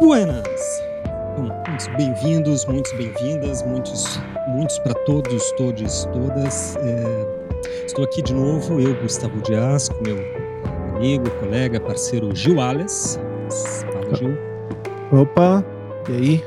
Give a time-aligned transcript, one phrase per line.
[0.00, 0.82] Buenas!
[1.36, 6.76] muitos bem-vindos, muitos bem-vindas, muitos, muitos para todos, todos, todas.
[6.76, 10.16] É, estou aqui de novo, eu, Gustavo Dias, com meu
[10.96, 13.20] amigo, colega, parceiro Gil Ales.
[13.92, 14.38] Fala, Gil.
[15.12, 15.62] Opa,
[16.08, 16.44] e aí?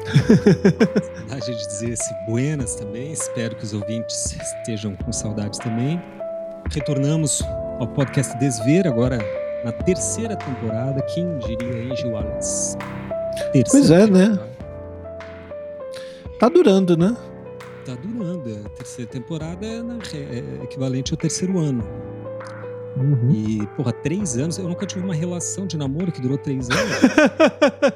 [1.29, 3.13] saudade de dizer esse buenas também.
[3.13, 6.01] Espero que os ouvintes estejam com saudades também.
[6.69, 7.41] Retornamos
[7.79, 11.01] ao podcast Desver, agora na terceira temporada.
[11.01, 12.77] Quem diria Angel Wallace?
[13.51, 14.29] Terceira pois é, né?
[14.29, 14.45] temporada.
[14.45, 14.55] né?
[16.39, 17.17] Tá durando, né?
[17.83, 18.61] Tá durando.
[18.63, 21.83] A terceira temporada é, na, é equivalente ao terceiro ano.
[22.95, 23.31] Uhum.
[23.31, 24.59] E, porra, três anos.
[24.59, 26.99] Eu nunca tive uma relação de namoro que durou três anos.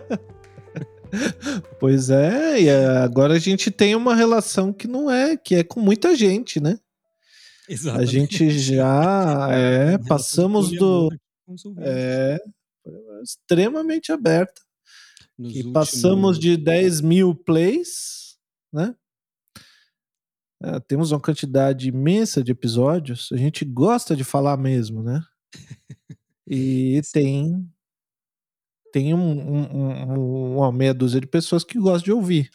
[1.79, 5.79] pois é, e agora a gente tem uma relação que não é, que é com
[5.79, 6.79] muita gente, né?
[7.69, 8.09] Exatamente.
[8.09, 11.09] A gente já é, passamos do
[11.79, 12.39] é,
[13.21, 14.61] extremamente aberta.
[15.37, 15.73] Nos e últimos...
[15.73, 18.37] passamos de 10 mil plays,
[18.73, 18.95] né?
[20.61, 23.29] É, temos uma quantidade imensa de episódios.
[23.31, 25.21] A gente gosta de falar mesmo, né?
[26.51, 27.69] E tem
[28.91, 32.49] tem um, um, um, uma meia dúzia de pessoas que gostam de ouvir.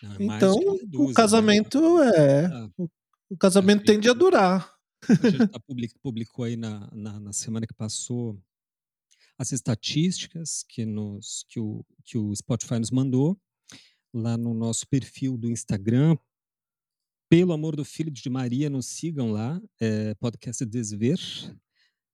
[0.00, 1.14] Não, é então, dúzia, o né?
[1.14, 2.10] casamento né?
[2.14, 2.46] é.
[2.46, 2.68] Ah,
[3.28, 4.75] o casamento tende a durar.
[5.08, 8.40] A gente tá public, publicou aí na, na, na, semana que passou
[9.38, 13.38] as estatísticas que, nos, que, o, que o Spotify nos mandou
[14.12, 16.16] lá no nosso perfil do Instagram.
[17.28, 21.18] Pelo amor do Filho de Maria, nos sigam lá, é, podcast Desver,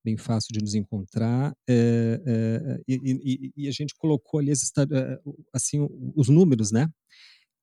[0.03, 1.55] bem fácil de nos encontrar.
[1.67, 5.19] É, é, e, e, e, a gente colocou ali as, é,
[5.53, 6.91] assim, os números, né?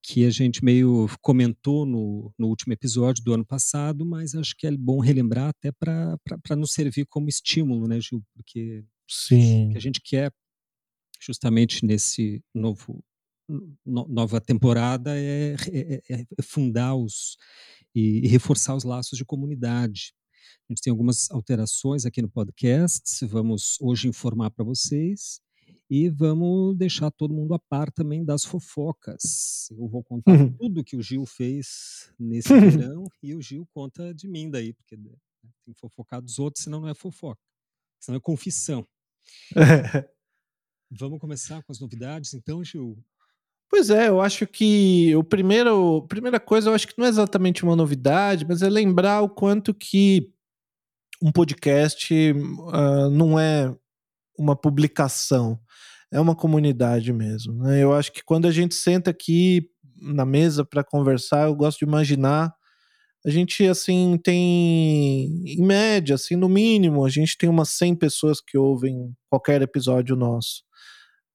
[0.02, 4.66] Que a gente meio comentou no, no último episódio do ano passado, mas acho que
[4.66, 8.22] é bom relembrar até para nos servir como estímulo, né, Gil?
[8.34, 9.76] Porque Sim.
[9.76, 10.32] a gente quer
[11.20, 13.04] justamente nesse novo
[13.84, 17.36] no, nova temporada é, é, é, é fundar os
[17.94, 20.14] e, e, reforçar os laços de comunidade.
[20.68, 25.40] A gente tem algumas alterações aqui no podcast, vamos hoje informar para vocês
[25.90, 29.68] e vamos deixar todo mundo a par também das fofocas.
[29.72, 30.52] Eu vou contar uhum.
[30.52, 32.48] tudo que o Gil fez nesse
[32.94, 35.10] verão e o Gil conta de mim daí, porque né,
[35.64, 37.40] tem que fofocar dos outros, senão não é fofoca,
[37.98, 38.86] senão é confissão.
[40.88, 42.96] vamos começar com as novidades, então, Gil?
[43.68, 47.08] Pois é, eu acho que o primeiro, a primeira coisa, eu acho que não é
[47.08, 50.32] exatamente uma novidade, mas é lembrar o quanto que
[51.20, 53.76] um podcast uh, não é
[54.38, 55.60] uma publicação
[56.12, 57.54] é uma comunidade mesmo.
[57.62, 57.82] Né?
[57.82, 59.68] Eu acho que quando a gente senta aqui
[60.00, 62.54] na mesa para conversar, eu gosto de imaginar
[63.24, 68.40] a gente assim tem em média, assim no mínimo, a gente tem umas 100 pessoas
[68.40, 70.62] que ouvem qualquer episódio nosso.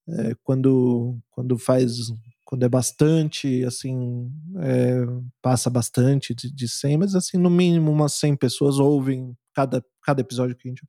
[0.07, 2.11] É, quando quando faz
[2.43, 5.03] quando é bastante, assim, é,
[5.41, 10.21] passa bastante de, de 100, mas assim, no mínimo umas 100 pessoas ouvem cada, cada
[10.21, 10.83] episódio que a gente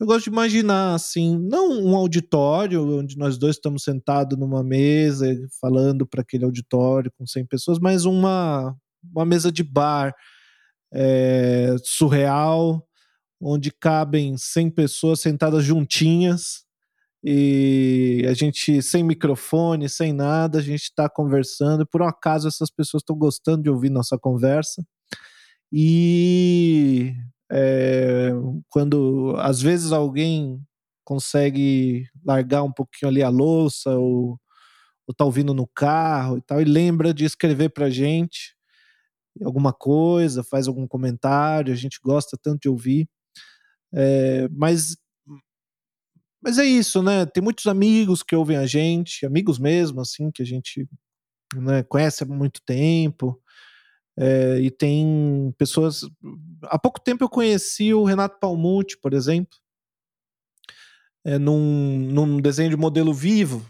[0.00, 5.26] eu gosto de imaginar, assim, não um auditório onde nós dois estamos sentados numa mesa
[5.60, 8.76] falando para aquele auditório com 100 pessoas, mas uma,
[9.12, 10.14] uma mesa de bar
[10.92, 12.86] é, surreal,
[13.40, 16.66] onde cabem 100 pessoas sentadas juntinhas
[17.22, 21.86] e a gente sem microfone, sem nada, a gente está conversando.
[21.86, 24.84] Por um acaso, essas pessoas estão gostando de ouvir nossa conversa.
[25.72, 27.12] E
[27.50, 28.30] é,
[28.70, 30.60] quando às vezes alguém
[31.04, 34.38] consegue largar um pouquinho ali a louça ou,
[35.06, 38.56] ou tá ouvindo no carro e tal, e lembra de escrever pra gente
[39.44, 43.08] alguma coisa, faz algum comentário, a gente gosta tanto de ouvir.
[43.94, 44.96] É, mas
[46.42, 47.26] mas é isso, né?
[47.26, 50.88] Tem muitos amigos que ouvem a gente, amigos mesmo, assim, que a gente
[51.54, 53.40] né, conhece há muito tempo.
[54.20, 56.00] É, e tem pessoas.
[56.64, 59.56] Há pouco tempo eu conheci o Renato Palmucci, por exemplo,
[61.24, 63.64] é, num, num desenho de modelo vivo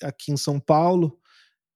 [0.00, 1.18] aqui em São Paulo.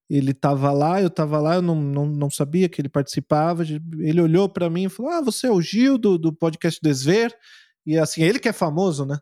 [0.08, 3.64] Ele estava lá, eu estava lá, eu não, não, não sabia que ele participava.
[3.64, 7.36] Ele olhou para mim e falou: Ah, você é o Gil do, do podcast Desver.
[7.84, 9.18] E assim, ele que é famoso, né?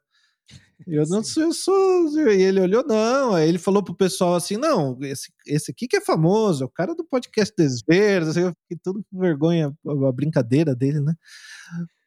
[0.84, 2.08] Eu não sei, eu sou.
[2.18, 3.34] E ele olhou, não.
[3.34, 6.70] Aí ele falou pro pessoal assim: não, esse, esse aqui que é famoso, é o
[6.70, 8.36] cara do podcast Desverdes.
[8.36, 11.14] Eu fiquei todo com vergonha, a brincadeira dele, né?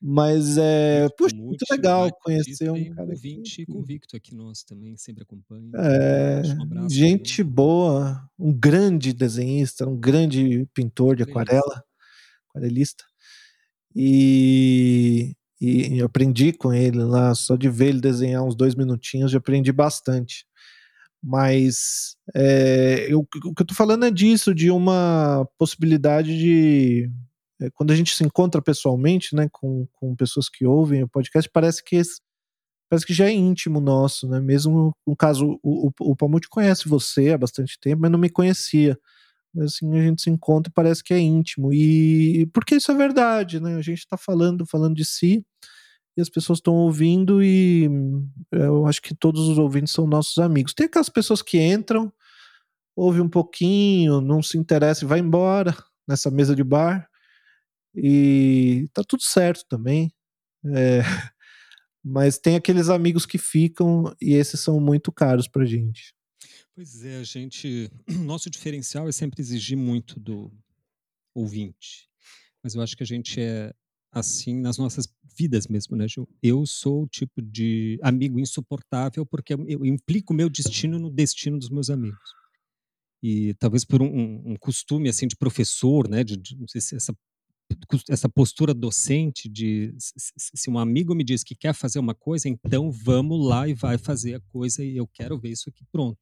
[0.02, 1.02] Mas é.
[1.02, 3.10] Muito, puxa, muito legal conhecer um cara.
[3.10, 3.72] Ouvinte aqui.
[3.72, 5.72] convicto aqui nosso também, sempre acompanha.
[5.76, 6.42] É,
[6.84, 11.84] um gente boa, um grande desenhista, um grande pintor de aquarela,
[12.50, 13.04] aquarelista.
[13.96, 19.38] E, e, aprendi com ele lá, só de ver ele desenhar uns dois minutinhos, já
[19.40, 20.46] aprendi bastante.
[21.22, 27.12] Mas é, eu, o que eu tô falando é disso, de uma possibilidade de.
[27.62, 31.50] É, quando a gente se encontra pessoalmente, né, com, com pessoas que ouvem o podcast,
[31.52, 32.02] parece que
[32.90, 34.40] parece que já é íntimo nosso, né?
[34.40, 38.30] Mesmo no caso, o, o, o Palmute conhece você há bastante tempo, mas não me
[38.30, 38.98] conhecia.
[39.58, 41.74] Assim, a gente se encontra e parece que é íntimo.
[41.74, 43.76] E porque isso é verdade, né?
[43.76, 45.46] A gente está falando, falando de si,
[46.18, 47.90] e as pessoas estão ouvindo, e
[48.52, 50.74] eu acho que todos os ouvintes são nossos amigos.
[50.74, 52.12] Tem aquelas pessoas que entram,
[52.96, 55.76] ouve um pouquinho, não se interessa e vai embora
[56.08, 57.10] nessa mesa de bar.
[57.96, 60.12] E tá tudo certo também.
[60.66, 61.00] É,
[62.04, 66.14] mas tem aqueles amigos que ficam e esses são muito caros pra gente.
[66.80, 67.92] Pois é, a gente.
[68.24, 70.50] Nosso diferencial é sempre exigir muito do
[71.36, 72.08] ouvinte.
[72.64, 73.74] Mas eu acho que a gente é
[74.14, 75.06] assim nas nossas
[75.38, 76.26] vidas mesmo, né, Ju?
[76.42, 81.60] Eu sou o tipo de amigo insuportável porque eu implico o meu destino no destino
[81.60, 82.34] dos meus amigos.
[83.22, 87.14] E talvez por um, um costume assim de professor, né, de, de, essa
[88.10, 92.92] essa postura docente de se um amigo me diz que quer fazer uma coisa, então
[92.92, 96.20] vamos lá e vai fazer a coisa e eu quero ver isso aqui pronto.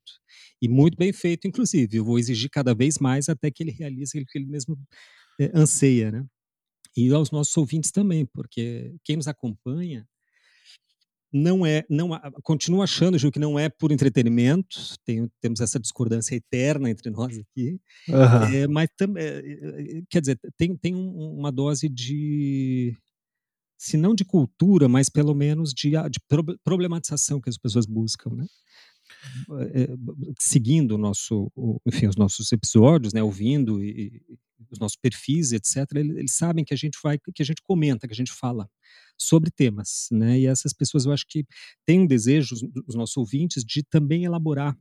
[0.61, 1.97] E muito bem feito, inclusive.
[1.97, 4.77] Eu vou exigir cada vez mais até que ele realize o que ele mesmo
[5.39, 6.25] é, anseia, né?
[6.95, 10.07] E aos nossos ouvintes também, porque quem nos acompanha
[11.31, 12.09] não é, não
[12.43, 17.37] continua achando, Gil, que não é por entretenimento, tem, temos essa discordância eterna entre nós
[17.37, 18.55] aqui, uhum.
[18.55, 22.95] é, mas também, é, quer dizer, tem, tem um, uma dose de,
[23.77, 26.19] se não de cultura, mas pelo menos de, de
[26.63, 28.45] problematização que as pessoas buscam, né?
[29.73, 29.87] É,
[30.39, 31.51] seguindo o nosso,
[31.85, 34.37] enfim, os nossos episódios, né, ouvindo e, e
[34.69, 38.07] os nossos perfis, etc., eles, eles sabem que a gente vai, que a gente comenta,
[38.07, 38.69] que a gente fala
[39.17, 40.39] sobre temas, né?
[40.39, 41.45] E essas pessoas eu acho que
[41.85, 42.55] têm um desejo,
[42.87, 44.77] os nossos ouvintes, de também elaborar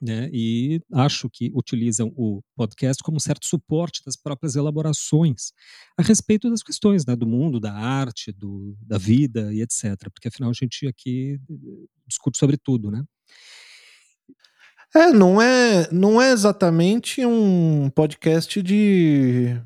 [0.00, 5.52] né, e acho que utilizam o podcast como certo suporte das próprias elaborações
[5.96, 9.96] a respeito das questões né, do mundo, da arte, do, da vida e etc.
[10.12, 13.02] Porque afinal a gente aqui eh, discute sobre tudo, né?
[14.94, 19.60] É, não é, não é exatamente um podcast de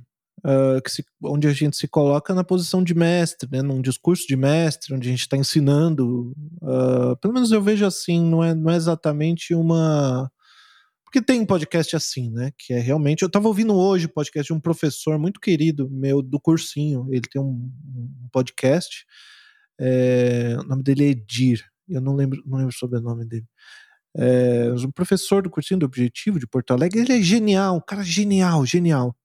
[0.44, 4.36] uh, se, onde a gente se coloca na posição de mestre, né, num discurso de
[4.36, 6.32] mestre, onde a gente está ensinando.
[6.62, 10.30] Uh, pelo menos eu vejo assim, não é, não é exatamente uma.
[11.04, 12.52] Porque tem podcast assim, né?
[12.56, 13.22] Que é realmente.
[13.22, 17.08] Eu estava ouvindo hoje o podcast de um professor muito querido meu do cursinho.
[17.10, 19.04] Ele tem um, um podcast.
[19.80, 21.64] É, o nome dele é Edir.
[21.88, 23.46] Eu não lembro, não lembro sobre o nome dele.
[24.16, 27.00] É, um professor do cursinho do Objetivo de Porto Alegre.
[27.00, 29.16] Ele é genial, um cara genial, genial.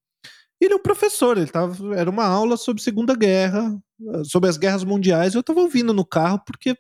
[0.60, 3.78] Ele é um professor, ele tava, era uma aula sobre Segunda Guerra,
[4.24, 5.34] sobre as guerras mundiais.
[5.34, 6.78] Eu estava ouvindo no carro porque,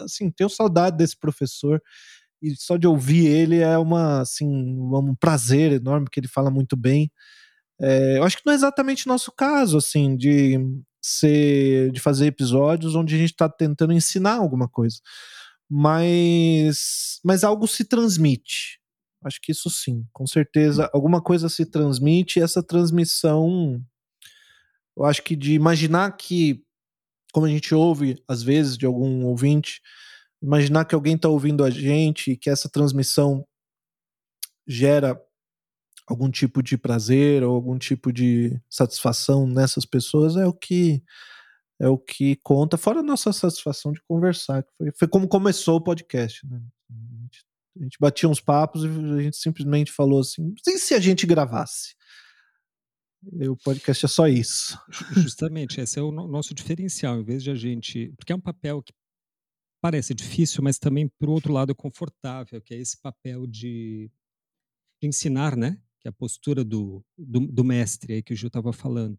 [0.00, 1.82] assim, tenho saudade desse professor
[2.40, 6.76] e só de ouvir ele é uma, assim, um prazer enorme, porque ele fala muito
[6.76, 7.10] bem.
[7.80, 10.58] É, eu acho que não é exatamente nosso caso, assim, de
[11.02, 14.98] ser, de fazer episódios onde a gente está tentando ensinar alguma coisa,
[15.70, 18.77] mas, mas algo se transmite.
[19.24, 20.88] Acho que isso sim, com certeza.
[20.92, 23.82] Alguma coisa se transmite e essa transmissão,
[24.96, 26.64] eu acho que de imaginar que,
[27.32, 29.80] como a gente ouve às vezes de algum ouvinte,
[30.40, 33.44] imaginar que alguém está ouvindo a gente e que essa transmissão
[34.66, 35.20] gera
[36.06, 41.02] algum tipo de prazer ou algum tipo de satisfação nessas pessoas é o que
[41.80, 44.64] é o que conta, fora a nossa satisfação de conversar.
[44.76, 46.60] Foi, foi como começou o podcast, né?
[46.90, 47.47] A gente
[48.00, 51.96] batia uns papos e a gente simplesmente falou assim: e se a gente gravasse?
[53.50, 54.78] O podcast é só isso.
[55.16, 57.20] Justamente, esse é o nosso diferencial.
[57.20, 58.12] Em vez de a gente.
[58.16, 58.92] Porque é um papel que
[59.80, 64.10] parece difícil, mas também, por outro lado, é confortável, que é esse papel de,
[65.02, 65.80] de ensinar, né?
[66.00, 69.18] que é a postura do, do, do, mestre aí que o Gil estava falando.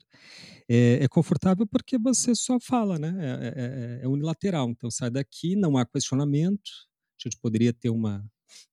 [0.67, 3.13] É, é, confortável porque você só fala, né?
[3.19, 4.69] É, é, é, é unilateral.
[4.69, 6.71] Então sai daqui, não há questionamento.
[7.19, 8.25] A gente poderia ter uma,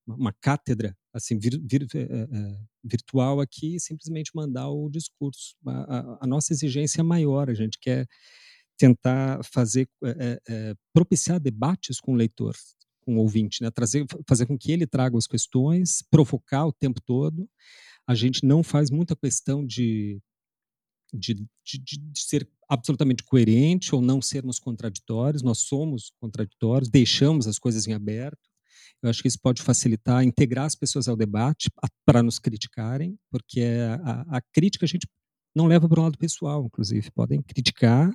[0.07, 5.55] uma cátedra assim vir, vir, é, virtual aqui e simplesmente mandar o discurso.
[5.67, 8.07] A, a, a, nossa exigência é maior, a gente quer
[8.79, 12.55] tentar fazer é, propiciar debates com o leitor,
[13.01, 13.71] com o ouvinte, né?
[13.71, 17.49] Trazer, fazer com que ele traga as questões, provocar o tempo todo.
[18.07, 20.21] A gente não faz muita questão de
[21.13, 27.59] de, de, de, ser absolutamente coerente ou não sermos contraditórios, nós somos contraditórios, deixamos as
[27.59, 28.39] coisas em aberto,
[29.03, 31.71] eu acho que isso pode facilitar, integrar as pessoas ao debate
[32.05, 33.63] para nos criticarem, porque
[34.03, 35.07] a, a, crítica a gente
[35.55, 37.11] não leva para o lado pessoal, inclusive.
[37.13, 38.13] Podem criticar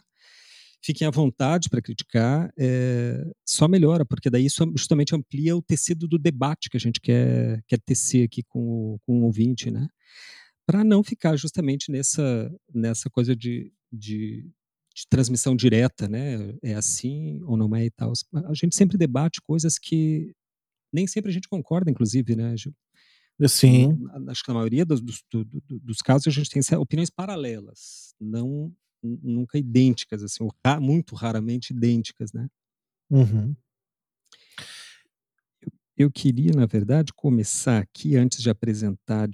[0.83, 6.07] fiquem à vontade para criticar, é, só melhora, porque daí isso justamente amplia o tecido
[6.07, 9.87] do debate que a gente quer, quer tecer aqui com o, com o ouvinte, né?
[10.65, 14.49] Para não ficar justamente nessa, nessa coisa de, de,
[14.95, 16.55] de, transmissão direta, né?
[16.63, 18.13] É assim ou não é e tal.
[18.45, 20.33] A gente sempre debate coisas que
[20.91, 22.73] nem sempre a gente concorda, inclusive, né, Gil?
[23.47, 23.97] Sim.
[24.27, 25.23] Acho que na maioria dos, dos,
[25.67, 32.31] dos casos a gente tem opiniões paralelas, não nunca idênticas, assim, ou muito raramente idênticas,
[32.33, 32.47] né?
[33.09, 33.55] Uhum.
[35.59, 39.27] Eu, eu queria, na verdade, começar aqui, antes de apresentar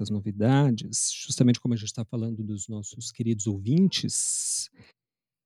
[0.00, 4.68] as novidades, justamente como a gente está falando dos nossos queridos ouvintes,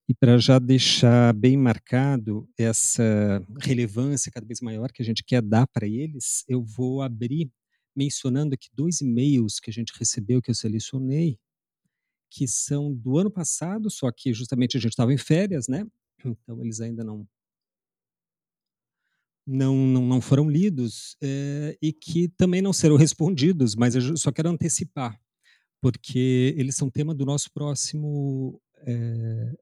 [0.09, 5.43] e para já deixar bem marcado essa relevância cada vez maior que a gente quer
[5.43, 7.51] dar para eles, eu vou abrir
[7.95, 11.39] mencionando aqui dois e-mails que a gente recebeu, que eu selecionei,
[12.31, 15.87] que são do ano passado, só que justamente a gente estava em férias, né?
[16.25, 17.27] Então eles ainda não
[19.47, 24.33] não, não, não foram lidos é, e que também não serão respondidos, mas eu só
[24.33, 25.19] quero antecipar,
[25.81, 29.57] porque eles são tema do nosso próximo é,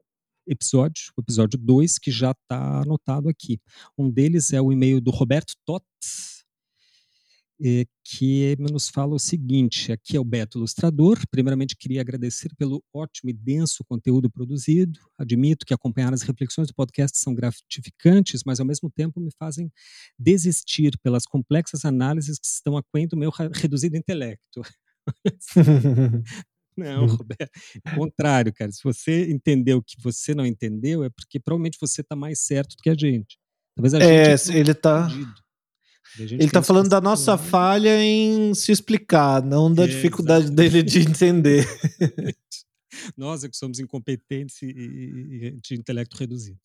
[0.46, 3.60] episódio, o episódio 2, que já está anotado aqui.
[3.96, 6.44] Um deles é o e-mail do Roberto Tots,
[7.62, 11.18] eh, que nos fala o seguinte: aqui é o Beto Ilustrador.
[11.30, 14.98] Primeiramente, queria agradecer pelo ótimo e denso conteúdo produzido.
[15.18, 19.72] Admito que acompanhar as reflexões do podcast são gratificantes, mas ao mesmo tempo me fazem
[20.18, 24.62] desistir pelas complexas análises que estão aquém do meu reduzido intelecto.
[26.76, 27.50] Não, Roberto.
[27.84, 28.72] Ao contrário, cara.
[28.72, 32.76] Se você entendeu o que você não entendeu, é porque provavelmente você está mais certo
[32.76, 33.38] do que a gente.
[33.76, 35.08] Talvez a é, gente ele está
[36.20, 41.66] ele está falando da nossa falha em se explicar, não da dificuldade dele de entender.
[43.16, 46.58] Nós é que somos incompetentes e, e, de intelecto reduzido.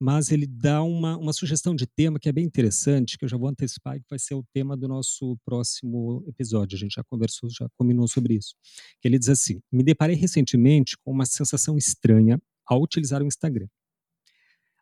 [0.00, 3.36] Mas ele dá uma, uma sugestão de tema que é bem interessante, que eu já
[3.36, 6.76] vou antecipar, que vai ser o tema do nosso próximo episódio.
[6.76, 8.54] A gente já conversou, já combinou sobre isso.
[9.00, 13.66] Que ele diz assim: Me deparei recentemente com uma sensação estranha ao utilizar o Instagram.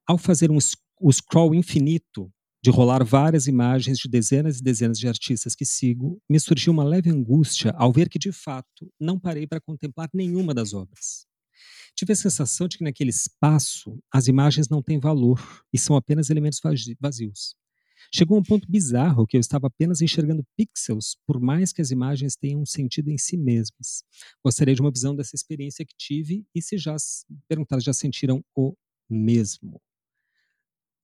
[0.06, 0.58] Ao fazer um,
[1.00, 2.30] o scroll infinito
[2.62, 6.84] de rolar várias imagens de dezenas e dezenas de artistas que sigo, me surgiu uma
[6.84, 11.26] leve angústia ao ver que, de fato, não parei para contemplar nenhuma das obras.
[11.94, 16.30] Tive a sensação de que naquele espaço as imagens não têm valor e são apenas
[16.30, 16.60] elementos
[17.00, 17.54] vazios.
[18.14, 21.90] Chegou a um ponto bizarro que eu estava apenas enxergando pixels, por mais que as
[21.90, 24.04] imagens tenham um sentido em si mesmas.
[24.44, 26.96] Gostaria de uma visão dessa experiência que tive e se já
[27.48, 28.74] perguntar, já sentiram o
[29.08, 29.80] mesmo.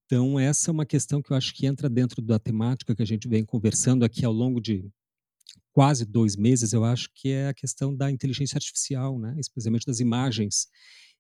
[0.06, 3.06] Então, essa é uma questão que eu acho que entra dentro da temática que a
[3.06, 4.90] gente vem conversando aqui ao longo de
[5.72, 9.34] quase dois meses, eu acho que é a questão da inteligência artificial, né?
[9.38, 10.68] especialmente das imagens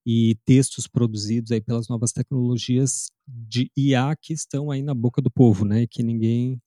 [0.04, 5.30] e textos produzidos aí pelas novas tecnologias de IA que estão aí na boca do
[5.30, 5.86] povo, né?
[5.86, 6.60] que ninguém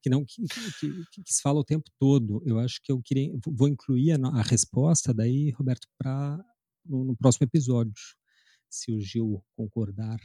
[0.00, 2.40] que não que, que, que, que, se fala o tempo todo.
[2.46, 6.38] Eu acho que eu queria vou incluir a, a resposta daí, Roberto, para
[6.86, 7.92] no, no próximo episódio,
[8.70, 10.18] se o Gil concordar.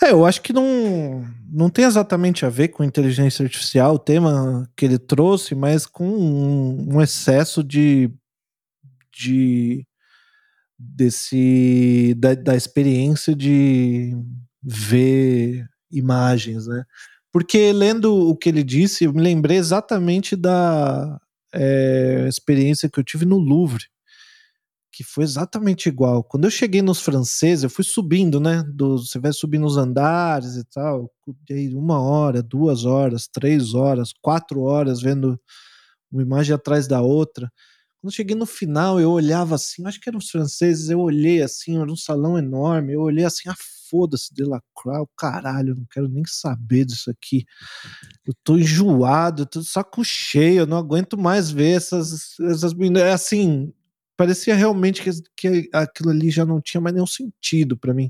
[0.00, 4.68] É, eu acho que não, não tem exatamente a ver com inteligência artificial o tema
[4.76, 8.10] que ele trouxe, mas com um, um excesso de,
[9.12, 9.84] de
[10.78, 14.16] desse da, da experiência de
[14.62, 16.84] ver imagens, né?
[17.32, 21.18] Porque lendo o que ele disse, eu me lembrei exatamente da
[21.52, 23.86] é, experiência que eu tive no Louvre
[24.92, 26.22] que foi exatamente igual.
[26.22, 28.62] Quando eu cheguei nos franceses, eu fui subindo, né?
[28.74, 31.10] Do, você vai subindo os andares e tal.
[31.50, 35.40] aí uma hora, duas horas, três horas, quatro horas vendo
[36.12, 37.50] uma imagem atrás da outra.
[38.00, 41.42] Quando eu cheguei no final, eu olhava assim, acho que eram os franceses, eu olhei
[41.42, 43.54] assim, era um salão enorme, eu olhei assim, ah,
[43.88, 47.44] foda-se, Delacroix, caralho, não quero nem saber disso aqui.
[48.26, 53.12] Eu tô enjoado, eu tô saco cheio, eu não aguento mais ver essas, essas é
[53.12, 53.72] assim,
[54.22, 58.08] parecia realmente que, que aquilo ali já não tinha mais nenhum sentido para mim.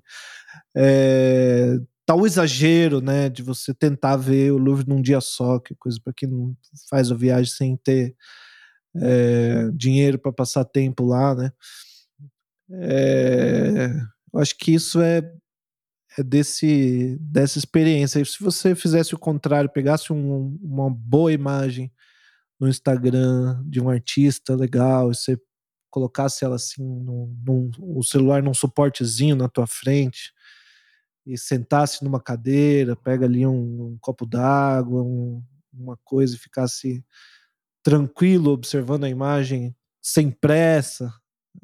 [0.76, 5.99] É, tal exagero, né, de você tentar ver o Louvre num dia só, que coisa
[6.04, 6.54] para quem não
[6.90, 8.14] faz a viagem sem ter
[8.95, 11.50] é, dinheiro para passar tempo lá, né?
[12.71, 13.88] É,
[14.35, 15.23] eu acho que isso é,
[16.19, 18.23] é desse dessa experiência.
[18.23, 21.90] Se você fizesse o contrário, pegasse um, uma boa imagem
[22.61, 25.38] no Instagram de um artista legal, e você
[25.93, 30.33] colocasse ela assim, num, num, o celular num suportezinho na tua frente
[31.25, 35.41] e sentasse numa cadeira, pega ali um, um copo d'água, um,
[35.73, 37.05] uma coisa e ficasse
[37.83, 41.13] tranquilo observando a imagem sem pressa,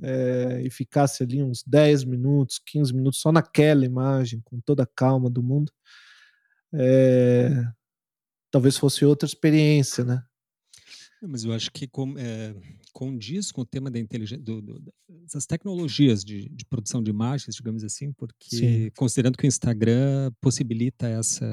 [0.03, 4.87] é, e ficasse ali uns 10 minutos, 15 minutos só naquela imagem, com toda a
[4.87, 5.73] calma do mundo,
[6.73, 7.51] é,
[8.51, 10.23] talvez fosse outra experiência, né?
[11.21, 12.55] Mas eu acho que com, é,
[12.93, 14.83] condiz com o tema da inteligência, do, do,
[15.33, 18.91] das tecnologias de, de, produção de imagens, digamos assim, porque Sim.
[18.97, 21.47] considerando que o Instagram possibilita essa,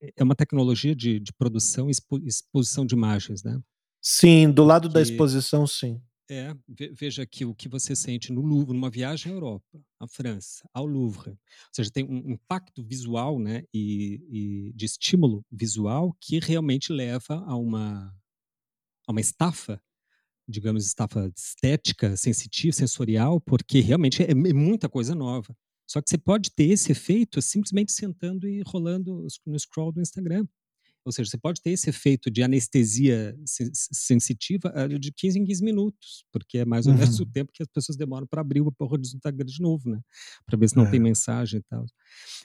[0.00, 3.60] é, é uma tecnologia de, de produção e expo, exposição de imagens, né?
[4.00, 6.00] Sim, do lado que, da exposição, sim.
[6.30, 6.54] É,
[6.92, 10.84] veja aqui o que você sente no Louvre, numa viagem à Europa, à França, ao
[10.84, 11.30] Louvre.
[11.30, 11.38] Ou
[11.72, 17.56] seja, tem um impacto visual né, e, e de estímulo visual que realmente leva a
[17.56, 18.14] uma,
[19.06, 19.80] a uma estafa,
[20.48, 25.54] digamos, estafa estética, sensitiva, sensorial, porque realmente é, é muita coisa nova.
[25.86, 30.46] Só que você pode ter esse efeito simplesmente sentando e rolando no scroll do Instagram.
[31.04, 35.64] Ou seja, você pode ter esse efeito de anestesia sensitiva ah, de 15 em 15
[35.64, 37.24] minutos, porque é mais ou menos uhum.
[37.24, 40.00] o tempo que as pessoas demoram para abrir o porra do Instagram de novo, né?
[40.44, 40.90] Para ver se não é.
[40.90, 41.86] tem mensagem e tal.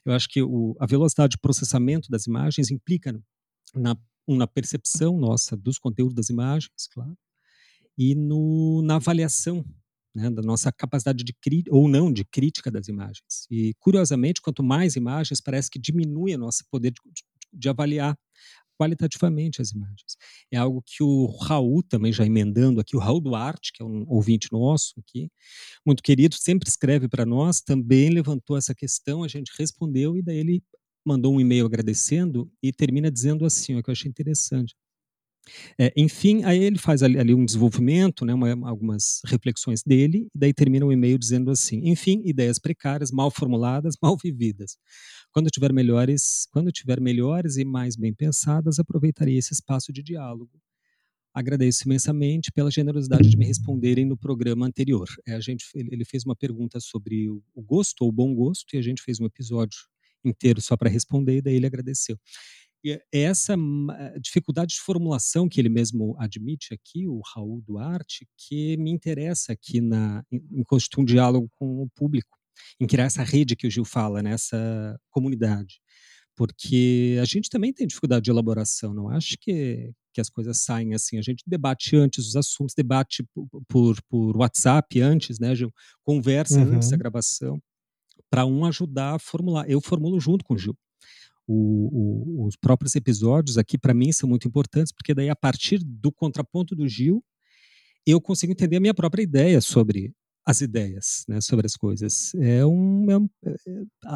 [0.05, 3.19] Eu acho que o, a velocidade de processamento das imagens implica
[3.75, 7.17] na, na percepção nossa dos conteúdos das imagens, claro,
[7.97, 9.63] e no, na avaliação
[10.15, 11.33] né, da nossa capacidade de
[11.69, 13.47] ou não de crítica das imagens.
[13.50, 17.01] E curiosamente, quanto mais imagens, parece que diminui o nosso poder de,
[17.51, 18.17] de avaliar
[18.77, 20.17] qualitativamente as imagens.
[20.51, 24.05] É algo que o Raul, também já emendando aqui, o Raul Duarte, que é um
[24.07, 25.29] ouvinte nosso aqui,
[25.85, 30.38] muito querido, sempre escreve para nós, também levantou essa questão, a gente respondeu e daí
[30.38, 30.63] ele
[31.05, 34.75] mandou um e-mail agradecendo e termina dizendo assim, o que eu achei interessante.
[35.77, 40.39] É, enfim, aí ele faz ali, ali um desenvolvimento, né, uma, algumas reflexões dele, e
[40.39, 44.77] daí termina o e-mail dizendo assim: enfim, ideias precárias, mal formuladas, mal vividas.
[45.31, 50.51] Quando tiver melhores, quando tiver melhores e mais bem pensadas, aproveitarei esse espaço de diálogo.
[51.33, 55.07] Agradeço imensamente pela generosidade de me responderem no programa anterior.
[55.25, 58.81] É, a gente, ele fez uma pergunta sobre o gosto ou bom gosto e a
[58.83, 59.79] gente fez um episódio
[60.23, 62.17] inteiro só para responder e daí ele agradeceu.
[63.12, 68.91] Essa eh, dificuldade de formulação que ele mesmo admite aqui, o Raul Duarte, que me
[68.91, 72.38] interessa aqui na, em, constituir um diálogo com o público,
[72.82, 75.80] em criar essa rede que o Gil fala, nessa né, comunidade.
[76.36, 80.93] Porque a gente também tem dificuldade de elaboração, não acho que, que as coisas saem
[80.93, 81.17] assim.
[81.17, 85.72] A gente debate antes os assuntos, debate por, por, por WhatsApp antes, né, Gil?
[86.04, 86.76] Conversa uhum.
[86.76, 87.62] antes da gravação,
[88.30, 89.69] para um ajudar a formular.
[89.69, 90.76] Eu formulo junto com o Gil
[91.47, 95.79] o, o, os próprios episódios aqui, para mim, são muito importantes, porque daí, a partir
[95.84, 97.23] do contraponto do Gil,
[98.06, 100.13] eu consigo entender a minha própria ideia sobre
[100.45, 102.34] as ideias, né, sobre as coisas.
[102.36, 103.56] É um, é um é,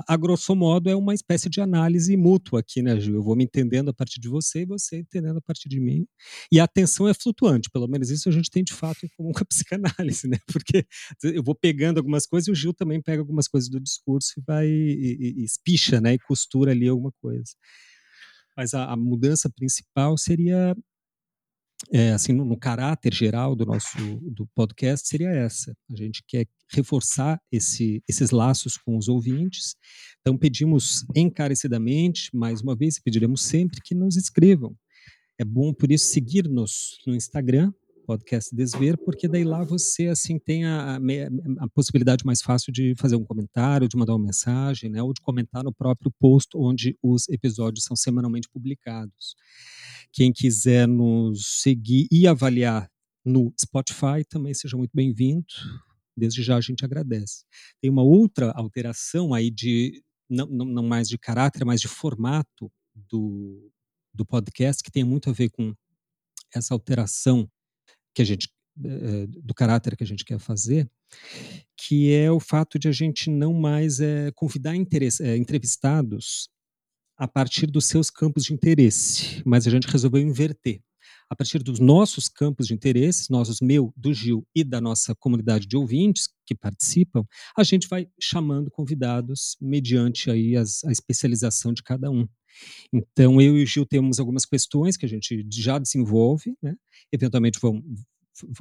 [0.08, 3.16] a, grosso modo, é uma espécie de análise mútua aqui, né, Gil?
[3.16, 6.06] Eu vou me entendendo a partir de você e você entendendo a partir de mim.
[6.52, 9.32] E a atenção é flutuante, pelo menos isso a gente tem de fato em comum
[9.34, 10.38] com a psicanálise, né?
[10.52, 10.86] Porque
[11.24, 14.42] eu vou pegando algumas coisas e o Gil também pega algumas coisas do discurso e
[14.46, 17.54] vai e, e, e espicha, né, e costura ali alguma coisa.
[18.56, 20.76] Mas a, a mudança principal seria
[21.92, 25.76] é, assim, no, no, caráter geral do nosso do podcast seria essa.
[25.92, 29.76] A gente quer reforçar esse, esses laços com os ouvintes.
[30.22, 34.76] Então pedimos encarecidamente, mais uma vez, pediremos sempre que nos escrevam.
[35.40, 37.72] É bom por isso seguir-nos no Instagram,
[38.08, 41.00] podcast Desver, porque daí lá você assim tem a, a,
[41.60, 45.22] a, possibilidade mais fácil de fazer um comentário, de mandar uma mensagem, né, ou de
[45.22, 49.36] comentar no próprio post onde os episódios são semanalmente publicados.
[50.12, 52.90] Quem quiser nos seguir e avaliar
[53.24, 55.46] no Spotify também seja muito bem-vindo.
[56.16, 57.44] Desde já a gente agradece.
[57.82, 63.72] Tem uma outra alteração aí de não, não, mais de caráter, mas de formato do,
[64.14, 65.74] do podcast que tem muito a ver com
[66.54, 67.50] essa alteração
[68.14, 68.50] que a gente
[68.84, 70.90] eh, do caráter que a gente quer fazer,
[71.76, 76.50] que é o fato de a gente não mais é, convidar é, entrevistados
[77.18, 80.82] a partir dos seus campos de interesse, mas a gente resolveu inverter.
[81.30, 85.68] A partir dos nossos campos de interesse, nossos, meu, do Gil e da nossa comunidade
[85.68, 87.26] de ouvintes que participam,
[87.58, 92.26] a gente vai chamando convidados mediante aí as, a especialização de cada um.
[92.94, 96.76] Então, eu e o Gil temos algumas questões que a gente já desenvolve, né?
[97.12, 97.84] eventualmente vão,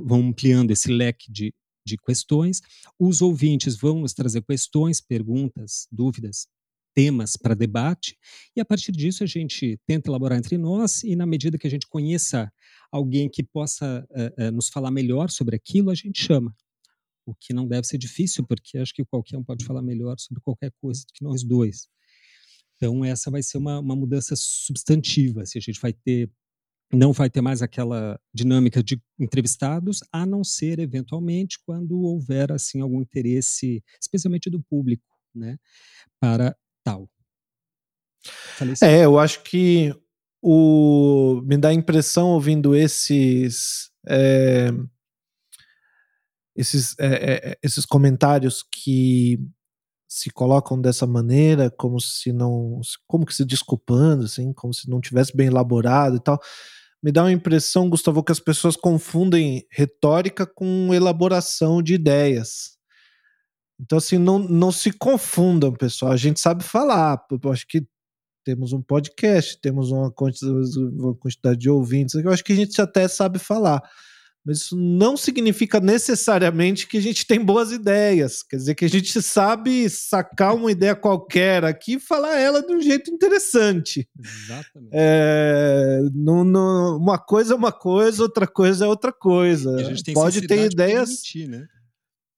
[0.00, 1.54] vão ampliando esse leque de,
[1.86, 2.60] de questões.
[2.98, 6.48] Os ouvintes vão nos trazer questões, perguntas, dúvidas,
[6.96, 8.16] temas para debate,
[8.56, 11.70] e a partir disso a gente tenta elaborar entre nós, e na medida que a
[11.70, 12.50] gente conheça
[12.90, 16.56] alguém que possa uh, uh, nos falar melhor sobre aquilo, a gente chama.
[17.26, 20.40] O que não deve ser difícil, porque acho que qualquer um pode falar melhor sobre
[20.42, 21.86] qualquer coisa do que nós dois.
[22.76, 25.44] Então, essa vai ser uma, uma mudança substantiva.
[25.44, 26.30] Se a gente vai ter
[26.92, 32.80] não vai ter mais aquela dinâmica de entrevistados, a não ser eventualmente quando houver assim
[32.80, 35.04] algum interesse, especialmente do público,
[35.34, 35.58] né,
[36.20, 36.56] para
[36.86, 37.10] tal.
[38.82, 39.92] É, eu acho que
[40.40, 44.70] o me dá a impressão ouvindo esses é,
[46.54, 49.38] esses, é, é, esses comentários que
[50.08, 55.00] se colocam dessa maneira, como se não, como que se desculpando, assim, como se não
[55.00, 56.40] tivesse bem elaborado e tal,
[57.02, 62.75] me dá uma impressão, Gustavo, que as pessoas confundem retórica com elaboração de ideias.
[63.80, 66.12] Então, assim, não, não se confundam, pessoal.
[66.12, 67.22] A gente sabe falar.
[67.30, 67.86] Eu acho que
[68.44, 72.14] temos um podcast, temos uma quantidade, uma quantidade de ouvintes.
[72.14, 73.82] Eu acho que a gente até sabe falar
[74.46, 78.44] mas isso não significa necessariamente que a gente tem boas ideias.
[78.44, 82.72] Quer dizer que a gente sabe sacar uma ideia qualquer aqui e falar ela de
[82.72, 84.08] um jeito interessante.
[84.16, 84.92] Exatamente.
[84.92, 89.76] É, não, não, uma coisa é uma coisa, outra coisa é outra coisa.
[90.14, 91.08] Pode ter ideias.
[91.08, 91.66] Permitir, né?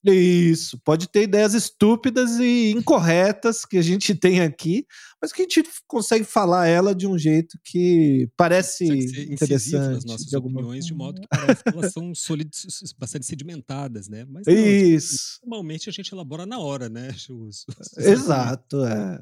[0.04, 4.87] Isso, pode ter ideias estúpidas e incorretas que a gente tem aqui,
[5.20, 8.84] mas que a gente consegue falar ela de um jeito que parece
[9.24, 9.94] interessante.
[9.94, 10.61] Nas nossas de alguma...
[10.61, 12.12] opiniões, de modo que parece que elas são
[12.96, 14.24] bastante sedimentadas, né?
[14.24, 15.40] Mas não, Isso.
[15.42, 17.08] Normalmente a gente elabora na hora, né?
[17.28, 19.20] Os, os Exato, é.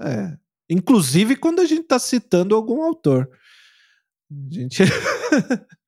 [0.00, 0.38] é.
[0.70, 3.28] Inclusive quando a gente está citando algum autor.
[4.30, 4.82] A gente.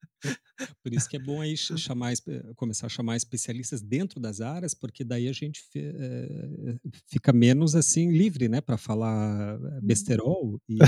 [0.83, 2.13] Por isso que é bom aí chamar,
[2.55, 8.11] começar a chamar especialistas dentro das áreas, porque daí a gente é, fica menos assim
[8.11, 10.79] livre, né, para falar eh, besterol e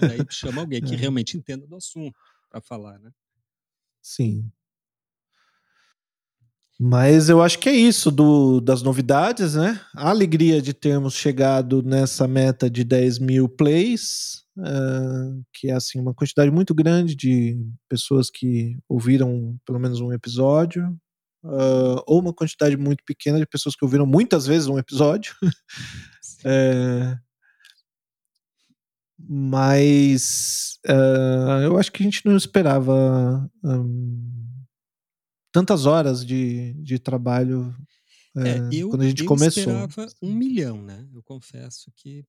[0.00, 0.96] daí chama alguém que é.
[0.96, 2.18] realmente entenda do assunto
[2.50, 3.10] para falar, né?
[4.00, 4.50] Sim.
[6.78, 9.80] Mas eu acho que é isso do, das novidades, né?
[9.94, 16.00] A alegria de termos chegado nessa meta de 10 mil plays, uh, que é assim
[16.00, 20.88] uma quantidade muito grande de pessoas que ouviram pelo menos um episódio,
[21.44, 25.34] uh, ou uma quantidade muito pequena de pessoas que ouviram muitas vezes um episódio.
[26.44, 27.16] é,
[29.18, 33.48] mas uh, eu acho que a gente não esperava.
[33.62, 34.40] Um,
[35.52, 37.74] tantas horas de, de trabalho
[38.36, 39.62] é, é, eu, quando a gente eu começou.
[39.62, 41.06] Eu esperava um milhão, né?
[41.14, 42.24] Eu confesso que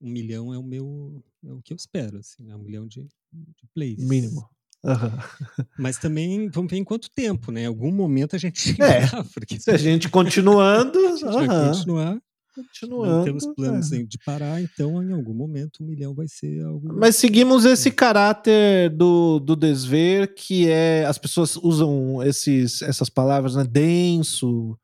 [0.00, 2.54] um milhão é o meu é o que eu espero, assim, né?
[2.54, 3.98] Um milhão de, de plays.
[3.98, 4.48] Mínimo.
[4.84, 5.66] Uhum.
[5.78, 7.62] Mas também vamos ver em quanto tempo, né?
[7.62, 11.32] Em algum momento a gente é, lá, porque se a gente continuando, a gente uhum.
[11.32, 12.20] vai continuar.
[12.54, 13.06] Continuando.
[13.06, 14.02] Não temos planos é.
[14.02, 16.88] de parar, então em algum momento um milhão vai ser algo.
[16.94, 21.04] Mas seguimos esse caráter do, do desver, que é.
[21.04, 23.64] As pessoas usam esses, essas palavras, né?
[23.64, 24.78] Denso,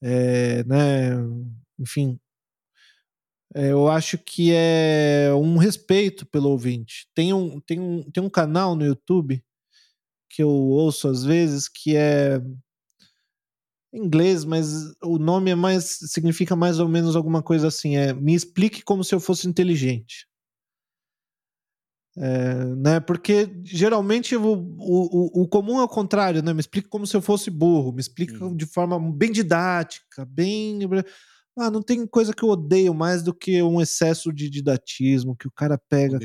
[0.00, 1.10] é, né?
[1.76, 2.20] Enfim.
[3.54, 7.06] É, eu acho que é um respeito pelo ouvinte.
[7.14, 9.42] Tem um, tem, um, tem um canal no YouTube
[10.30, 12.40] que eu ouço às vezes que é
[13.92, 18.34] inglês, mas o nome é mais significa mais ou menos alguma coisa assim, é me
[18.34, 20.26] explique como se eu fosse inteligente.
[22.16, 23.00] É, né?
[23.00, 26.52] Porque geralmente o, o, o, comum é o contrário, né?
[26.52, 28.54] Me explique como se eu fosse burro, me explica hum.
[28.54, 30.78] de forma bem didática, bem.
[31.56, 35.46] Ah, não tem coisa que eu odeio mais do que um excesso de didatismo que
[35.46, 36.18] o cara pega,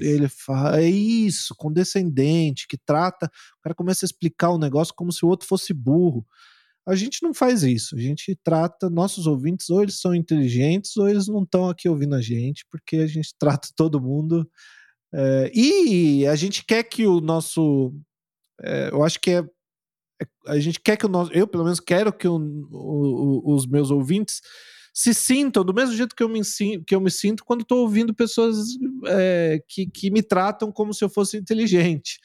[0.00, 3.26] ele fala, é isso, condescendente, que trata,
[3.58, 6.24] o cara começa a explicar o negócio como se o outro fosse burro.
[6.88, 7.94] A gente não faz isso.
[7.96, 12.14] A gente trata nossos ouvintes, ou eles são inteligentes, ou eles não estão aqui ouvindo
[12.14, 14.48] a gente, porque a gente trata todo mundo.
[15.12, 17.92] É, e a gente quer que o nosso.
[18.62, 19.44] É, eu acho que é, é,
[20.48, 21.32] A gente quer que o nosso.
[21.32, 24.40] Eu, pelo menos, quero que o, o, os meus ouvintes
[24.92, 26.40] se sintam do mesmo jeito que eu me,
[26.84, 28.56] que eu me sinto quando estou ouvindo pessoas
[29.06, 32.18] é, que, que me tratam como se eu fosse inteligente.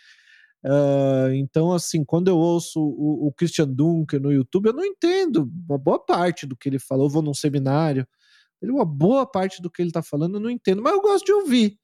[0.66, 5.52] Uh, então, assim, quando eu ouço o, o, Christian Dunker no YouTube, eu não entendo
[5.70, 7.06] uma boa parte do que ele falou.
[7.06, 8.08] Eu vou num seminário,
[8.62, 11.34] uma boa parte do que ele está falando eu não entendo, mas eu gosto de
[11.34, 11.78] ouvir.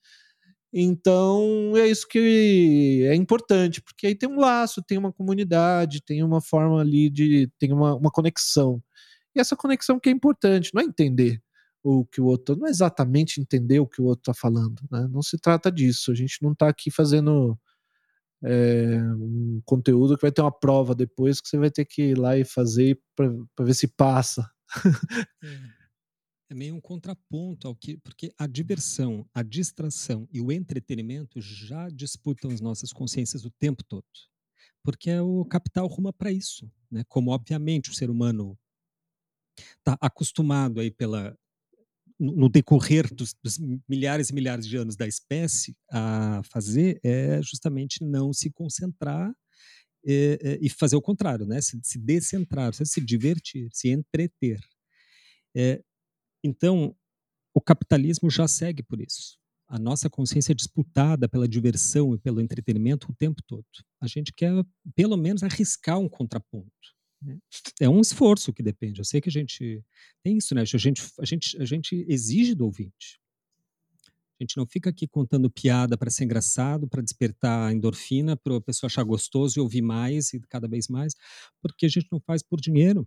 [0.72, 6.24] Então, é isso que é importante, porque aí tem um laço, tem uma comunidade, tem
[6.24, 7.50] uma forma ali de.
[7.58, 8.82] tem uma, uma conexão.
[9.36, 11.42] E essa conexão que é importante, não é entender
[11.84, 12.56] o que o outro.
[12.56, 15.08] não é exatamente entender o que o outro está falando, né?
[15.12, 16.12] Não se trata disso.
[16.12, 17.58] A gente não está aqui fazendo
[18.44, 22.18] é, um conteúdo que vai ter uma prova depois que você vai ter que ir
[22.18, 24.50] lá e fazer para ver se passa.
[26.50, 26.56] É.
[26.56, 32.52] meio um contraponto ao que, porque a diversão, a distração e o entretenimento já disputam
[32.52, 34.06] as nossas consciências o tempo todo,
[34.84, 37.04] porque é o capital ruma para isso, né?
[37.08, 38.58] Como obviamente o ser humano
[39.78, 41.38] está acostumado aí pela
[42.20, 43.58] no decorrer dos, dos,
[43.88, 49.34] milhares e milhares de anos da espécie a fazer é justamente não se concentrar
[50.04, 51.62] e, é, é, e fazer o contrário, né?
[51.62, 54.60] Se, se descentrar, se divertir, se entreter.
[55.56, 55.82] É,
[56.44, 56.96] então,
[57.54, 59.38] o capitalismo já segue por isso.
[59.68, 63.66] A nossa consciência é disputada pela diversão e pelo entretenimento o tempo todo.
[64.02, 64.52] A gente quer,
[64.96, 66.72] pelo menos, arriscar um contraponto.
[67.80, 69.00] É um esforço que depende.
[69.00, 69.84] Eu sei que a gente
[70.24, 70.62] tem isso, né?
[70.62, 73.20] A gente, a gente, a gente exige do ouvinte.
[74.40, 78.62] A gente não fica aqui contando piada para ser engraçado, para despertar endorfina, para a
[78.62, 81.14] pessoa achar gostoso e ouvir mais e cada vez mais,
[81.62, 83.06] porque a gente não faz por dinheiro.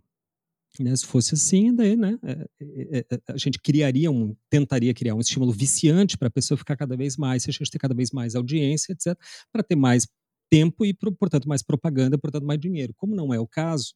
[0.79, 0.95] Né?
[0.95, 5.19] Se fosse assim, daí, né, é, é, é, a gente criaria um, tentaria criar um
[5.19, 8.11] estímulo viciante para a pessoa ficar cada vez mais, se a gente ter cada vez
[8.11, 9.15] mais audiência, etc.,
[9.51, 10.07] para ter mais
[10.49, 12.93] tempo e, portanto, mais propaganda, portanto, mais dinheiro.
[12.95, 13.93] Como não é o caso,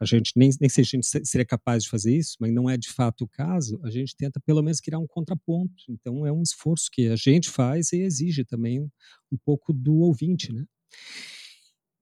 [0.00, 2.76] a gente nem, nem se a gente seria capaz de fazer isso, mas não é
[2.76, 5.84] de fato o caso, a gente tenta pelo menos criar um contraponto.
[5.90, 10.52] Então é um esforço que a gente faz e exige também um pouco do ouvinte,
[10.52, 10.64] né?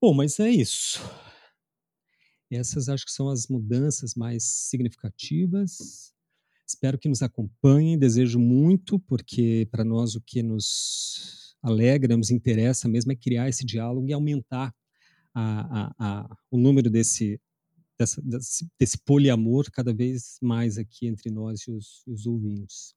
[0.00, 1.02] Bom, mas é isso.
[2.50, 6.12] Essas acho que são as mudanças mais significativas.
[6.66, 12.88] Espero que nos acompanhem, desejo muito, porque para nós o que nos alegra, nos interessa
[12.88, 14.74] mesmo é criar esse diálogo e aumentar
[15.34, 17.40] a, a, a, o número desse,
[17.98, 22.94] dessa, desse, desse, poliamor cada vez mais aqui entre nós e os, os ouvintes.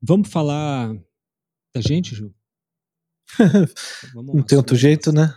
[0.00, 0.94] Vamos falar
[1.74, 2.34] da gente, Ju?
[4.14, 5.34] Não tem outro jeito, né?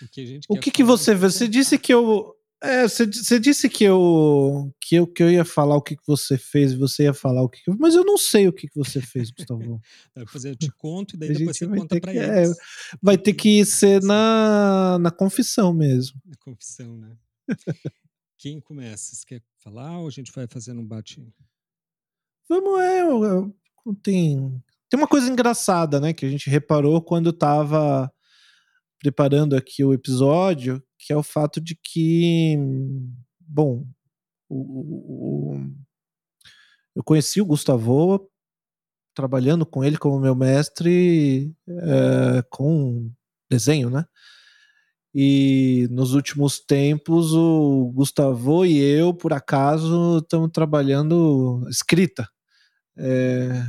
[0.04, 1.30] O que, o que, que você vê?
[1.30, 2.34] Você disse que eu.
[2.62, 6.08] É, você, você disse que eu, que eu que eu ia falar o que, que
[6.08, 8.76] você fez, você ia falar o que, que mas eu não sei o que, que
[8.76, 9.80] você fez, Gustavo.
[10.28, 12.58] Fazer, eu te conto e daí depois você conta para eles.
[12.58, 12.62] É,
[13.00, 16.20] vai ter que ser na, na confissão mesmo.
[16.26, 17.16] Na confissão, né?
[18.38, 19.16] Quem começa?
[19.16, 21.28] Você quer falar ou a gente vai fazendo um bate?
[22.48, 23.56] Vamos, é, eu, eu,
[24.02, 28.12] tem, tem uma coisa engraçada, né, que a gente reparou quando tava
[29.00, 32.58] preparando aqui o episódio, que é o fato de que,
[33.40, 33.86] bom,
[34.50, 35.62] o, o,
[36.96, 38.30] eu conheci o Gustavo
[39.14, 43.12] trabalhando com ele como meu mestre é, com
[43.50, 44.06] desenho, né?
[45.14, 52.30] E nos últimos tempos o Gustavo e eu, por acaso, estamos trabalhando escrita.
[52.96, 53.64] É,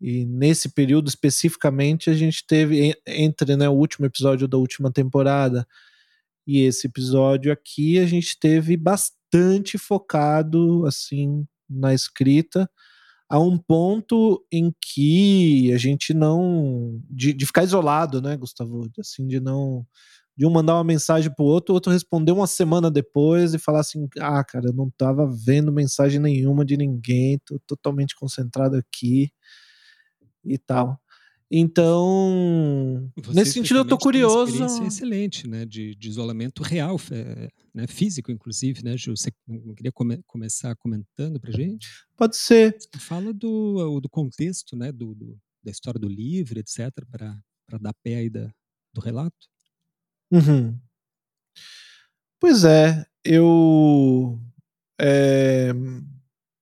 [0.00, 5.66] e nesse período especificamente a gente teve entre né, o último episódio da última temporada
[6.46, 12.68] e esse episódio aqui a gente teve bastante focado assim na escrita
[13.28, 19.26] a um ponto em que a gente não de, de ficar isolado, né, Gustavo, assim
[19.28, 19.86] de não
[20.36, 23.80] de um mandar uma mensagem pro outro, o outro responder uma semana depois e falar
[23.80, 29.30] assim: "Ah, cara, eu não tava vendo mensagem nenhuma de ninguém, tô totalmente concentrado aqui"
[30.44, 31.00] e tal.
[31.52, 34.56] Então, Você nesse sentido, eu tô curioso.
[34.56, 35.66] Uma experiência excelente, né?
[35.66, 36.96] De, de isolamento real,
[37.74, 37.88] né?
[37.88, 39.16] físico, inclusive, né, Ju?
[39.16, 39.32] Você
[39.76, 41.88] queria come, começar comentando pra gente?
[42.16, 42.76] Pode ser.
[42.98, 44.92] Fala do, do contexto, né?
[44.92, 48.52] Do, do da história do livro, etc., para dar pé aí da,
[48.92, 49.48] do relato.
[50.30, 50.78] Uhum.
[52.38, 54.40] Pois é, eu
[55.00, 55.72] é,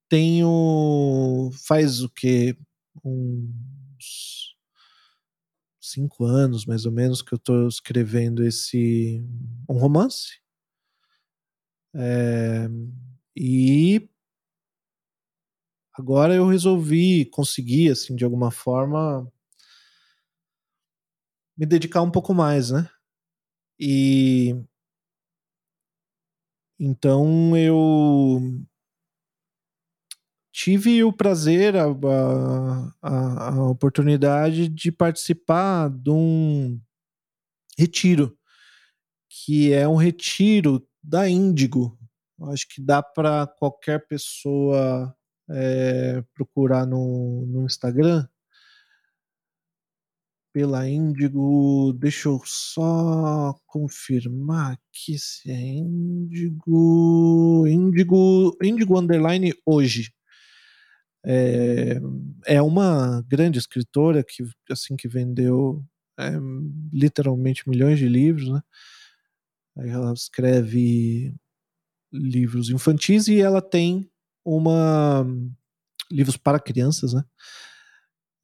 [0.08, 1.50] tenho.
[1.66, 2.56] Faz o que?
[3.04, 4.56] Uns
[5.80, 9.24] cinco anos, mais ou menos, que eu estou escrevendo esse
[9.68, 10.40] um romance.
[11.94, 12.68] É,
[13.36, 14.08] e
[15.94, 19.30] agora eu resolvi conseguir, assim, de alguma forma,
[21.56, 22.88] me dedicar um pouco mais, né?
[23.80, 24.54] E
[26.78, 28.40] então eu
[30.58, 31.84] tive o prazer, a,
[33.00, 36.80] a, a, oportunidade de participar de um
[37.78, 38.36] retiro,
[39.28, 41.96] que é um retiro da Índigo.
[42.50, 45.14] Acho que dá para qualquer pessoa
[45.48, 48.26] é, procurar no, no Instagram
[50.52, 51.92] pela Índigo.
[51.92, 57.64] Deixa eu só confirmar aqui se é Índigo.
[57.68, 60.17] Índigo, Índigo Underline hoje.
[61.30, 62.00] É,
[62.46, 65.84] é uma grande escritora que assim que vendeu
[66.18, 66.30] é,
[66.90, 68.62] literalmente milhões de livros, né?
[69.76, 71.34] Ela escreve
[72.10, 74.10] livros infantis e ela tem
[74.42, 75.26] uma
[76.10, 77.22] livros para crianças, né?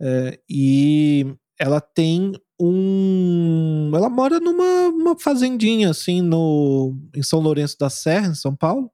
[0.00, 1.24] É, e
[1.58, 8.34] ela tem um, ela mora numa fazendinha assim no em São Lourenço da Serra, em
[8.34, 8.90] São Paulo.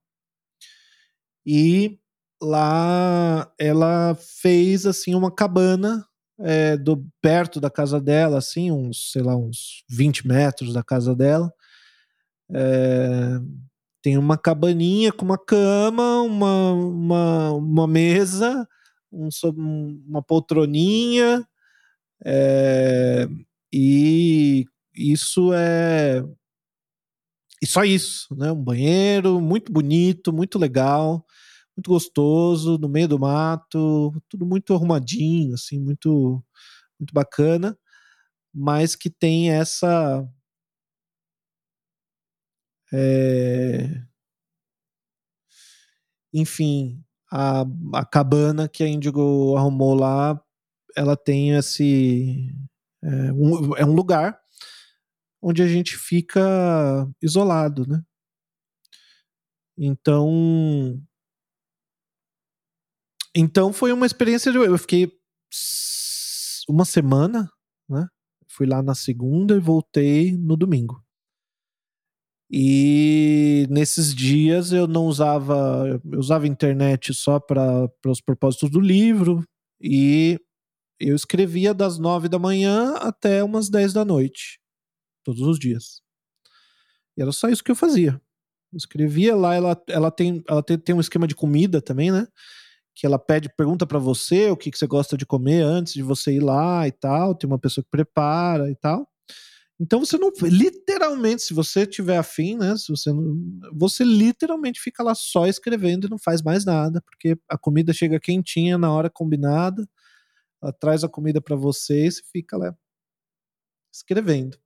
[1.45, 2.00] E
[2.43, 6.07] lá ela fez assim uma cabana
[6.39, 11.15] é, do perto da casa dela, assim, uns, sei lá, uns 20 metros da casa
[11.15, 11.53] dela.
[12.53, 13.39] É,
[14.03, 18.67] tem uma cabaninha com uma cama, uma, uma, uma mesa,
[19.13, 19.29] um,
[20.09, 21.47] uma poltroninha,
[22.25, 23.29] é,
[23.73, 26.25] e isso é.
[27.63, 28.51] E só isso, né?
[28.51, 31.27] Um banheiro muito bonito, muito legal
[31.81, 36.45] muito gostoso, no meio do mato, tudo muito arrumadinho, assim, muito,
[36.99, 37.77] muito bacana,
[38.55, 40.27] mas que tem essa.
[42.93, 44.03] É...
[46.33, 47.65] Enfim, a,
[47.95, 50.41] a cabana que a Indigo arrumou lá,
[50.97, 52.53] ela tem esse.
[53.03, 54.39] É um, é um lugar
[55.43, 58.03] onde a gente fica isolado, né?
[59.79, 61.01] Então,
[63.35, 64.53] então foi uma experiência.
[64.53, 65.13] De, eu fiquei
[66.69, 67.51] uma semana,
[67.89, 68.07] né?
[68.49, 71.03] Fui lá na segunda e voltei no domingo.
[72.53, 79.45] E nesses dias eu não usava, eu usava internet só para os propósitos do livro
[79.81, 80.37] e
[80.99, 84.59] eu escrevia das nove da manhã até umas dez da noite,
[85.25, 86.03] todos os dias.
[87.17, 88.21] E era só isso que eu fazia.
[88.73, 92.27] Eu escrevia lá, ela, ela, tem, ela tem, tem um esquema de comida também, né?
[93.01, 96.03] Que ela pede, pergunta para você o que, que você gosta de comer antes de
[96.03, 97.35] você ir lá e tal.
[97.35, 99.09] Tem uma pessoa que prepara e tal.
[99.81, 102.77] Então você não, literalmente, se você tiver afim, né?
[102.77, 103.41] Se você não,
[103.73, 108.21] você literalmente fica lá só escrevendo e não faz mais nada, porque a comida chega
[108.21, 109.89] quentinha na hora combinada,
[110.63, 112.77] ela traz a comida para você e você fica lá
[113.91, 114.59] escrevendo.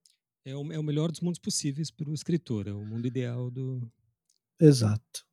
[0.44, 3.48] É o, é o melhor dos mundos possíveis para o escritor, é o mundo ideal
[3.48, 3.88] do.
[4.60, 5.24] Exato.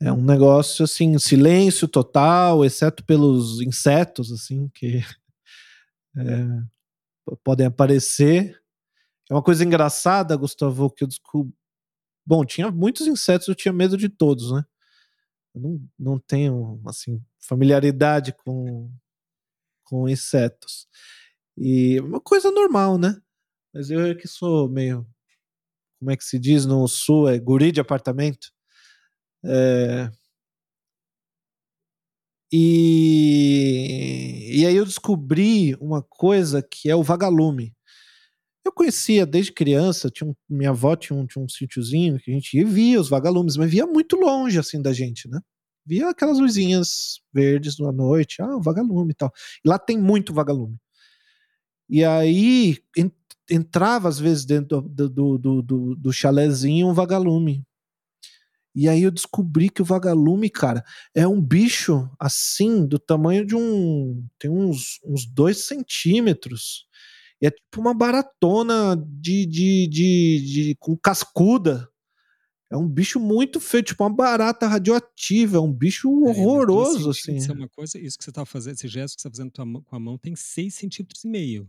[0.00, 4.98] É um negócio assim, silêncio total, exceto pelos insetos assim que
[6.16, 8.60] é, podem aparecer.
[9.30, 11.52] É uma coisa engraçada, Gustavo, que eu descobri.
[12.24, 14.64] Bom, tinha muitos insetos, eu tinha medo de todos, né?
[15.54, 18.90] Eu não, não tenho assim familiaridade com
[19.88, 20.86] com insetos.
[21.56, 23.20] E é uma coisa normal, né?
[23.72, 25.06] Mas eu é que sou meio
[25.98, 28.52] como é que se diz no sul, é guri de apartamento.
[29.44, 30.10] É...
[32.52, 34.60] E...
[34.60, 37.74] e aí eu descobri uma coisa que é o vagalume.
[38.64, 42.34] Eu conhecia desde criança, tinha um, minha avó tinha um, tinha um sítiozinho que a
[42.34, 45.40] gente via os vagalumes, mas via muito longe assim da gente, né?
[45.86, 49.32] Via aquelas luzinhas verdes na noite, ah, o vagalume e tal.
[49.64, 50.76] E lá tem muito vagalume.
[51.88, 52.78] E aí
[53.50, 57.64] entrava às vezes dentro do, do, do, do, do chalézinho um vagalume.
[58.74, 63.54] E aí eu descobri que o vagalume, cara, é um bicho assim, do tamanho de
[63.56, 64.26] um.
[64.38, 66.86] tem uns, uns dois centímetros.
[67.40, 71.88] E é tipo uma baratona de, de, de, de, com cascuda.
[72.70, 77.36] É um bicho muito feio, tipo uma barata radioativa, é um bicho é, horroroso, assim.
[77.36, 79.82] Isso é uma coisa, isso que você tá fazendo, esse gesto que você tá fazendo
[79.84, 81.68] com a mão tem seis centímetros e meio.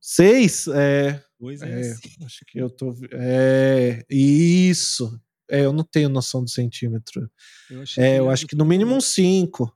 [0.00, 0.66] Seis?
[0.68, 1.22] É.
[1.38, 2.24] Dois é, é assim.
[2.24, 2.94] Acho que eu tô.
[3.12, 4.04] É.
[4.10, 5.20] Isso.
[5.52, 7.30] É, eu não tenho noção de centímetro.
[7.70, 9.70] Eu é, eu acho que no mínimo uns 5.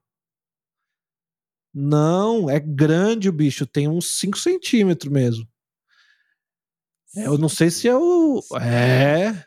[1.75, 5.47] Não, é grande o bicho, tem uns 5 centímetros mesmo.
[7.15, 8.43] É, eu não sei se é o.
[8.59, 9.45] É.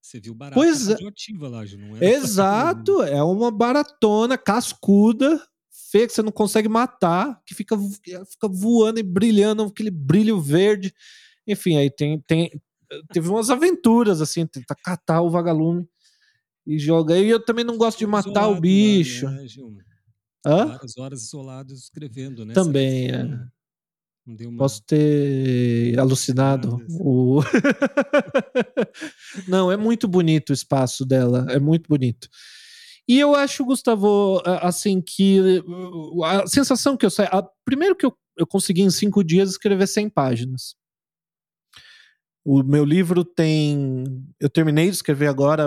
[0.00, 0.94] Você viu barata pois é.
[0.94, 2.04] radioativa lá, não é?
[2.04, 8.98] Exato, é uma baratona cascuda, feia, que você não consegue matar, que fica, fica voando
[8.98, 10.92] e brilhando, aquele brilho verde.
[11.46, 12.50] Enfim, aí tem, tem,
[13.12, 15.88] teve umas aventuras, assim, tentar catar o vagalume
[16.66, 17.18] e joga.
[17.18, 19.26] E eu também não gosto de matar o bicho.
[19.26, 19.46] Lá, né,
[20.44, 20.66] Hã?
[20.66, 22.52] Várias horas isolados escrevendo, né?
[22.52, 23.24] Também, é.
[24.24, 24.56] Uma...
[24.56, 26.80] Posso ter alucinado.
[27.00, 27.40] O...
[29.48, 32.28] não, é muito bonito o espaço dela, é muito bonito.
[33.08, 35.60] E eu acho, Gustavo, assim, que
[36.24, 37.28] a sensação que eu saio.
[37.64, 40.76] Primeiro que eu, eu consegui em cinco dias escrever 100 páginas.
[42.44, 44.04] O meu livro tem.
[44.40, 45.66] Eu terminei de escrever agora,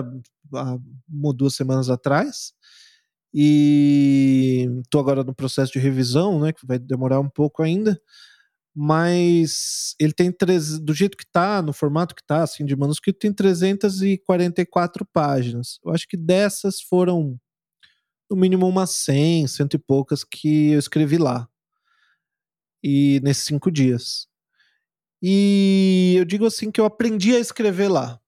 [0.54, 0.74] há
[1.10, 2.54] uma ou duas semanas atrás.
[3.34, 6.54] E estou agora no processo de revisão, né?
[6.54, 8.00] Que vai demorar um pouco ainda.
[8.76, 10.34] Mas ele tem.
[10.84, 15.80] Do jeito que está, no formato que está, assim, de manuscrito, tem 344 páginas.
[15.86, 17.40] Eu acho que dessas foram
[18.30, 21.48] no mínimo umas 100, cento e poucas que eu escrevi lá.
[22.84, 24.28] E nesses cinco dias.
[25.22, 28.20] E eu digo assim que eu aprendi a escrever lá.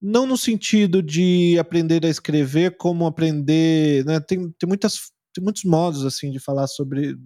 [0.00, 4.04] não no sentido de aprender a escrever, como aprender.
[4.04, 4.18] Né?
[4.20, 7.16] Tem, tem, muitas, tem muitos modos assim de falar sobre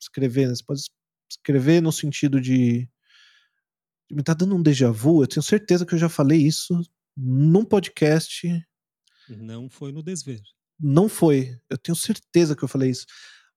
[0.00, 0.48] escrever.
[0.48, 0.54] Né?
[0.54, 0.82] Você pode
[1.30, 2.88] escrever no sentido de.
[4.10, 5.22] Me tá dando um déjà vu.
[5.22, 6.78] Eu tenho certeza que eu já falei isso
[7.16, 8.46] num podcast.
[9.28, 10.40] Não foi no Desver.
[10.78, 11.58] Não foi.
[11.70, 13.06] Eu tenho certeza que eu falei isso.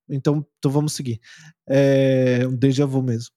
[0.08, 1.20] Então, então vamos seguir.
[1.68, 3.35] É um déjà vu mesmo.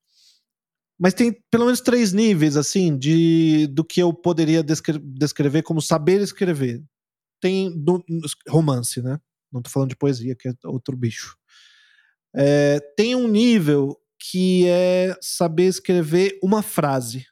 [0.99, 5.80] Mas tem pelo menos três níveis, assim, de do que eu poderia descre descrever como
[5.80, 6.82] saber escrever.
[7.40, 8.05] Tem do,
[8.49, 9.20] romance, né?
[9.53, 11.36] Não tô falando de poesia, que é outro bicho.
[12.34, 17.24] É, tem um nível que é saber escrever uma frase.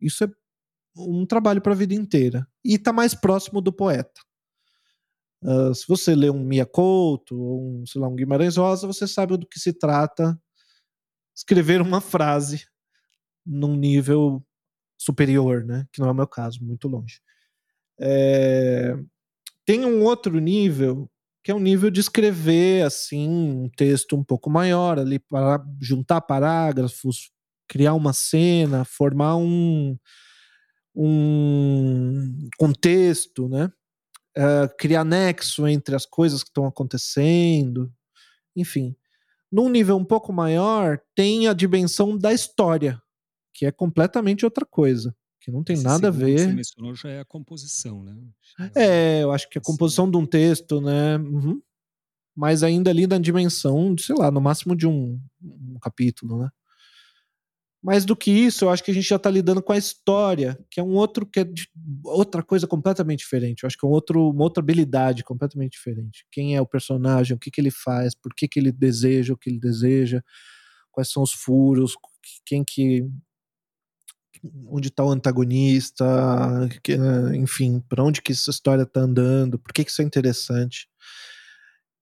[0.00, 0.30] Isso é
[0.96, 2.46] um trabalho para a vida inteira.
[2.64, 4.20] E está mais próximo do poeta.
[5.42, 9.08] Uh, se você lê um Mia Couto ou um, sei lá, um Guimarães Rosa, você
[9.08, 10.40] sabe do que se trata
[11.34, 12.66] escrever uma frase
[13.44, 14.44] num nível
[14.98, 15.86] superior, né?
[15.92, 17.20] Que não é o meu caso, muito longe.
[18.00, 18.96] É...
[19.64, 21.10] Tem um outro nível
[21.44, 26.20] que é um nível de escrever assim um texto um pouco maior ali para juntar
[26.20, 27.32] parágrafos,
[27.68, 29.96] criar uma cena, formar um
[30.94, 33.72] um contexto, né?
[34.36, 37.92] Uh, criar nexo entre as coisas que estão acontecendo,
[38.56, 38.96] enfim
[39.52, 43.00] num nível um pouco maior, tem a dimensão da história,
[43.52, 46.36] que é completamente outra coisa, que não tem Esse nada a ver.
[46.36, 48.16] Que você mencionou já é a composição, né?
[48.74, 51.18] É, eu acho que a composição de um texto, né?
[51.18, 51.60] Uhum.
[52.34, 56.48] Mas ainda ali na dimensão, sei lá, no máximo de um, um capítulo, né?
[57.82, 60.56] Mais do que isso, eu acho que a gente já está lidando com a história,
[60.70, 61.68] que é um outro que é de,
[62.04, 63.62] outra coisa completamente diferente.
[63.62, 66.24] Eu acho que é um outro, uma outra habilidade completamente diferente.
[66.30, 69.36] Quem é o personagem, o que, que ele faz, por que, que ele deseja o
[69.36, 70.22] que ele deseja,
[70.92, 71.96] quais são os furos,
[72.46, 73.04] quem que
[74.68, 76.04] onde está o antagonista,
[76.82, 76.96] que,
[77.34, 80.88] enfim, para onde que essa história está andando, por que, que isso é interessante,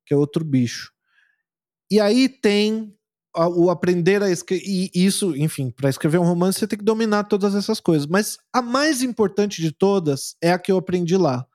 [0.07, 0.93] que é outro bicho.
[1.91, 2.97] E aí tem
[3.37, 4.65] o aprender a escrever.
[4.67, 8.07] E isso, enfim, para escrever um romance você tem que dominar todas essas coisas.
[8.07, 11.47] Mas a mais importante de todas é a que eu aprendi lá,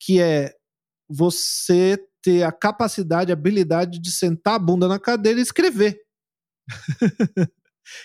[0.00, 0.54] que é
[1.08, 6.00] você ter a capacidade, a habilidade de sentar a bunda na cadeira e escrever.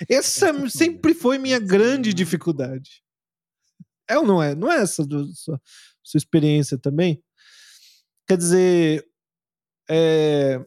[0.09, 3.01] Essa sempre foi minha grande dificuldade.
[4.09, 4.55] É ou não é?
[4.55, 5.61] Não é essa do, sua,
[6.03, 7.23] sua experiência também?
[8.27, 9.05] Quer dizer,
[9.89, 10.59] é,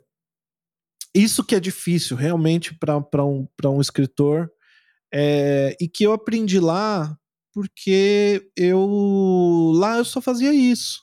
[1.15, 4.51] isso que é difícil realmente para um, um escritor
[5.13, 7.17] é, e que eu aprendi lá
[7.53, 11.01] porque eu lá eu só fazia isso.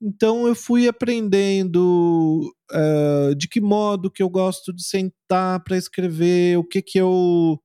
[0.00, 6.58] Então eu fui aprendendo uh, de que modo que eu gosto de sentar para escrever,
[6.58, 7.58] o que que eu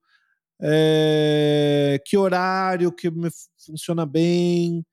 [0.61, 3.29] é, que horário que me
[3.65, 4.85] funciona bem,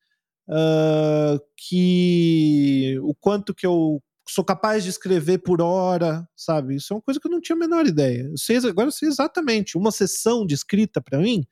[0.49, 4.03] uh, que o quanto que eu
[4.33, 6.76] sou capaz de escrever por hora, sabe?
[6.76, 8.28] Isso é uma coisa que eu não tinha a menor ideia.
[8.31, 9.76] Eu sei, agora eu sei exatamente.
[9.76, 11.45] Uma sessão de escrita para mim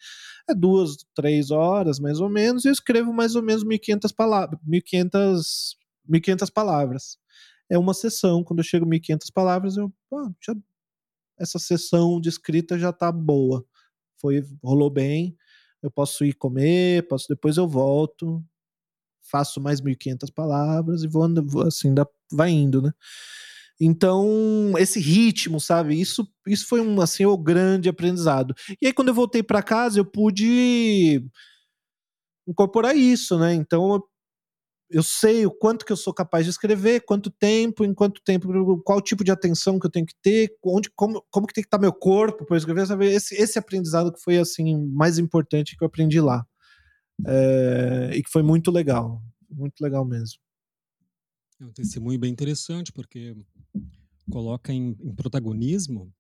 [0.48, 4.60] é duas, três horas, mais ou menos, e eu escrevo mais ou menos 1.500 palavras.
[4.66, 5.76] 1.500,
[6.08, 7.18] 1.500 palavras.
[7.70, 8.44] É uma sessão.
[8.44, 9.92] Quando eu chego a 1.500 palavras, eu.
[10.14, 10.54] Ah, já,
[11.38, 13.64] essa sessão de escrita já tá boa.
[14.20, 15.36] Foi, rolou bem.
[15.82, 18.44] Eu posso ir comer, posso depois eu volto,
[19.30, 21.24] faço mais 1.500 palavras e vou,
[21.66, 22.92] assim, dá, vai indo, né?
[23.80, 26.00] Então, esse ritmo, sabe?
[26.00, 28.54] Isso, isso foi um assim o grande aprendizado.
[28.82, 31.22] E aí quando eu voltei para casa, eu pude
[32.46, 33.54] incorporar isso, né?
[33.54, 34.04] Então, eu,
[34.90, 38.82] eu sei o quanto que eu sou capaz de escrever, quanto tempo, em quanto tempo,
[38.84, 41.68] qual tipo de atenção que eu tenho que ter, onde, como, como que tem que
[41.68, 43.06] estar meu corpo para escrever, sabe?
[43.06, 46.44] Esse, esse aprendizado que foi assim mais importante que eu aprendi lá
[47.26, 50.40] é, e que foi muito legal, muito legal mesmo.
[51.60, 53.36] É um testemunho bem interessante, porque
[54.30, 56.12] coloca em, em protagonismo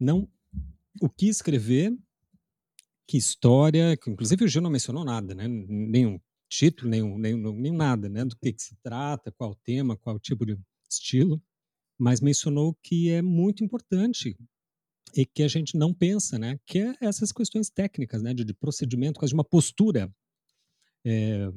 [0.00, 0.28] não
[1.00, 1.96] o que escrever,
[3.06, 5.46] que história, que inclusive o Gil não mencionou nada, né?
[5.48, 8.24] nenhum título, nenhum, nenhum, nenhum nada, né?
[8.24, 10.58] do que, que se trata, qual tema, qual tipo de
[10.90, 11.42] estilo,
[11.98, 14.36] mas mencionou que é muito importante
[15.16, 16.58] e que a gente não pensa, né?
[16.66, 18.34] Que é essas questões técnicas, né?
[18.34, 20.10] De, de procedimento, quase de uma postura
[21.04, 21.48] é,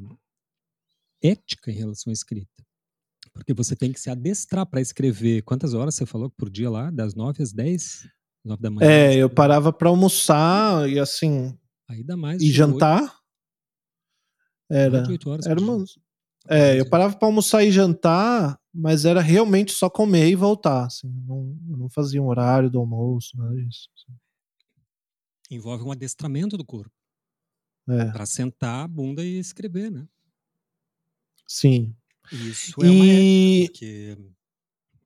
[1.22, 2.66] ética em relação à escrita.
[3.34, 5.44] Porque você tem que se adestrar para escrever.
[5.44, 6.92] Quantas horas você falou por dia lá?
[6.92, 8.08] Das nove às dez?
[8.44, 8.90] Nove da manhã?
[8.90, 11.58] É, eu parava para almoçar e assim.
[11.88, 12.42] Aí dá mais.
[12.42, 13.02] E jantar?
[13.02, 13.16] 8.
[14.70, 15.04] Era.
[15.46, 15.84] Era uma,
[16.48, 20.86] é, eu parava para almoçar e jantar, mas era realmente só comer e voltar.
[20.86, 23.90] Assim, não, não fazia um horário do almoço, nada disso.
[23.96, 24.18] Assim.
[25.52, 26.92] Envolve um adestramento do corpo.
[27.90, 28.12] É.
[28.12, 30.08] Para sentar a bunda e escrever, né?
[31.48, 31.96] Sim.
[32.32, 34.18] Isso é uma ética, porque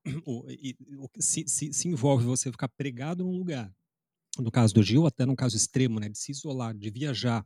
[0.62, 0.76] e,
[1.18, 3.74] se, se, se envolve você ficar pregado num lugar,
[4.38, 7.44] no caso do Gil, até num caso extremo, né, de se isolar, de viajar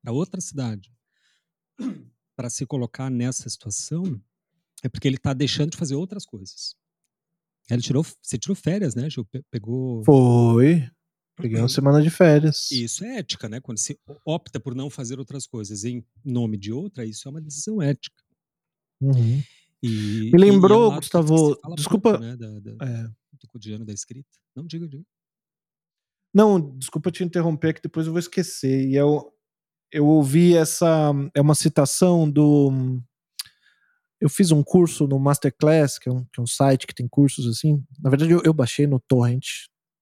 [0.00, 0.92] para outra cidade,
[2.38, 4.04] para se colocar nessa situação,
[4.84, 6.76] é porque ele está deixando de fazer outras coisas.
[7.68, 9.26] Ele tirou, você tirou férias, né, Gil?
[9.50, 10.04] Pegou.
[10.04, 10.88] Foi.
[11.34, 12.70] Peguei uma semana de férias.
[12.70, 13.60] Isso é ética, né?
[13.60, 17.40] Quando se opta por não fazer outras coisas em nome de outra, isso é uma
[17.40, 18.22] decisão ética.
[19.00, 19.42] Uhum.
[19.82, 21.58] E, Me lembrou, e é Gustavo.
[21.74, 22.10] Desculpa.
[22.10, 23.02] Pouco, né, da, da, é.
[23.32, 24.30] Do cotidiano da escrita.
[24.54, 25.04] Não, diga, diga.
[26.32, 28.86] Não, desculpa te interromper, que depois eu vou esquecer.
[28.88, 29.32] E eu,
[29.92, 31.12] eu ouvi essa.
[31.34, 33.00] É uma citação do.
[34.20, 37.06] Eu fiz um curso no Masterclass, que é um, que é um site que tem
[37.08, 37.82] cursos assim.
[38.02, 39.46] Na verdade, eu, eu baixei no Torrent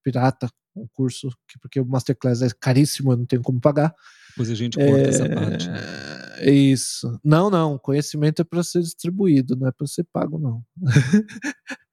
[0.02, 3.94] Pirata, um curso, que, porque o Masterclass é caríssimo, eu não tenho como pagar.
[4.30, 5.68] Depois a gente corta é, essa parte.
[5.68, 5.78] Né?
[6.38, 7.18] É isso.
[7.24, 7.78] Não, não.
[7.78, 10.62] Conhecimento é para ser distribuído, não é para ser pago, não.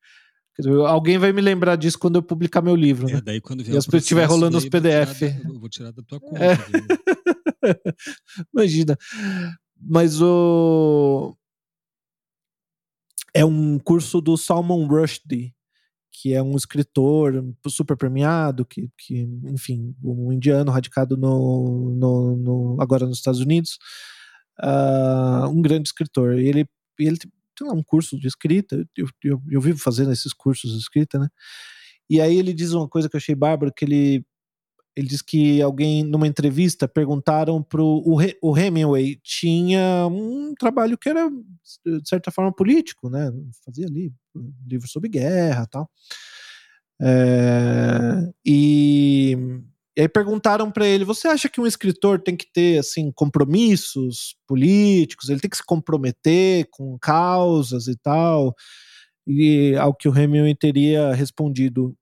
[0.88, 3.10] Alguém vai me lembrar disso quando eu publicar meu livro.
[3.10, 3.22] É, né?
[3.24, 5.20] daí quando vier e estiver rolando os PDF.
[5.20, 6.44] Vou tirar, da, vou tirar da tua conta.
[6.44, 6.58] É.
[8.54, 8.98] Imagina.
[9.80, 11.36] Mas o
[13.34, 15.54] é um curso do Salman Rushdie,
[16.12, 22.78] que é um escritor super premiado, que, que enfim, um indiano radicado no, no, no
[22.80, 23.80] agora nos Estados Unidos,
[24.62, 26.38] uh, um grande escritor.
[26.38, 26.66] E ele,
[27.00, 31.18] ele tem um curso de escrita, eu, eu, eu vivo fazendo esses cursos de escrita,
[31.18, 31.28] né?
[32.10, 34.24] E aí ele diz uma coisa que eu achei bárbaro, que ele
[34.96, 41.10] ele diz que alguém, numa entrevista, perguntaram pro o, o Hemingway tinha um trabalho que
[41.10, 43.32] era, de certa forma, político, né?
[43.66, 44.14] Fazia ali
[44.68, 45.90] livros sobre guerra tal.
[47.02, 49.36] É, e,
[49.98, 54.36] e aí perguntaram para ele: você acha que um escritor tem que ter assim compromissos
[54.48, 55.30] políticos?
[55.30, 58.54] Ele tem que se comprometer com causas e tal?
[59.28, 61.96] E ao que o Hemingway teria respondido: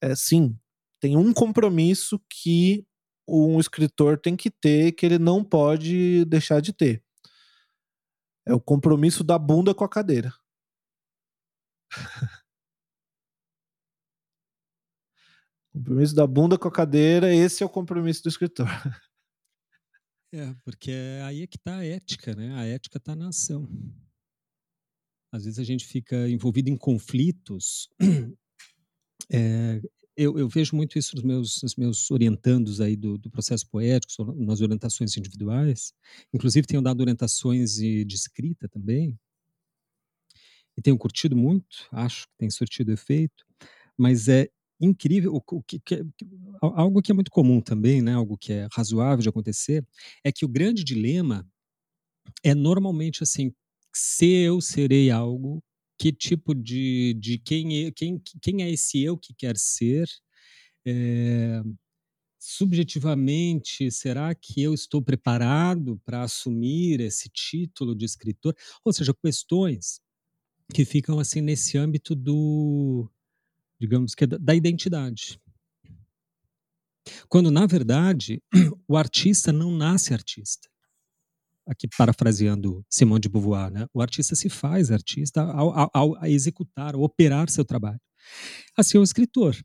[0.00, 0.56] é, sim,
[1.00, 2.86] tem um compromisso que
[3.26, 7.02] um escritor tem que ter que ele não pode deixar de ter.
[8.46, 10.32] É o compromisso da bunda com a cadeira.
[15.72, 18.66] compromisso da bunda com a cadeira, esse é o compromisso do escritor.
[20.32, 20.92] É, porque
[21.24, 22.54] aí é que está a ética, né?
[22.54, 23.68] A ética está na ação.
[25.32, 27.88] Às vezes a gente fica envolvido em conflitos
[29.28, 29.80] é,
[30.20, 34.34] eu, eu, vejo muito isso nos meus, nos meus orientandos aí do, do, processo poético,
[34.34, 35.94] nas orientações individuais.
[36.32, 39.18] Inclusive, tenho dado orientações de, de escrita também.
[40.76, 43.46] E tenho curtido muito, acho que tem surtido efeito.
[43.96, 46.02] Mas é incrível, o, o que, que, é,
[46.60, 49.82] algo que é muito comum também, né, algo que é razoável de acontecer,
[50.22, 51.46] é que o grande dilema
[52.42, 53.54] é normalmente assim,
[53.90, 55.62] se eu serei algo
[56.00, 60.08] que tipo de, de quem, quem, quem é esse eu que quer ser?
[60.86, 61.60] É,
[62.38, 68.56] subjetivamente, será que eu estou preparado para assumir esse título de escritor?
[68.82, 70.00] Ou seja, questões
[70.72, 73.06] que ficam assim nesse âmbito do,
[73.78, 75.38] digamos que é da identidade.
[77.28, 78.42] Quando na verdade
[78.88, 80.70] o artista não nasce artista
[81.70, 83.86] aqui parafraseando Simone de Beauvoir, né?
[83.94, 88.00] o artista se faz artista ao, ao, ao executar, ao operar seu trabalho.
[88.76, 89.56] Assim, o escritor.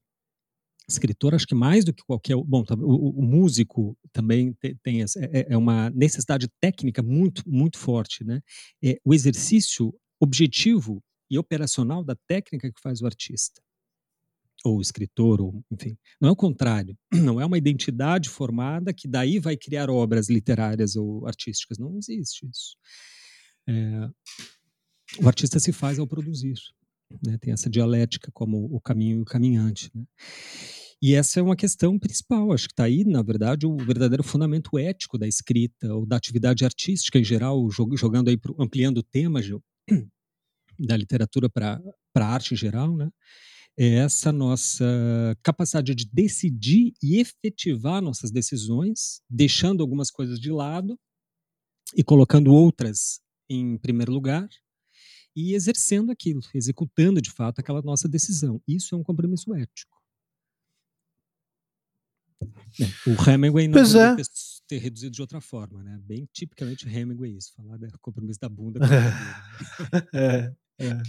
[0.87, 2.35] Escritor, acho que mais do que qualquer.
[2.35, 8.23] Bom, o, o músico também tem, é, é, é, uma necessidade técnica muito, muito forte.
[8.23, 8.39] Né?
[8.83, 9.91] É o exercício
[10.21, 13.64] objetivo e operacional da técnica que faz o artista
[14.69, 15.97] ou escritor, ou enfim.
[16.19, 16.97] Não é o contrário.
[17.13, 21.77] Não é uma identidade formada que daí vai criar obras literárias ou artísticas.
[21.77, 22.77] Não existe isso.
[23.67, 24.09] É,
[25.21, 26.55] o artista se faz ao produzir.
[27.25, 27.37] Né?
[27.39, 29.91] Tem essa dialética como o caminho e o caminhante.
[29.93, 30.03] Né?
[31.01, 32.51] E essa é uma questão principal.
[32.51, 36.65] Acho que está aí, na verdade, o verdadeiro fundamento ético da escrita ou da atividade
[36.65, 39.39] artística em geral, jogando aí, ampliando o tema
[40.79, 41.79] da literatura para
[42.15, 43.09] a arte em geral, né?
[43.77, 44.85] É essa nossa
[45.43, 50.97] capacidade de decidir e efetivar nossas decisões, deixando algumas coisas de lado
[51.95, 53.19] e colocando outras
[53.49, 54.47] em primeiro lugar
[55.35, 58.61] e exercendo aquilo, executando de fato aquela nossa decisão.
[58.65, 59.95] Isso é um compromisso ético.
[63.07, 64.15] O Hemingway não é.
[64.67, 65.99] ter reduzido de outra forma, né?
[66.03, 68.79] Bem tipicamente Hemingway isso, falar do compromisso da bunda.
[70.13, 71.01] é, é.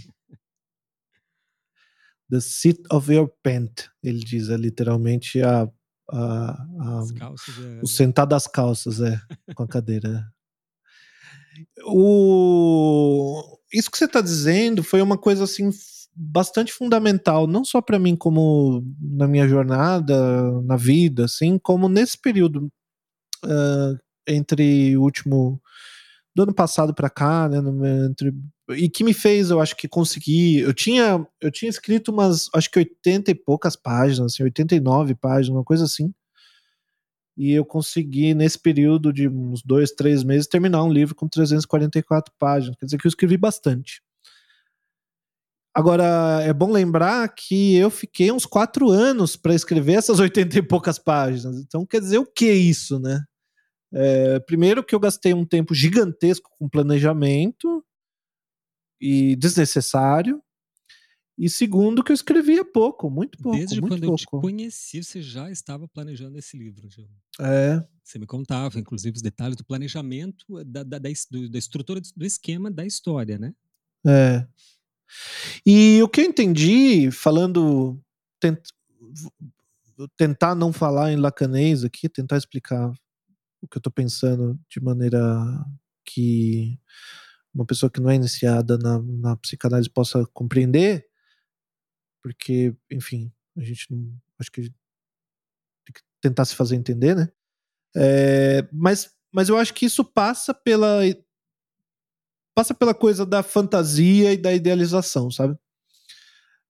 [2.29, 5.69] The seat of your pant, ele diz, é literalmente a,
[6.11, 7.79] a, a, é...
[7.81, 9.19] o sentar das calças, é,
[9.55, 10.25] com a cadeira.
[11.85, 13.57] O...
[13.73, 15.69] Isso que você está dizendo foi uma coisa assim
[16.19, 22.19] bastante fundamental, não só para mim como na minha jornada, na vida, assim, como nesse
[22.19, 22.71] período
[23.45, 25.61] uh, entre o último
[26.35, 27.57] do ano passado para cá, né,
[28.07, 28.33] entre,
[28.69, 32.69] e que me fez, eu acho que conseguir, eu tinha eu tinha escrito umas, acho
[32.69, 36.13] que 80 e poucas páginas, assim, 89 páginas, uma coisa assim,
[37.37, 42.33] e eu consegui, nesse período de uns dois, três meses, terminar um livro com 344
[42.39, 42.75] páginas.
[42.79, 44.01] Quer dizer que eu escrevi bastante.
[45.71, 50.61] Agora, é bom lembrar que eu fiquei uns quatro anos para escrever essas 80 e
[50.63, 51.59] poucas páginas.
[51.59, 53.23] Então, quer dizer o que isso, né?
[53.93, 57.85] É, primeiro, que eu gastei um tempo gigantesco com planejamento
[58.99, 60.41] e desnecessário.
[61.37, 63.57] E segundo, que eu escrevia pouco, muito pouco.
[63.57, 64.13] Desde muito quando pouco.
[64.13, 67.07] eu te conheci, você já estava planejando esse livro, Gil.
[67.39, 67.85] É.
[68.03, 71.09] Você me contava, inclusive, os detalhes do planejamento, da, da, da,
[71.51, 73.53] da estrutura do esquema da história, né?
[74.05, 74.47] É.
[75.65, 78.01] E o que eu entendi, falando.
[78.39, 78.59] Tent,
[80.15, 82.91] tentar não falar em lacanês aqui, tentar explicar
[83.61, 85.19] o que eu estou pensando de maneira
[86.05, 86.79] que
[87.53, 91.07] uma pessoa que não é iniciada na, na psicanálise possa compreender,
[92.21, 94.13] porque, enfim, a gente não.
[94.39, 97.29] Acho que tem que tentar se fazer entender, né?
[97.95, 100.99] É, mas, mas eu acho que isso passa pela.
[102.55, 105.57] Passa pela coisa da fantasia e da idealização, sabe?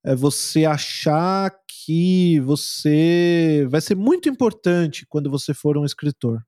[0.04, 6.46] É você achar que você vai ser muito importante quando você for um escritor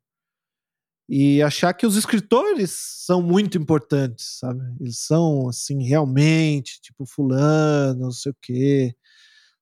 [1.10, 2.72] e achar que os escritores
[3.06, 4.62] são muito importantes, sabe?
[4.80, 8.96] Eles são, assim, realmente, tipo, fulano, não sei o quê,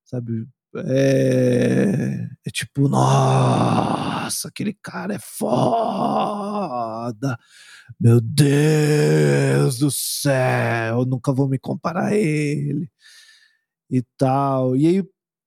[0.03, 0.45] sabe?
[0.87, 7.37] É, é tipo, nossa, aquele cara é foda,
[7.99, 12.89] meu Deus do céu, nunca vou me comparar a ele
[13.89, 14.75] e tal.
[14.75, 15.03] E aí,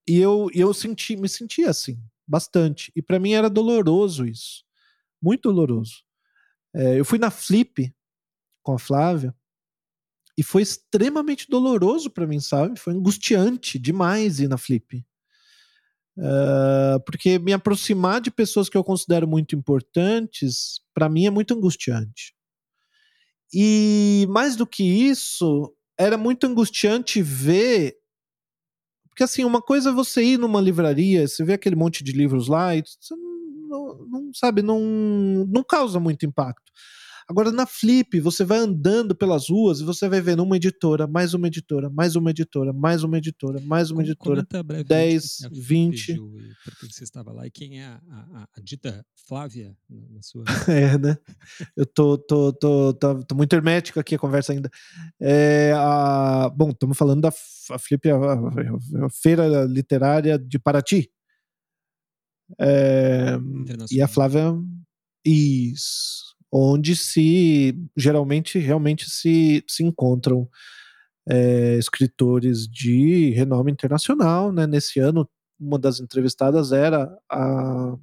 [0.09, 2.93] e eu, eu senti, me senti assim, bastante.
[2.97, 4.65] E para mim era doloroso isso
[5.23, 6.03] muito doloroso.
[6.75, 7.93] É, eu fui na Flip
[8.63, 9.35] com a Flávia
[10.37, 12.79] e foi extremamente doloroso para mim, sabe?
[12.79, 15.05] Foi angustiante demais ir na Flip.
[16.17, 21.55] Uh, porque me aproximar de pessoas que eu considero muito importantes, para mim é muito
[21.55, 22.35] angustiante.
[23.53, 27.97] E mais do que isso, era muito angustiante ver.
[29.09, 32.49] Porque assim, uma coisa é você ir numa livraria, você vê aquele monte de livros
[32.49, 33.15] lá e você
[33.71, 34.81] não, não sabe, não,
[35.49, 36.71] não causa muito impacto.
[37.31, 41.33] Agora, na Flip, você vai andando pelas ruas e você vai vendo uma editora, mais
[41.33, 44.45] uma editora, mais uma editora, mais uma editora, mais uma editora.
[44.85, 46.17] 10, 20.
[46.65, 50.43] Porque você estava lá e quem é a, a, a dita Flávia na sua.
[50.69, 51.17] é, né?
[51.77, 54.69] Eu tô, tô, tô, tô, tô, muito hermético aqui a conversa ainda.
[55.21, 61.09] É, a, bom, estamos falando da a Flip, a, a, Feira Literária de Paraty.
[62.59, 63.39] É,
[63.91, 64.55] e a Flávia.
[65.25, 66.37] Isso.
[66.53, 70.49] Onde se geralmente realmente se, se encontram
[71.29, 74.53] é, escritores de renome internacional.
[74.53, 74.67] Né?
[74.67, 75.29] Nesse ano,
[75.59, 77.97] uma das entrevistadas era a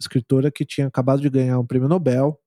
[0.00, 2.40] escritora que tinha acabado de ganhar um prêmio Nobel.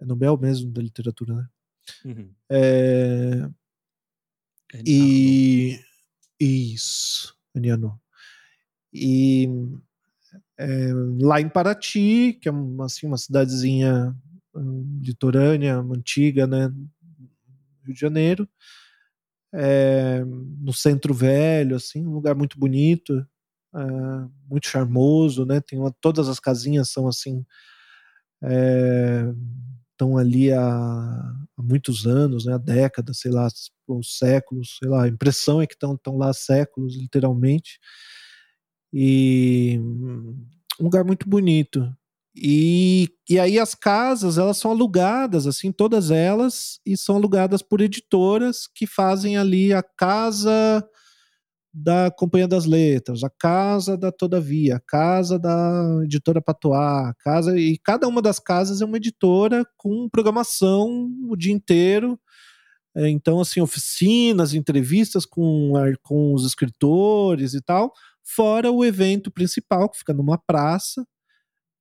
[0.00, 1.48] É Nobel mesmo da literatura, né?
[2.04, 2.34] Uhum.
[2.50, 3.48] É,
[4.74, 5.78] é e
[6.38, 8.00] isso, Aniano.
[8.96, 9.48] E
[10.58, 10.90] é,
[11.20, 14.16] lá em Paraty, que é uma, assim, uma cidadezinha
[14.54, 16.72] um, litorânea, antiga, né,
[17.84, 18.48] Rio de Janeiro,
[19.52, 23.26] é, no centro velho, assim, um lugar muito bonito,
[23.74, 23.80] é,
[24.48, 27.44] muito charmoso, né, tem uma, todas as casinhas são assim,
[29.92, 33.48] estão ali há, há, muitos anos, né, há décadas, sei lá,
[33.86, 37.78] ou séculos, sei lá, a impressão é que estão lá há séculos, literalmente,
[38.98, 39.78] e
[40.80, 41.86] um lugar muito bonito.
[42.34, 47.82] E, e aí as casas, elas são alugadas, assim, todas elas, e são alugadas por
[47.82, 50.82] editoras que fazem ali a casa
[51.74, 57.76] da Companhia das Letras, a casa da Todavia, a casa da editora a casa e
[57.76, 62.18] cada uma das casas é uma editora com programação o dia inteiro.
[62.96, 67.92] É, então, assim, oficinas, entrevistas com, com os escritores e tal,
[68.26, 71.06] fora o evento principal, que fica numa praça,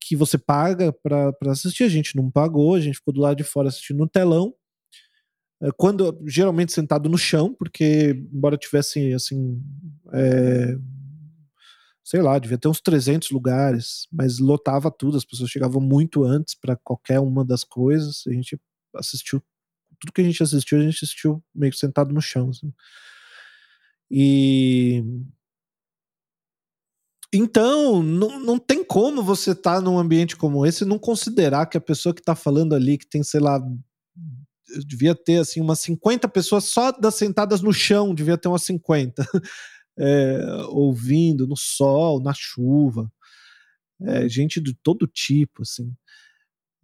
[0.01, 1.83] que você paga para assistir.
[1.83, 4.53] A gente não pagou, a gente ficou do lado de fora assistindo no telão.
[5.61, 9.61] É, quando geralmente sentado no chão, porque embora tivesse assim
[10.13, 10.75] é,
[12.05, 16.53] sei lá, devia ter uns 300 lugares, mas lotava tudo, as pessoas chegavam muito antes
[16.53, 18.23] para qualquer uma das coisas.
[18.27, 18.61] A gente
[18.95, 19.41] assistiu,
[19.99, 22.49] tudo que a gente assistiu, a gente assistiu meio que sentado no chão.
[22.49, 22.71] Assim.
[24.09, 25.03] E.
[27.33, 31.65] Então, não, não tem como você estar tá num ambiente como esse e não considerar
[31.65, 33.59] que a pessoa que está falando ali, que tem, sei lá,
[34.87, 39.23] devia ter assim umas 50 pessoas só das sentadas no chão, devia ter umas 50
[39.97, 43.11] é, ouvindo no sol, na chuva,
[44.01, 45.93] é, gente de todo tipo, assim,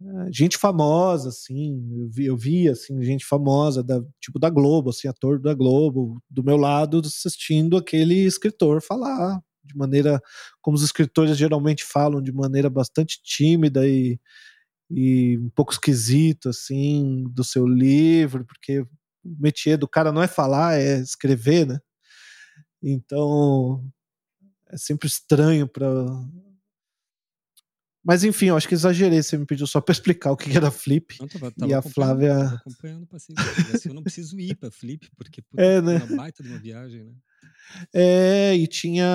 [0.02, 4.90] é, gente famosa, assim, eu vi, eu vi, assim, gente famosa, da, tipo da Globo,
[4.90, 10.20] assim, ator da Globo, do meu lado, assistindo aquele escritor falar de maneira
[10.60, 14.18] como os escritores geralmente falam, de maneira bastante tímida e,
[14.90, 18.88] e um pouco esquisito, assim, do seu livro, porque o
[19.24, 21.78] métier do cara não é falar, é escrever, né?
[22.82, 23.84] Então,
[24.68, 25.88] é sempre estranho para.
[28.04, 29.22] Mas enfim, eu acho que exagerei.
[29.22, 31.16] Você me pediu só para explicar o que era Flip.
[31.20, 32.46] Não, tava, tava e a Flávia.
[32.46, 33.34] Acompanhando assim,
[33.88, 35.98] eu não preciso ir para Flip, porque puta, é, né?
[35.98, 37.14] uma baita de uma viagem, né?
[37.94, 39.06] É, e tinha.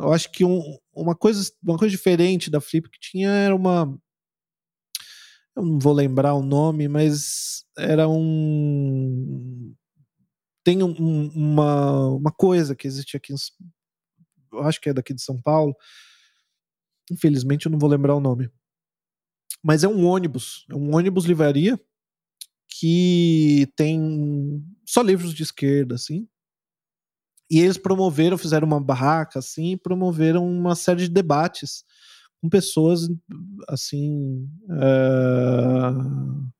[0.00, 0.60] Eu acho que um,
[0.94, 3.98] uma, coisa, uma coisa diferente da Flip que tinha era uma.
[5.56, 9.74] Eu não vou lembrar o nome, mas era um
[10.64, 10.92] tem um,
[11.34, 13.34] uma, uma coisa que existe aqui,
[14.52, 15.74] eu acho que é daqui de São Paulo,
[17.10, 18.50] infelizmente eu não vou lembrar o nome,
[19.62, 21.80] mas é um ônibus, é um ônibus livraria
[22.68, 26.28] que tem só livros de esquerda, assim,
[27.52, 31.84] e eles promoveram, fizeram uma barraca, assim, e promoveram uma série de debates
[32.40, 33.06] com pessoas,
[33.68, 36.50] assim, uh,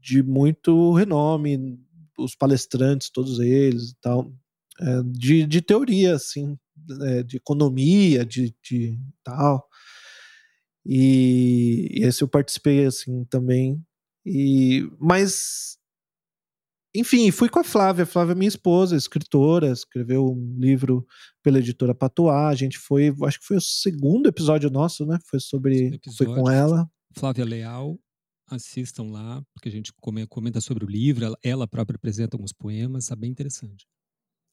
[0.00, 1.78] de muito renome
[2.18, 4.32] os palestrantes, todos eles e tal,
[4.80, 6.58] é, de, de teoria, assim,
[7.02, 9.64] é, de economia, de, de tal.
[10.84, 13.80] E, e esse eu participei, assim, também.
[14.26, 15.78] E, mas,
[16.94, 18.04] enfim, fui com a Flávia.
[18.04, 21.06] A Flávia é minha esposa, escritora, escreveu um livro
[21.42, 22.34] pela editora Patois.
[22.34, 25.18] A gente foi, acho que foi o segundo episódio nosso, né?
[25.24, 26.90] Foi sobre, foi com ela.
[27.16, 27.98] Flávia Leal,
[28.50, 29.92] assistam lá, porque a gente
[30.28, 33.86] comenta sobre o livro, ela própria apresenta alguns poemas, é bem interessante.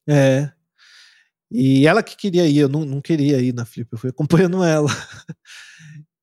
[0.07, 0.51] É.
[1.51, 4.63] E ela que queria ir, eu não, não queria ir na Flip, eu fui acompanhando
[4.63, 4.89] ela.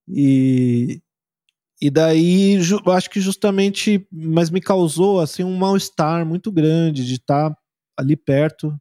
[0.08, 1.02] e,
[1.80, 7.54] e daí, acho que justamente, mas me causou assim um mal-estar muito grande de estar
[7.96, 8.74] ali perto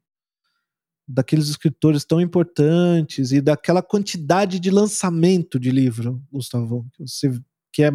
[1.07, 7.31] daqueles escritores tão importantes e daquela quantidade de lançamento de livro, Gustavo, que, você,
[7.71, 7.91] que é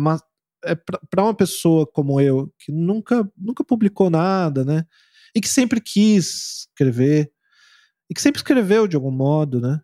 [0.62, 4.84] é para uma pessoa como eu, que nunca, nunca publicou nada, né?
[5.34, 7.32] E que sempre quis escrever,
[8.10, 9.80] e que sempre escreveu de algum modo, né?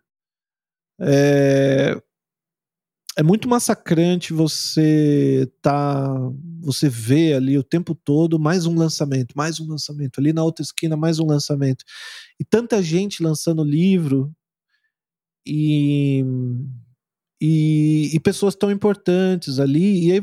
[0.99, 2.01] É,
[3.17, 6.07] é muito massacrante você tá
[6.61, 10.63] você vê ali o tempo todo mais um lançamento, mais um lançamento, ali na outra
[10.63, 11.83] esquina mais um lançamento.
[12.39, 14.31] E tanta gente lançando livro
[15.45, 16.23] e
[17.41, 20.21] e, e, pessoas tão importantes ali, e aí,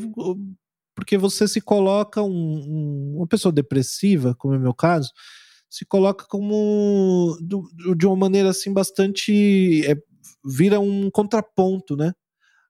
[0.97, 5.13] porque você se coloca um, um, uma pessoa depressiva, como é o meu caso,
[5.71, 9.97] se coloca como do, de uma maneira assim bastante é,
[10.45, 12.13] vira um contraponto, né?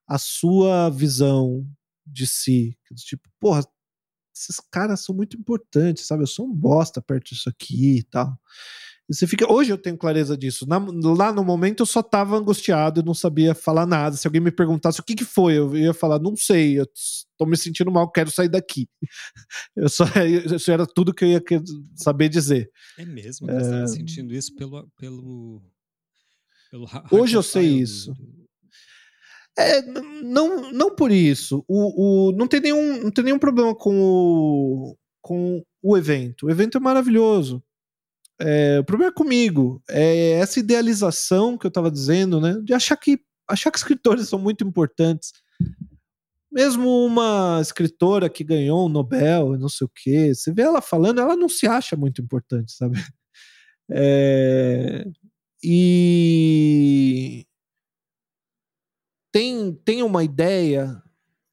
[0.07, 1.65] A sua visão
[2.05, 3.63] de si, tipo, porra,
[4.35, 6.23] esses caras são muito importantes, sabe?
[6.23, 8.37] Eu sou um bosta perto disso aqui e tal.
[9.07, 9.51] E você fica.
[9.51, 10.67] Hoje eu tenho clareza disso.
[10.67, 10.77] Na,
[11.15, 14.17] lá no momento eu só tava angustiado, eu não sabia falar nada.
[14.17, 16.87] Se alguém me perguntasse o que, que foi, eu ia falar, não sei, eu
[17.37, 18.89] tô me sentindo mal, quero sair daqui.
[19.75, 20.05] Eu só,
[20.55, 21.43] isso era tudo que eu ia
[21.95, 22.71] saber dizer.
[22.97, 23.47] É mesmo?
[23.47, 23.87] Você é...
[23.87, 24.89] sentindo isso pelo.
[24.97, 25.61] pelo,
[26.71, 28.13] pelo Hoje eu sei isso.
[28.13, 28.44] Do...
[29.57, 29.81] É,
[30.21, 31.63] não, não por isso.
[31.67, 36.47] O, o, não, tem nenhum, não tem nenhum problema com o, com o evento.
[36.47, 37.63] O evento é maravilhoso.
[38.39, 39.81] É, o problema é comigo.
[39.89, 42.59] É essa idealização que eu estava dizendo, né?
[42.63, 45.31] De achar que achar que escritores são muito importantes.
[46.51, 50.81] Mesmo uma escritora que ganhou um Nobel e não sei o quê, você vê ela
[50.81, 52.97] falando, ela não se acha muito importante, sabe?
[53.87, 55.05] É,
[55.63, 57.44] e
[59.35, 61.03] tem, tem uma ideia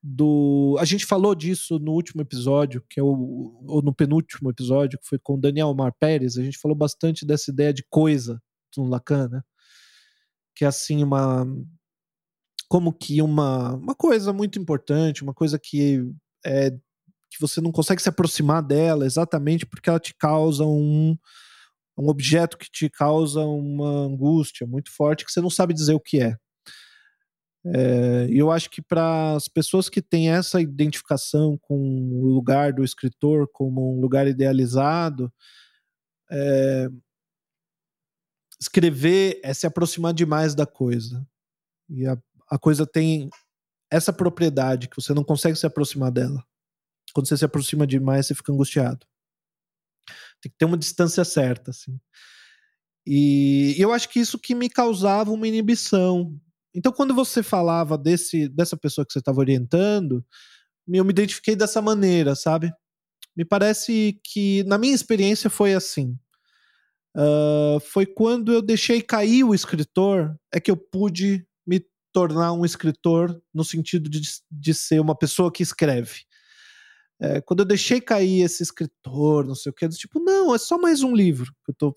[0.00, 0.76] do.
[0.78, 3.60] A gente falou disso no último episódio, que é o.
[3.66, 6.38] ou no penúltimo episódio, que foi com o Daniel Mar Pérez.
[6.38, 8.40] A gente falou bastante dessa ideia de coisa
[8.76, 9.42] no Lacan, né?
[10.54, 11.44] Que é assim, uma.
[12.68, 16.08] Como que uma, uma coisa muito importante, uma coisa que
[16.46, 21.16] é que você não consegue se aproximar dela exatamente porque ela te causa um,
[21.98, 26.00] um objeto que te causa uma angústia muito forte que você não sabe dizer o
[26.00, 26.36] que é.
[27.64, 32.82] É, eu acho que para as pessoas que têm essa identificação com o lugar do
[32.82, 35.32] escritor como um lugar idealizado,
[36.30, 36.88] é,
[38.60, 41.26] escrever é se aproximar demais da coisa.
[41.88, 42.16] E a,
[42.48, 43.28] a coisa tem
[43.90, 46.42] essa propriedade que você não consegue se aproximar dela.
[47.12, 49.06] Quando você se aproxima demais, você fica angustiado.
[50.40, 52.00] Tem que ter uma distância certa, assim.
[53.06, 56.40] E eu acho que isso que me causava uma inibição.
[56.74, 60.24] Então, quando você falava desse, dessa pessoa que você estava orientando,
[60.88, 62.72] eu me identifiquei dessa maneira, sabe?
[63.36, 66.18] Me parece que, na minha experiência, foi assim.
[67.14, 72.64] Uh, foi quando eu deixei cair o escritor, é que eu pude me tornar um
[72.64, 74.20] escritor no sentido de,
[74.50, 76.22] de ser uma pessoa que escreve.
[77.20, 80.76] É, quando eu deixei cair esse escritor, não sei o que, tipo, não, é só
[80.76, 81.94] mais um livro que eu tô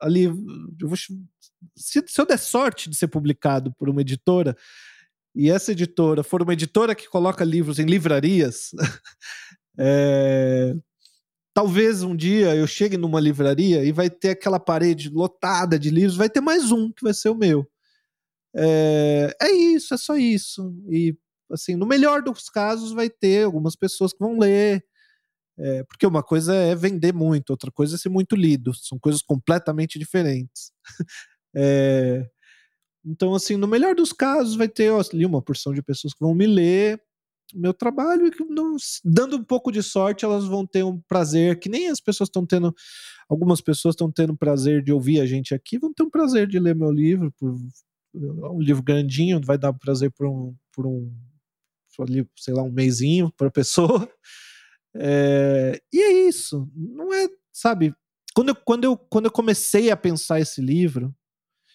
[0.00, 0.24] ali.
[0.24, 4.56] Eu vou, se, se eu der sorte de ser publicado por uma editora,
[5.34, 8.70] e essa editora for uma editora que coloca livros em livrarias,
[9.78, 10.74] é,
[11.52, 16.16] talvez um dia eu chegue numa livraria e vai ter aquela parede lotada de livros,
[16.16, 17.68] vai ter mais um que vai ser o meu.
[18.54, 20.74] É, é isso, é só isso.
[20.90, 21.14] E
[21.50, 24.82] assim, no melhor dos casos, vai ter algumas pessoas que vão ler.
[25.58, 28.74] É, porque uma coisa é vender muito, outra coisa é ser muito lido.
[28.74, 30.72] São coisas completamente diferentes.
[31.54, 32.28] é,
[33.04, 36.20] então, assim, no melhor dos casos, vai ter ó, ali uma porção de pessoas que
[36.20, 37.00] vão me ler
[37.54, 38.44] meu trabalho e que,
[39.04, 42.44] dando um pouco de sorte, elas vão ter um prazer que nem as pessoas estão
[42.44, 42.74] tendo.
[43.28, 46.58] Algumas pessoas estão tendo prazer de ouvir a gente aqui, vão ter um prazer de
[46.58, 47.56] ler meu livro, por,
[48.14, 51.12] um livro grandinho, vai dar prazer por um, por um
[52.00, 54.08] ali, sei lá, um mêsinho para a pessoa.
[55.00, 56.70] É, e é isso.
[56.74, 57.94] Não é, sabe?
[58.34, 61.14] Quando eu, quando, eu, quando eu comecei a pensar esse livro,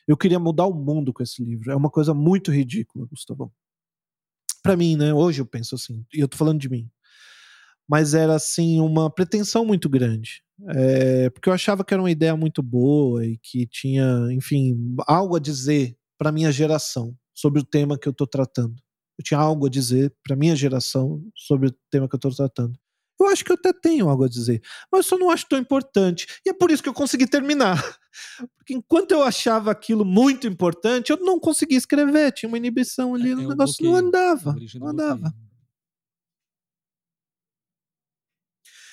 [0.08, 1.72] eu queria mudar o mundo com esse livro.
[1.72, 3.52] É uma coisa muito ridícula, Gustavão.
[4.64, 5.14] Para mim, né?
[5.14, 6.90] Hoje eu penso assim, e eu tô falando de mim.
[7.90, 10.44] Mas era assim uma pretensão muito grande.
[10.70, 15.36] É, porque eu achava que era uma ideia muito boa e que tinha, enfim, algo
[15.36, 18.76] a dizer para minha geração sobre o tema que eu tô tratando
[19.22, 22.78] eu tinha algo a dizer para minha geração sobre o tema que eu estou tratando.
[23.22, 24.62] Eu acho que eu até tenho algo a dizer,
[24.92, 26.26] mas eu só não acho tão importante.
[26.46, 27.76] E é por isso que eu consegui terminar.
[28.58, 33.32] Porque enquanto eu achava aquilo muito importante, eu não conseguia escrever, tinha uma inibição ali,
[33.32, 34.56] é, o negócio não andava.
[34.76, 35.34] Não andava.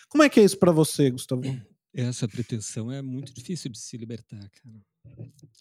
[0.09, 1.43] Como é que é isso para você, Gustavo?
[1.93, 4.85] Essa pretensão é muito difícil de se libertar, cara.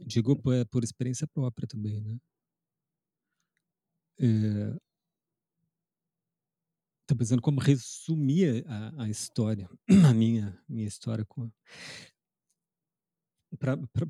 [0.05, 2.17] Digo por, é por experiência própria também, né?
[4.19, 4.77] É,
[7.07, 9.69] Tô pensando como resumir a, a história,
[10.09, 11.49] a minha, minha história com.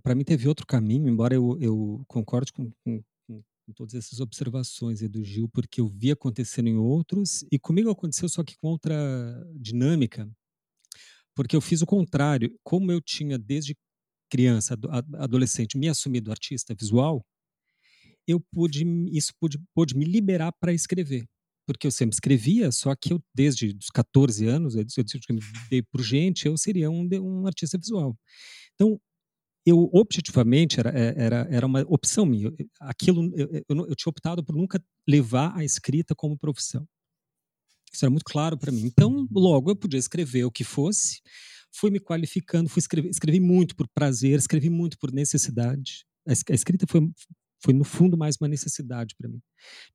[0.01, 3.43] Para mim teve outro caminho, embora eu, eu concorde com, com, com,
[3.75, 8.43] todas essas observações do Gil, porque eu vi acontecendo em outros, e comigo aconteceu só
[8.43, 8.95] que com outra
[9.55, 10.27] dinâmica,
[11.35, 12.59] porque eu fiz o contrário.
[12.63, 13.77] Como eu tinha desde
[14.27, 14.75] criança,
[15.19, 17.23] adolescente, me assumido artista visual,
[18.27, 18.83] eu pude,
[19.15, 21.27] isso pude, pude me liberar para escrever.
[21.67, 24.85] Porque eu sempre escrevia, só que eu, desde os 14 anos, eu
[25.29, 28.17] me dei por gente, eu seria um, um artista visual.
[28.73, 28.97] Então,
[29.65, 32.53] eu objetivamente era, é, era, era uma opção minha.
[32.79, 36.87] Aquilo, eu, eu, eu tinha optado por nunca levar a escrita como profissão.
[37.91, 38.85] Isso era muito claro para mim.
[38.85, 41.19] Então, logo eu podia escrever o que fosse,
[41.73, 46.05] fui me qualificando, fui escrever, escrevi muito por prazer, escrevi muito por necessidade.
[46.25, 47.01] A escrita foi,
[47.59, 49.41] foi no fundo mais uma necessidade para mim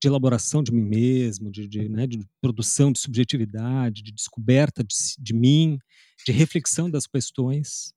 [0.00, 4.94] de elaboração de mim mesmo de, de, né, de produção de subjetividade de descoberta de,
[5.18, 5.78] de, mim
[6.26, 7.94] de reflexão das questões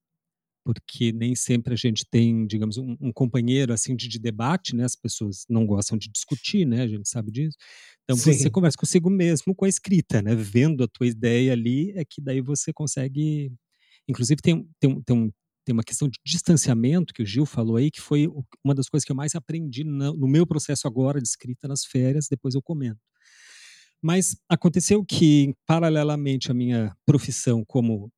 [0.63, 4.83] porque nem sempre a gente tem digamos um, um companheiro assim de, de, debate né
[4.83, 7.57] as pessoas não gostam de discutir né a gente sabe disso
[8.03, 8.33] então Sim.
[8.33, 12.21] você conversa consigo mesmo com a escrita né vendo a tua ideia ali é que
[12.21, 13.51] daí você consegue
[14.07, 15.31] inclusive tem, tem, tem um
[15.65, 18.27] tem uma questão de distanciamento que o Gil falou aí, que foi
[18.63, 22.27] uma das coisas que eu mais aprendi no meu processo agora de escrita nas férias,
[22.29, 22.99] depois eu comento.
[24.01, 28.11] Mas aconteceu que, paralelamente à minha profissão como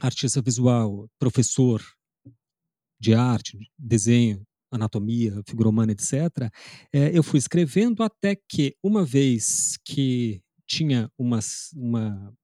[0.00, 1.80] artista visual, professor
[2.98, 6.50] de arte, desenho, anatomia, figura humana, etc.,
[6.92, 11.38] é, eu fui escrevendo até que, uma vez que tinha uma,
[11.74, 12.34] uma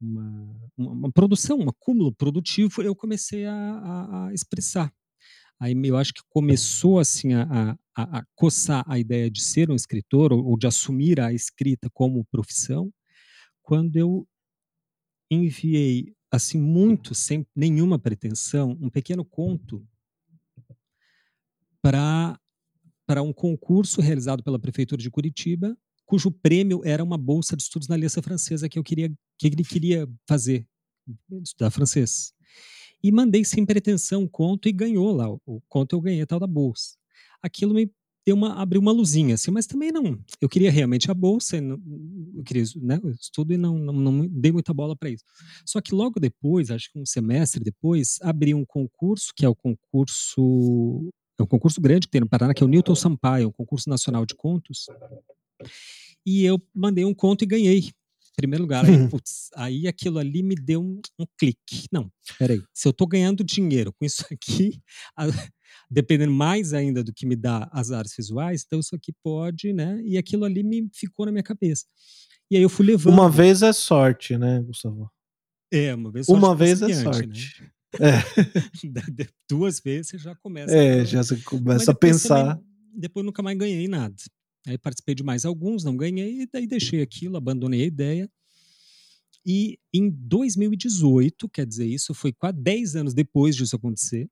[0.00, 4.92] uma, uma, uma, produção, um acúmulo produtivo, eu comecei a, a, a, expressar.
[5.58, 10.32] Aí eu acho que começou assim a, a, coçar a ideia de ser um escritor
[10.32, 12.92] ou, ou de assumir a escrita como profissão,
[13.62, 14.28] quando eu
[15.30, 19.86] enviei assim, muito sem nenhuma pretensão, um pequeno conto
[21.82, 22.38] para
[23.06, 27.88] para um concurso realizado pela prefeitura de Curitiba, cujo prêmio era uma bolsa de estudos
[27.88, 30.66] na Aliança Francesa que eu queria que ele queria fazer,
[31.42, 32.32] estudar francês.
[33.02, 36.46] E mandei sem pretensão um conto e ganhou lá o conto eu ganhei tal da
[36.46, 36.96] bolsa.
[37.42, 37.90] Aquilo me
[38.26, 42.42] deu uma abriu uma luzinha assim, mas também não, eu queria realmente a bolsa, eu
[42.44, 45.22] queria, né, estudo e não, não, não dei muita bola para isso.
[45.64, 49.54] Só que logo depois, acho que um semestre depois, abri um concurso que é o
[49.54, 53.52] concurso é um concurso grande que tem no Paraná, que é o Newton Sampaio, um
[53.52, 54.86] concurso nacional de contos.
[56.24, 57.90] E eu mandei um conto e ganhei.
[58.36, 61.88] Primeiro lugar, aí, putz, aí aquilo ali me deu um, um, clique.
[61.90, 64.78] Não, peraí, se eu tô ganhando dinheiro com isso aqui,
[65.16, 65.26] a,
[65.90, 70.02] dependendo mais ainda do que me dá as artes visuais, então isso aqui pode, né?
[70.04, 71.86] E aquilo ali me ficou na minha cabeça.
[72.50, 73.14] E aí eu fui levando.
[73.14, 75.10] Uma vez é sorte, né, Gustavo?
[75.72, 77.62] É, uma vez, uma vez é sorte.
[77.62, 77.70] Né?
[78.00, 78.22] É.
[79.50, 80.74] Duas vezes você já começa.
[80.74, 81.04] É, a...
[81.04, 82.56] já você começa a pensar.
[82.56, 84.14] Também, depois nunca mais ganhei nada.
[84.66, 88.30] Aí participei de mais alguns, não ganhei, e daí deixei aquilo, abandonei a ideia.
[89.44, 94.28] E em 2018, quer dizer, isso foi quase 10 anos depois disso acontecer.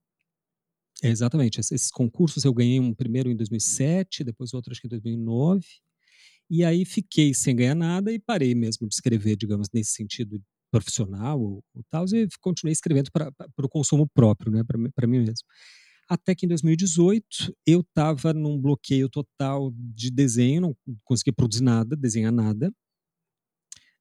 [1.03, 4.91] É, exatamente, esses concursos eu ganhei um primeiro em 2007, depois outro acho que em
[4.91, 5.65] 2009.
[6.51, 11.41] E aí fiquei sem ganhar nada e parei mesmo de escrever, digamos, nesse sentido profissional
[11.41, 15.47] ou, ou tal, e continuei escrevendo para o consumo próprio, né, para mim mesmo.
[16.09, 21.97] Até que em 2018 eu estava num bloqueio total de desenho, não conseguia produzir nada,
[21.97, 22.73] desenhar nada.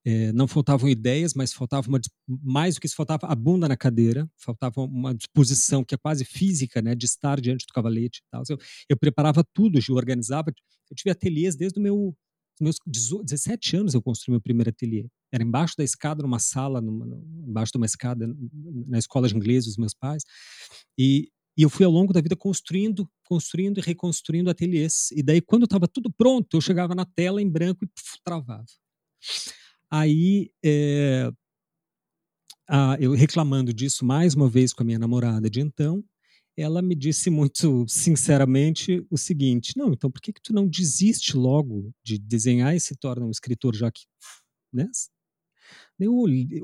[0.06, 3.78] É, não faltavam ideias, mas faltava uma, mais do que isso, faltava a bunda na
[3.78, 8.44] cadeira, faltava uma disposição que é quase física, né, de estar diante do cavalete tal.
[8.50, 8.58] Eu,
[8.90, 10.52] eu preparava tudo, eu organizava.
[10.92, 12.14] Eu tive ateliês desde o meu
[12.62, 15.08] meus 17 anos eu construí meu primeiro ateliê.
[15.32, 17.06] Era embaixo da escada, numa sala, numa,
[17.48, 18.28] embaixo de uma escada,
[18.88, 20.24] na escola de inglês dos meus pais.
[20.98, 25.12] E, e eu fui ao longo da vida construindo, construindo e reconstruindo ateliês.
[25.12, 28.66] E daí, quando estava tudo pronto, eu chegava na tela em branco e puf, travava.
[29.90, 31.32] Aí, é,
[32.68, 36.04] a, eu reclamando disso mais uma vez com a minha namorada de então,
[36.58, 41.36] ela me disse muito sinceramente o seguinte: não, então por que, que tu não desiste
[41.36, 44.04] logo de desenhar e se torna um escritor, já que.
[44.72, 44.90] Né?
[46.00, 46.14] Eu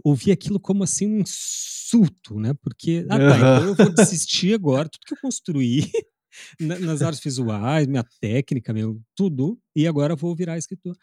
[0.04, 2.54] ouvi aquilo como assim um insulto, né?
[2.62, 5.82] Porque, ah, tá, então eu vou desistir agora, tudo que eu construí
[6.60, 10.96] nas artes visuais, minha técnica, meu, tudo, e agora vou virar escritor.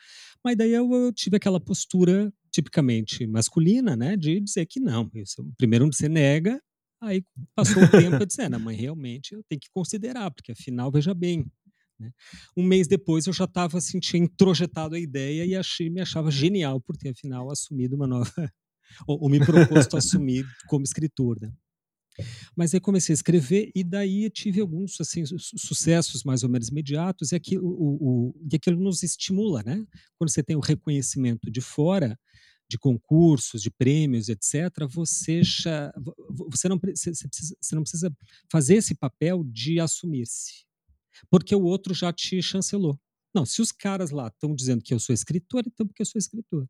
[0.45, 5.47] Mas daí eu, eu tive aquela postura tipicamente masculina, né, de dizer que não, isso,
[5.57, 6.61] primeiro você nega,
[7.01, 7.23] Aí
[7.55, 11.13] passou o tempo, eu disse, é, mãe, realmente eu tenho que considerar, porque afinal, veja
[11.13, 11.47] bem,
[11.99, 12.11] né?
[12.57, 16.31] Um mês depois eu já estava assim, tinha introjetado a ideia e achei, me achava
[16.31, 18.31] genial por ter afinal assumido uma nova,
[19.07, 21.39] ou, ou me proposto assumir como escritor.
[21.41, 21.53] Né?
[22.57, 27.33] Mas aí comecei a escrever e daí tive alguns assim, sucessos mais ou menos imediatos
[27.33, 29.85] e aquilo, o, o, e aquilo nos estimula, né?
[30.19, 32.19] Quando você tem o reconhecimento de fora,
[32.69, 35.41] de concursos, de prêmios, etc., você,
[36.49, 38.17] você, não, você, precisa, você não precisa
[38.51, 40.66] fazer esse papel de assumir-se,
[41.31, 42.99] porque o outro já te chancelou.
[43.35, 46.19] Não, se os caras lá estão dizendo que eu sou escritor, então porque eu sou
[46.19, 46.67] escritor.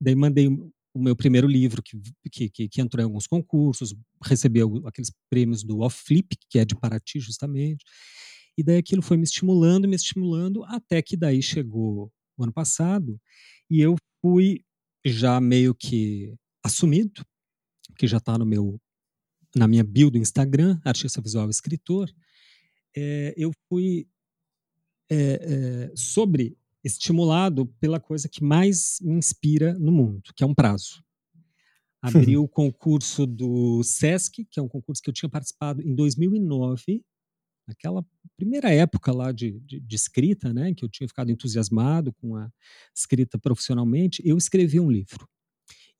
[0.00, 3.94] Daí mandei o meu primeiro livro, que, que, que entrou em alguns concursos,
[4.24, 7.84] recebeu aqueles prêmios do Off Flip, que é de Paraty, justamente.
[8.56, 13.20] E daí aquilo foi me estimulando, me estimulando, até que daí chegou o ano passado,
[13.70, 14.64] e eu fui
[15.04, 16.34] já meio que
[16.64, 17.24] assumido,
[17.96, 18.80] que já está no meu
[19.54, 22.12] na minha bio do Instagram, artista visual escritor,
[22.98, 24.08] é, eu fui
[25.10, 31.02] é, sobre estimulado pela coisa que mais me inspira no mundo, que é um prazo.
[32.02, 37.04] Abri o concurso do SESC, que é um concurso que eu tinha participado em 2009,
[37.66, 38.04] naquela
[38.36, 42.48] primeira época lá de, de, de, escrita, né, que eu tinha ficado entusiasmado com a
[42.94, 45.28] escrita profissionalmente, eu escrevi um livro.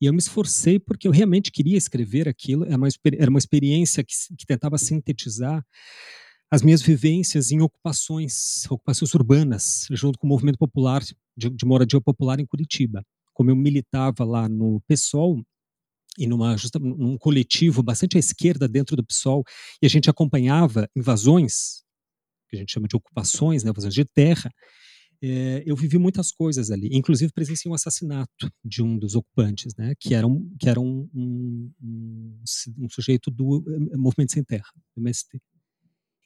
[0.01, 2.87] E eu me esforcei porque eu realmente queria escrever aquilo, era uma,
[3.17, 5.63] era uma experiência que, que tentava sintetizar
[6.51, 11.03] as minhas vivências em ocupações, ocupações urbanas, junto com o movimento popular,
[11.37, 13.03] de, de moradia popular em Curitiba.
[13.33, 15.41] Como eu militava lá no PSOL,
[16.17, 19.43] e numa justa, num coletivo bastante à esquerda dentro do PSOL,
[19.81, 21.83] e a gente acompanhava invasões,
[22.49, 24.51] que a gente chama de ocupações, né, invasões de terra,
[25.21, 29.93] é, eu vivi muitas coisas ali, inclusive presenciei um assassinato de um dos ocupantes, né,
[29.99, 32.43] que era um, que era um, um, um,
[32.77, 35.39] um sujeito do eh, Movimento Sem Terra, do MST.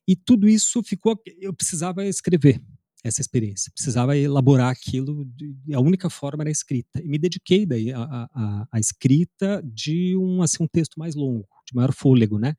[0.08, 2.62] E tudo isso ficou, eu precisava escrever.
[3.04, 3.72] essa experiência.
[3.76, 7.02] Precisava elaborar aquilo, de, a única forma era a escrita.
[7.04, 11.94] E me dediquei daí à, escrita de um, assim, um texto mais longo, de maior
[11.94, 12.56] fôlego, né?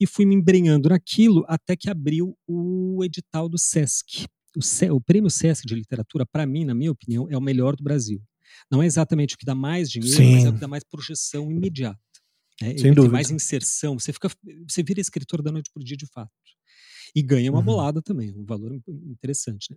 [0.00, 4.26] E fui me embrenhando naquilo até que abriu o edital do SESC.
[4.56, 7.84] O, o prêmio SESC de literatura, para mim, na minha opinião, é o melhor do
[7.84, 8.20] Brasil.
[8.70, 10.32] Não é exatamente o que dá mais dinheiro, Sim.
[10.32, 11.98] mas é o que dá mais projeção imediata.
[12.60, 13.12] É, Sem dúvida.
[13.12, 13.98] mais inserção.
[13.98, 14.30] Você fica,
[14.66, 16.32] você vira escritor da noite para o dia de fato.
[17.16, 17.64] E ganha uma uhum.
[17.64, 19.70] bolada também, um valor interessante.
[19.70, 19.76] Né?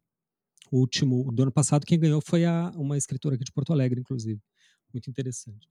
[0.69, 4.01] O último, do ano passado, quem ganhou foi a, uma escritora aqui de Porto Alegre,
[4.01, 4.41] inclusive.
[4.93, 5.69] Muito interessante.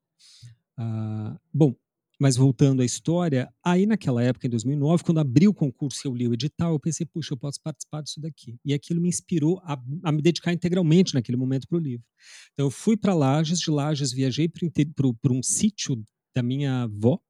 [0.78, 1.76] Ah, bom,
[2.18, 6.14] mas voltando à história, aí naquela época, em 2009, quando abriu o concurso e eu
[6.14, 8.58] li o edital, eu pensei, puxa, eu posso participar disso daqui.
[8.64, 12.06] E aquilo me inspirou a, a me dedicar integralmente naquele momento para o livro.
[12.54, 16.02] Então eu fui para Lages, de Lages viajei para um sítio
[16.34, 17.20] da minha avó,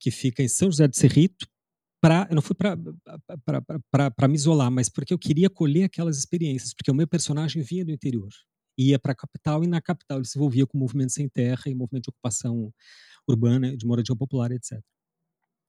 [0.00, 1.46] que fica em São José de Cerrito,
[2.04, 6.90] para eu não fui para me isolar, mas porque eu queria colher aquelas experiências, porque
[6.90, 8.28] o meu personagem vinha do interior,
[8.76, 11.62] ia para a capital e na capital ele se envolvia com o movimento sem terra
[11.66, 12.70] e movimento de ocupação
[13.26, 14.78] urbana, de moradia popular, etc.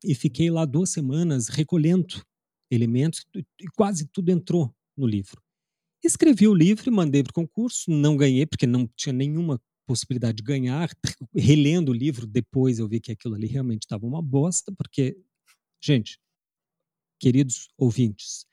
[0.04, 2.22] E fiquei lá duas semanas recolhendo
[2.70, 5.42] elementos e quase tudo entrou no livro.
[6.04, 9.58] Escrevi o livro mandei para o concurso, não ganhei porque não tinha nenhuma
[9.88, 10.90] possibilidade de ganhar.
[11.34, 15.16] Relendo o livro depois eu vi que aquilo ali realmente estava uma bosta, porque,
[15.82, 16.20] gente,
[17.20, 18.46] queridos ouvintes,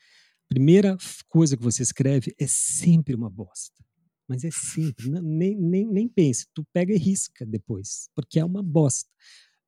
[0.48, 0.96] primeira
[1.28, 3.82] coisa que você escreve é sempre uma bosta.
[4.28, 8.62] Mas é sempre, nem, nem, nem pense, tu pega e risca depois, porque é uma
[8.62, 9.08] bosta.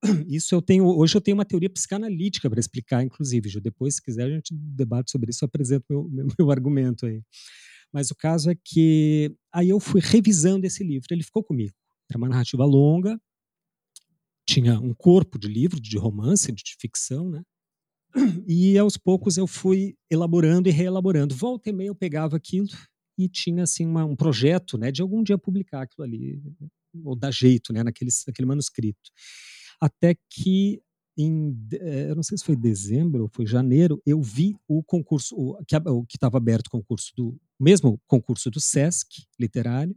[0.28, 3.60] Isso eu tenho, hoje eu tenho uma teoria psicanalítica para explicar, inclusive.
[3.60, 7.22] Depois, se quiser, a gente debate sobre isso, eu apresento meu, meu, meu argumento aí.
[7.92, 11.74] Mas o caso é que aí eu fui revisando esse livro, ele ficou comigo.
[12.10, 13.18] Era uma narrativa longa,
[14.46, 17.42] tinha um corpo de livro, de romance, de ficção, né?
[18.46, 21.34] E aos poucos eu fui elaborando e reelaborando.
[21.34, 22.68] Volta e meia eu pegava aquilo
[23.18, 26.42] e tinha assim uma, um projeto, né, de algum dia publicar aquilo ali
[27.04, 29.10] ou dar jeito, né, naquele, naquele manuscrito.
[29.80, 30.80] Até que
[31.16, 35.34] em, eh, eu não sei se foi dezembro ou foi janeiro, eu vi o concurso,
[35.36, 35.64] o,
[36.06, 39.96] que estava aberto o concurso do, mesmo concurso do SESC literário,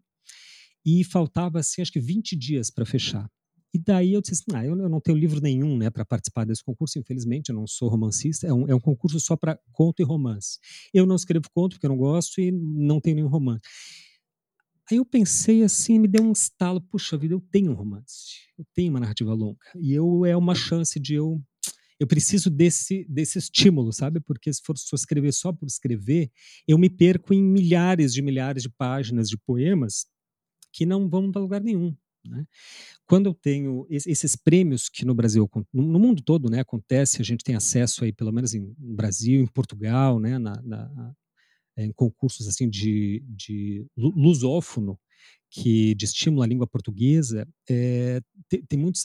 [0.85, 3.29] e faltava assim, acho que 20 dias para fechar.
[3.73, 6.63] E daí eu disse assim, ah, eu, não tenho livro nenhum né, para participar desse
[6.63, 10.05] concurso, infelizmente, eu não sou romancista, é um, é um concurso só para conto e
[10.05, 10.57] romance.
[10.93, 13.61] Eu não escrevo conto porque eu não gosto e não tenho nenhum romance.
[14.89, 18.65] Aí eu pensei assim, me deu um estalo, puxa vida, eu tenho um romance, eu
[18.73, 21.41] tenho uma narrativa longa, e eu é uma chance de eu
[21.99, 24.19] eu preciso desse, desse estímulo, sabe?
[24.19, 26.31] Porque se for só escrever só por escrever,
[26.67, 30.05] eu me perco em milhares de milhares de páginas de poemas
[30.71, 31.95] que não vão para lugar nenhum.
[32.23, 32.45] Né?
[33.07, 37.43] Quando eu tenho esses prêmios que no Brasil, no mundo todo, né, acontece, a gente
[37.43, 41.15] tem acesso aí, pelo menos em, no Brasil, em Portugal, né, na, na,
[41.77, 44.99] eh, em concursos assim de, de lusófono,
[45.49, 49.03] que de estímulo à língua portuguesa, é, tem, tem, muitos,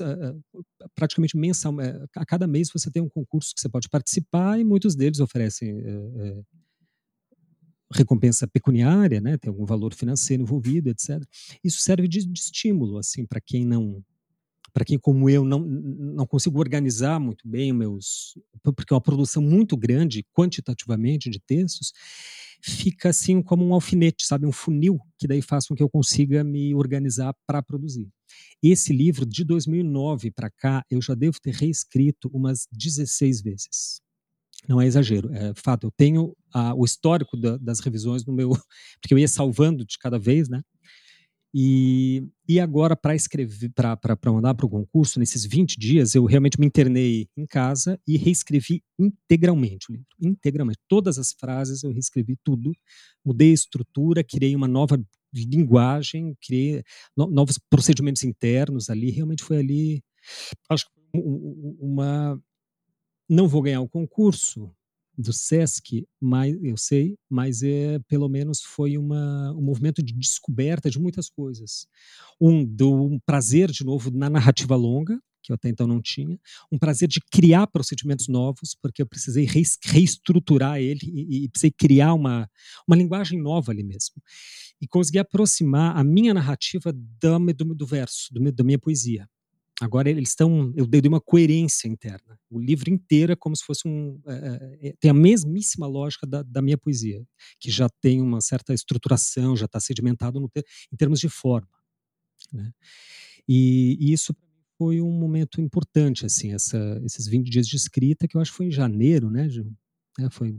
[0.96, 4.64] praticamente mensal, é, a cada mês você tem um concurso que você pode participar e
[4.64, 6.42] muitos deles oferecem é,
[7.92, 11.22] recompensa pecuniária, né, tem algum valor financeiro envolvido, etc.
[11.62, 14.02] Isso serve de, de estímulo, assim, para quem não,
[14.72, 19.42] para quem como eu não não consigo organizar muito bem meus, porque é uma produção
[19.42, 21.92] muito grande quantitativamente de textos,
[22.62, 26.42] fica assim como um alfinete, sabe, um funil que daí faz com que eu consiga
[26.44, 28.08] me organizar para produzir.
[28.62, 34.00] Esse livro de 2009 para cá eu já devo ter reescrito umas 16 vezes.
[34.68, 35.86] Não é exagero, é fato.
[35.86, 38.50] Eu tenho a, o histórico da, das revisões no meu.
[39.00, 40.62] Porque eu ia salvando de cada vez, né?
[41.54, 46.58] E, e agora, para escrever, para mandar para o concurso, nesses 20 dias, eu realmente
[46.58, 50.06] me internei em casa e reescrevi integralmente o livro.
[50.18, 50.78] Integralmente.
[50.88, 52.72] Todas as frases eu reescrevi tudo,
[53.24, 54.98] mudei a estrutura, criei uma nova
[55.34, 56.82] linguagem, criei
[57.14, 59.10] no, novos procedimentos internos ali.
[59.10, 60.02] Realmente foi ali,
[60.70, 62.40] acho que uma,
[63.28, 64.70] não vou ganhar o concurso
[65.16, 70.90] do SESC, mas eu sei, mas é pelo menos foi uma, um movimento de descoberta
[70.90, 71.86] de muitas coisas.
[72.40, 76.38] Um do um prazer de novo na narrativa longa, que eu até então não tinha,
[76.70, 79.46] um prazer de criar procedimentos novos, porque eu precisei
[79.84, 82.48] reestruturar ele e, e precisei criar uma,
[82.86, 84.22] uma linguagem nova ali mesmo.
[84.80, 89.28] E consegui aproximar a minha narrativa do, do, do verso, do, da minha poesia.
[89.82, 92.38] Agora eles estão, eu dei uma coerência interna.
[92.48, 96.62] O livro inteiro é como se fosse um, é, tem a mesmíssima lógica da, da,
[96.62, 97.26] minha poesia,
[97.58, 101.66] que já tem uma certa estruturação, já está sedimentado no, em termos de forma.
[102.52, 102.70] Né?
[103.48, 104.32] E, e, isso
[104.78, 108.58] foi um momento importante, assim, essa, esses 20 dias de escrita, que eu acho que
[108.58, 109.68] foi em janeiro, né, Ju?
[110.20, 110.56] É, foi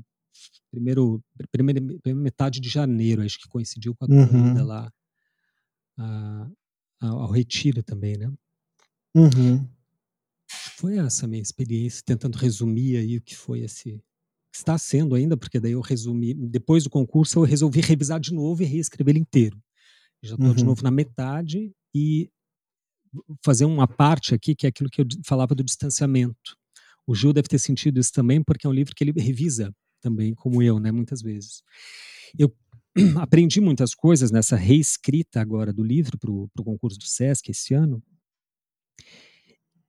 [0.69, 4.27] primeiro, primeira, primeira metade de janeiro, acho que coincidiu com a uhum.
[4.27, 4.91] corrida lá
[5.97, 6.51] a,
[7.01, 8.29] a, ao retiro também, né?
[9.15, 9.67] Uhum.
[10.77, 14.01] Foi essa minha experiência, tentando resumir aí o que foi esse.
[14.53, 16.33] Está sendo ainda, porque daí eu resumi.
[16.33, 19.61] Depois do concurso, eu resolvi revisar de novo e reescrever ele inteiro.
[20.21, 20.55] Já estou uhum.
[20.55, 22.29] de novo na metade e
[23.43, 26.57] fazer uma parte aqui, que é aquilo que eu falava do distanciamento.
[27.05, 30.33] O Gil deve ter sentido isso também, porque é um livro que ele revisa também,
[30.33, 31.61] como eu, né, muitas vezes.
[32.37, 32.53] Eu
[33.19, 38.01] aprendi muitas coisas nessa reescrita agora do livro para o concurso do SESC esse ano,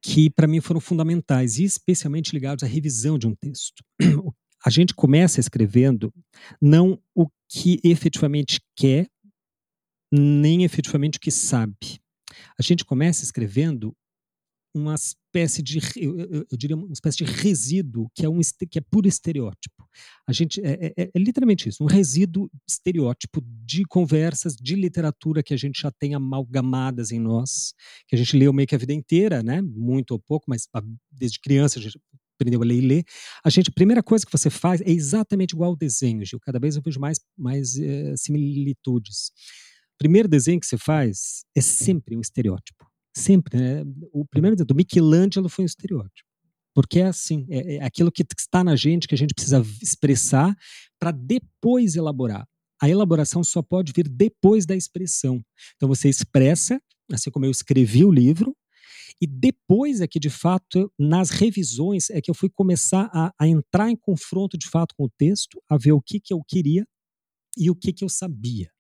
[0.02, 3.82] que para mim foram fundamentais, e especialmente ligados à revisão de um texto.
[4.64, 6.12] A gente começa escrevendo
[6.60, 9.09] não o que efetivamente quer,
[10.12, 12.01] nem efetivamente o que sabe.
[12.59, 13.94] A gente começa escrevendo
[14.74, 18.40] uma espécie de, eu, diria, uma espécie de resíduo que é, um,
[18.70, 19.74] que é puro estereótipo.
[20.27, 25.55] A gente, é, é, é, literalmente isso, um resíduo estereótipo de conversas, de literatura que
[25.55, 27.75] a gente já tem amalgamadas em nós,
[28.09, 29.61] que a gente leu meio que a vida inteira, né?
[29.62, 30.66] muito ou pouco, mas
[31.11, 31.99] desde criança a gente
[32.35, 33.05] aprendeu a ler e ler.
[33.45, 36.41] A gente, a primeira coisa que você faz é exatamente igual ao desenho, Gil.
[36.41, 39.31] Cada vez eu vejo mais, mais é, similitudes.
[39.95, 42.85] O primeiro desenho que você faz é sempre um estereótipo
[43.16, 43.85] Sempre, né?
[44.12, 46.29] O primeiro do Michelangelo foi um estereótipo.
[46.75, 50.55] Porque é assim, é, é aquilo que está na gente que a gente precisa expressar
[50.99, 52.47] para depois elaborar.
[52.83, 55.43] A elaboração só pode vir depois da expressão.
[55.77, 56.81] Então você expressa,
[57.13, 58.55] assim como eu escrevi o livro,
[59.21, 63.47] e depois é que, de fato, nas revisões, é que eu fui começar a, a
[63.47, 66.85] entrar em confronto, de fato, com o texto, a ver o que, que eu queria
[67.57, 68.74] e o que, que eu sabia.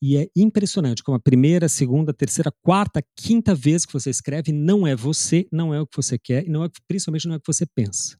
[0.00, 4.86] E é impressionante como a primeira, segunda, terceira, quarta, quinta vez que você escreve não
[4.86, 7.40] é você, não é o que você quer e não é principalmente não é o
[7.40, 8.16] que você pensa.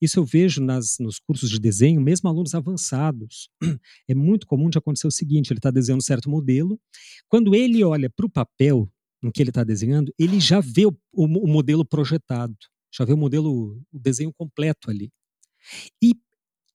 [0.00, 3.48] Isso eu vejo nas, nos cursos de desenho, mesmo alunos avançados.
[4.08, 6.80] É muito comum de acontecer o seguinte: ele está desenhando um certo modelo,
[7.28, 8.90] quando ele olha para o papel
[9.22, 12.56] em que ele está desenhando, ele já vê o, o, o modelo projetado,
[12.92, 15.12] já vê o modelo, o desenho completo ali.
[16.02, 16.14] E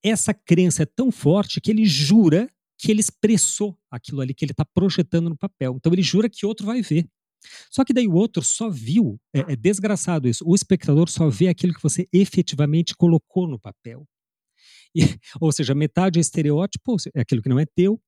[0.04, 4.52] essa crença é tão forte que ele jura que ele expressou aquilo ali que ele
[4.52, 5.76] está projetando no papel.
[5.78, 7.08] Então ele jura que outro vai ver.
[7.70, 11.48] Só que daí o outro só viu, é, é, desgraçado isso, o espectador só vê
[11.48, 14.06] aquilo que você efetivamente colocou no papel.
[14.96, 15.02] E,
[15.40, 18.02] ou seja, metade é estereótipo, é aquilo que não é teu,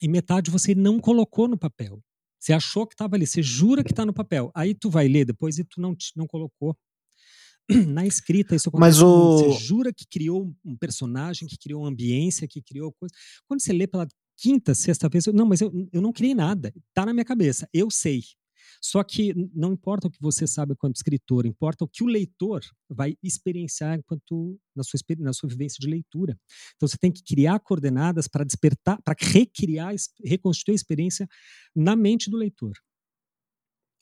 [0.00, 2.02] e metade você não colocou no papel.
[2.38, 4.50] Você achou que estava ali, você jura que está no papel.
[4.54, 6.76] Aí tu vai ler depois e tu não, não colocou.
[7.88, 8.98] na escrita isso acontece.
[8.98, 9.38] Mas o...
[9.38, 13.14] Você jura que criou um personagem, que criou uma ambiência, que criou coisa.
[13.46, 16.72] Quando você lê pela quinta, sexta vez, eu, não, mas eu, eu não criei nada.
[16.88, 17.68] Está na minha cabeça.
[17.72, 18.22] Eu sei.
[18.80, 22.62] Só que não importa o que você sabe quanto escritor, importa o que o leitor
[22.88, 26.38] vai experienciar enquanto na sua, na sua vivência de leitura.
[26.76, 31.28] Então você tem que criar coordenadas para despertar, para recriar, reconstituir a experiência
[31.74, 32.72] na mente do leitor.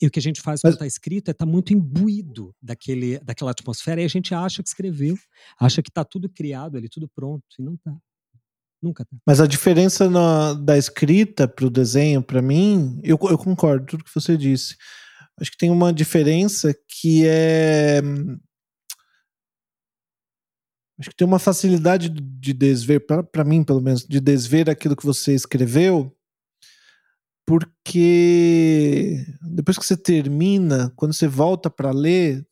[0.03, 3.21] E o que a gente faz quando está escrito é estar tá muito imbuído daquele,
[3.21, 5.17] daquela atmosfera e a gente acha que escreveu,
[5.61, 7.97] acha que está tudo criado ali, tudo pronto, e não está.
[8.83, 9.17] Nunca tá.
[9.25, 13.91] Mas a diferença na, da escrita para o desenho, para mim, eu, eu concordo com
[13.93, 14.77] tudo que você disse.
[15.41, 18.01] Acho que tem uma diferença que é.
[20.99, 25.07] Acho que tem uma facilidade de desver, para mim pelo menos, de desver aquilo que
[25.07, 26.13] você escreveu,
[27.47, 32.47] porque depois que você termina, quando você volta para ler,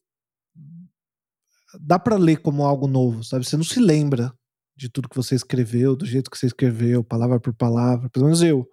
[1.80, 3.44] dá para ler como algo novo, sabe?
[3.44, 4.32] Você não se lembra
[4.76, 8.42] de tudo que você escreveu, do jeito que você escreveu, palavra por palavra, pelo menos
[8.42, 8.66] eu.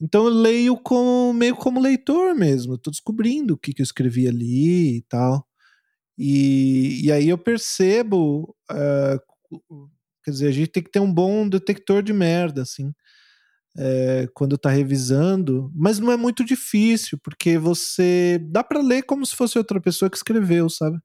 [0.00, 3.84] Então eu leio como, meio como leitor mesmo, eu tô descobrindo o que, que eu
[3.84, 5.46] escrevi ali e tal.
[6.18, 9.88] E, e aí eu percebo, uh,
[10.24, 12.92] quer dizer, a gente tem que ter um bom detector de merda, assim
[13.78, 19.24] é, quando está revisando, mas não é muito difícil, porque você dá para ler como
[19.26, 20.98] se fosse outra pessoa que escreveu, sabe?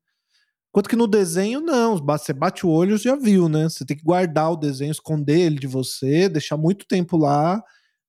[0.69, 1.97] Enquanto que no desenho, não.
[1.97, 3.67] Você bate o olho e já viu, né?
[3.67, 7.61] Você tem que guardar o desenho, esconder ele de você, deixar muito tempo lá,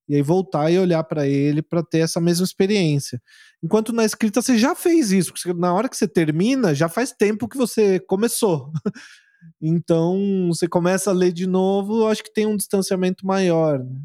[0.09, 3.21] e aí voltar e olhar para ele para ter essa mesma experiência.
[3.63, 7.13] Enquanto na escrita você já fez isso, porque na hora que você termina, já faz
[7.13, 8.71] tempo que você começou.
[9.61, 13.81] então, você começa a ler de novo, acho que tem um distanciamento maior.
[13.81, 14.01] Né?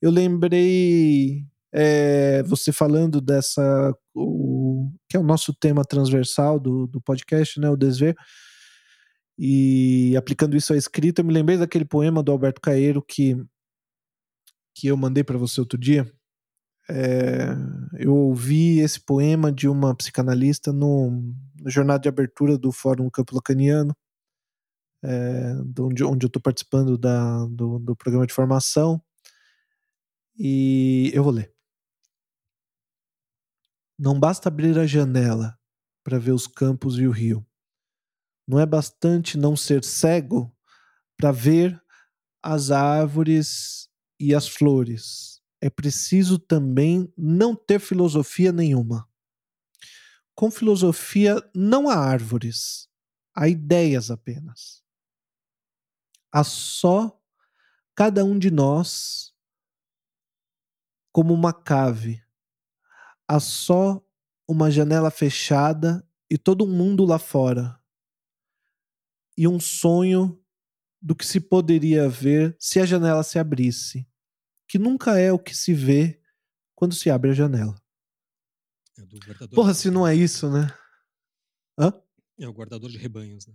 [0.00, 7.00] Eu lembrei é, você falando dessa o, que é o nosso tema transversal do, do
[7.00, 8.16] podcast, né, o desver,
[9.38, 13.36] e aplicando isso à escrita, eu me lembrei daquele poema do Alberto Caeiro que
[14.74, 16.10] que eu mandei para você outro dia.
[16.88, 17.54] É,
[17.98, 21.10] eu ouvi esse poema de uma psicanalista no,
[21.60, 23.94] no jornada de abertura do Fórum Campo Lacaniano.
[25.02, 29.00] é, onde, onde eu estou participando da, do, do programa de formação.
[30.42, 31.54] E eu vou ler.
[33.98, 35.60] Não basta abrir a janela
[36.02, 37.46] para ver os campos e o rio.
[38.48, 40.50] Não é bastante não ser cego
[41.14, 41.78] para ver
[42.42, 45.42] as árvores e as flores.
[45.60, 49.06] É preciso também não ter filosofia nenhuma.
[50.34, 52.88] Com filosofia não há árvores,
[53.36, 54.82] há ideias apenas.
[56.32, 57.20] Há só
[57.94, 59.29] cada um de nós
[61.12, 62.22] como uma cave.
[63.26, 64.04] Há só
[64.46, 67.80] uma janela fechada e todo mundo lá fora.
[69.36, 70.40] E um sonho
[71.00, 74.06] do que se poderia ver se a janela se abrisse,
[74.68, 76.20] que nunca é o que se vê
[76.74, 77.80] quando se abre a janela.
[78.98, 80.66] É Porra, se não é isso, né?
[81.78, 81.92] Hã?
[82.38, 83.54] É o guardador de rebanhos, né?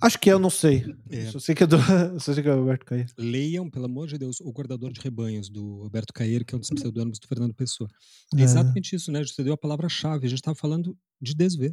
[0.00, 0.84] Acho que é, eu não sei.
[1.10, 1.30] É.
[1.30, 1.76] Só sei que é do,
[2.20, 3.06] só sei que é do Roberto Cair.
[3.18, 6.60] Leiam, pelo amor de Deus, O Guardador de Rebanhos, do Roberto Cair, que é um
[6.60, 7.88] dos pseudônimos do Fernando Pessoa.
[8.34, 9.22] É, é exatamente isso, né?
[9.22, 10.26] Você deu a palavra-chave.
[10.26, 11.72] A gente estava falando de desver.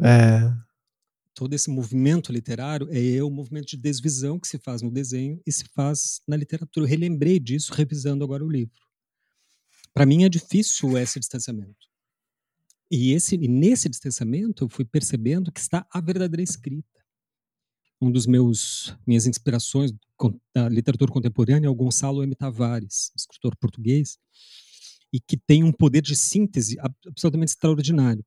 [0.00, 0.52] É.
[1.34, 5.52] Todo esse movimento literário é o movimento de desvisão que se faz no desenho e
[5.52, 6.86] se faz na literatura.
[6.86, 8.86] Eu relembrei disso revisando agora o livro.
[9.92, 11.86] Para mim é difícil esse distanciamento.
[12.90, 16.86] E, esse, e nesse distanciamento eu fui percebendo que está a verdadeira escrita.
[18.00, 19.90] Um dos meus minhas inspirações
[20.54, 22.34] da literatura contemporânea é o Gonçalo M.
[22.34, 24.18] Tavares, escritor português,
[25.12, 28.24] e que tem um poder de síntese absolutamente extraordinário.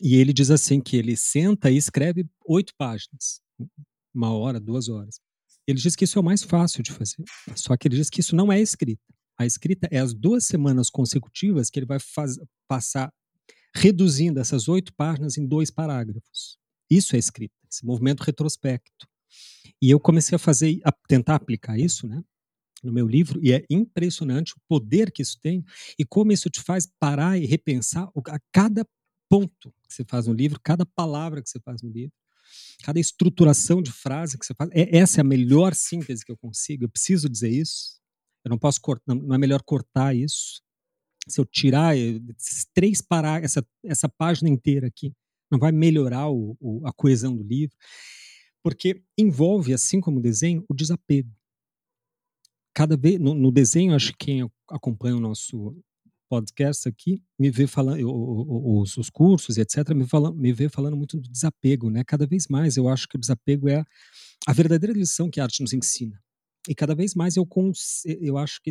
[0.00, 3.40] E ele diz assim que ele senta e escreve oito páginas,
[4.12, 5.20] uma hora, duas horas.
[5.66, 7.22] Ele diz que isso é o mais fácil de fazer.
[7.54, 9.02] Só que ele diz que isso não é escrita.
[9.38, 13.12] A escrita é as duas semanas consecutivas que ele vai faz, passar
[13.74, 16.58] reduzindo essas oito páginas em dois parágrafos.
[16.90, 19.08] Isso é escrita, esse movimento retrospecto.
[19.80, 22.22] E eu comecei a fazer, a tentar aplicar isso, né?
[22.82, 25.62] No meu livro, e é impressionante o poder que isso tem
[25.98, 28.86] e como isso te faz parar e repensar a cada
[29.28, 32.14] ponto que você faz no livro, cada palavra que você faz no livro,
[32.82, 34.70] cada estruturação de frase que você faz.
[34.72, 36.84] É, essa é a melhor síntese que eu consigo.
[36.84, 38.00] Eu preciso dizer isso.
[38.44, 40.62] Eu não posso cortar, não é melhor cortar isso.
[41.30, 45.12] Se eu tirar esses três parágrafos, essa, essa página inteira aqui,
[45.50, 47.76] não vai melhorar o, o, a coesão do livro,
[48.62, 51.30] porque envolve, assim como o desenho, o desapego.
[52.74, 55.76] Cada vez no, no desenho, acho que quem acompanha o nosso
[56.28, 60.96] podcast aqui me vê falando os, os cursos e etc me, fala, me vê falando
[60.96, 63.86] muito do desapego né cada vez mais eu acho que o desapego é a,
[64.46, 66.22] a verdadeira lição que a arte nos ensina
[66.68, 67.48] e cada vez mais eu,
[68.20, 68.70] eu acho que,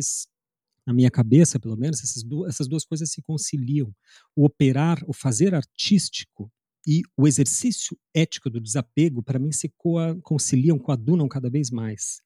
[0.86, 3.94] na minha cabeça, pelo menos, essas duas, coisas se conciliam.
[4.34, 6.50] O operar, o fazer artístico
[6.86, 9.72] e o exercício ético do desapego, para mim, se
[10.22, 12.20] conciliam, coadunam cada vez mais.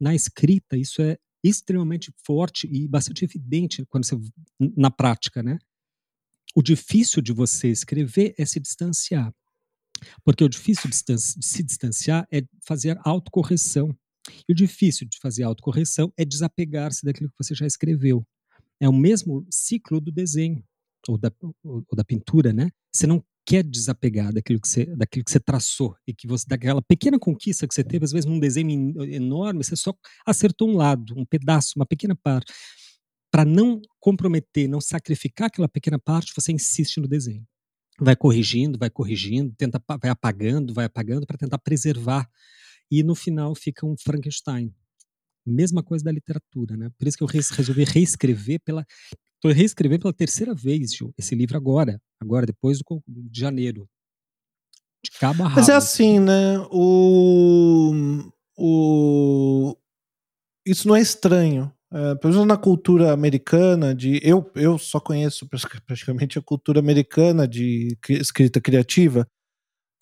[0.00, 4.16] Na escrita, isso é extremamente forte e bastante evidente quando você,
[4.58, 5.58] na prática, né?
[6.54, 9.32] O difícil de você escrever é se distanciar.
[10.24, 13.96] Porque o difícil de se distanciar é fazer autocorreção.
[14.48, 18.24] E o difícil de fazer autocorreção é desapegar-se daquilo que você já escreveu.
[18.80, 20.62] É o mesmo ciclo do desenho
[21.08, 22.70] ou da, ou, ou da pintura, né?
[22.92, 26.80] Você não quer desapegar daquilo que você, daquilo que você traçou e que você daquela
[26.80, 29.92] pequena conquista que você teve, às vezes num desenho enorme, você só
[30.24, 32.52] acertou um lado, um pedaço, uma pequena parte.
[33.30, 37.44] Para não comprometer, não sacrificar aquela pequena parte, você insiste no desenho.
[37.98, 42.28] Vai corrigindo, vai corrigindo, tenta, vai apagando, vai apagando para tentar preservar
[42.92, 44.72] e no final fica um Frankenstein.
[45.44, 46.90] Mesma coisa da literatura, né?
[46.98, 48.86] Por isso que eu resolvi reescrever pela
[49.42, 53.88] Estou reescrevendo pela terceira vez Gil, esse livro agora, agora depois do, de janeiro.
[55.04, 55.56] De cabo a rabo.
[55.56, 56.58] Mas é assim, né?
[56.70, 57.92] O,
[58.56, 59.76] o
[60.64, 61.72] isso não é estranho.
[61.92, 65.48] É, pelo menos na cultura americana, de eu, eu só conheço
[65.86, 69.26] praticamente a cultura americana de escrita criativa,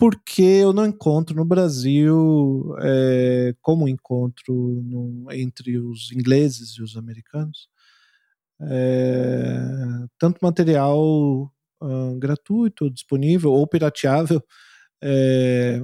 [0.01, 4.51] porque eu não encontro no Brasil, é, como encontro
[4.83, 7.69] no, entre os ingleses e os americanos,
[8.61, 9.59] é,
[10.17, 11.53] tanto material
[11.83, 14.43] uh, gratuito, disponível ou pirateável,
[15.03, 15.79] é,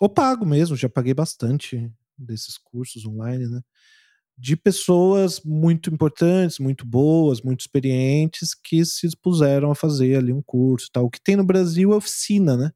[0.00, 3.60] ou pago mesmo, já paguei bastante desses cursos online, né?
[4.38, 10.42] De pessoas muito importantes, muito boas, muito experientes, que se expuseram a fazer ali um
[10.42, 11.06] curso tal.
[11.06, 12.72] O que tem no Brasil é oficina, né?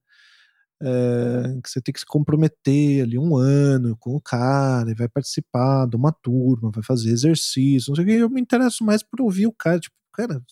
[0.82, 5.08] É, que você tem que se comprometer ali um ano com o cara e vai
[5.08, 8.14] participar de uma turma, vai fazer exercício, não sei o que.
[8.14, 10.42] Eu me interesso mais por ouvir o cara, tipo, cara,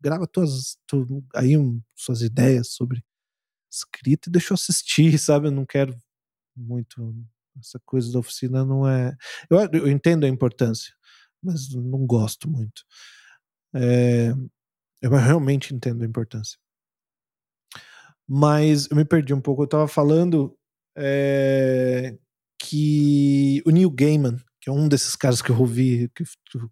[0.00, 3.02] grava tuas, tu, aí um, suas ideias sobre
[3.70, 5.48] escrita e deixa eu assistir, sabe?
[5.48, 5.96] Eu não quero
[6.56, 7.14] muito.
[7.58, 9.16] Essa coisa da oficina não é.
[9.50, 10.94] Eu, eu entendo a importância,
[11.42, 12.84] mas não gosto muito.
[13.74, 14.32] É,
[15.02, 16.58] eu realmente entendo a importância.
[18.28, 19.62] Mas eu me perdi um pouco.
[19.62, 20.54] Eu estava falando
[20.96, 22.16] é,
[22.60, 26.24] que o Neil Gaiman, que é um desses caras que eu ouvi, que,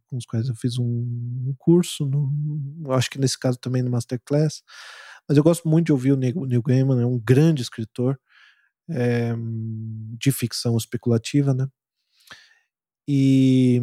[0.06, 3.90] com os quais eu fiz um, um curso, no, acho que nesse caso também no
[3.90, 4.62] Masterclass,
[5.28, 8.18] mas eu gosto muito de ouvir o Neil, o Neil Gaiman, é um grande escritor
[8.90, 9.34] é,
[10.18, 11.66] de ficção especulativa, né?
[13.08, 13.80] E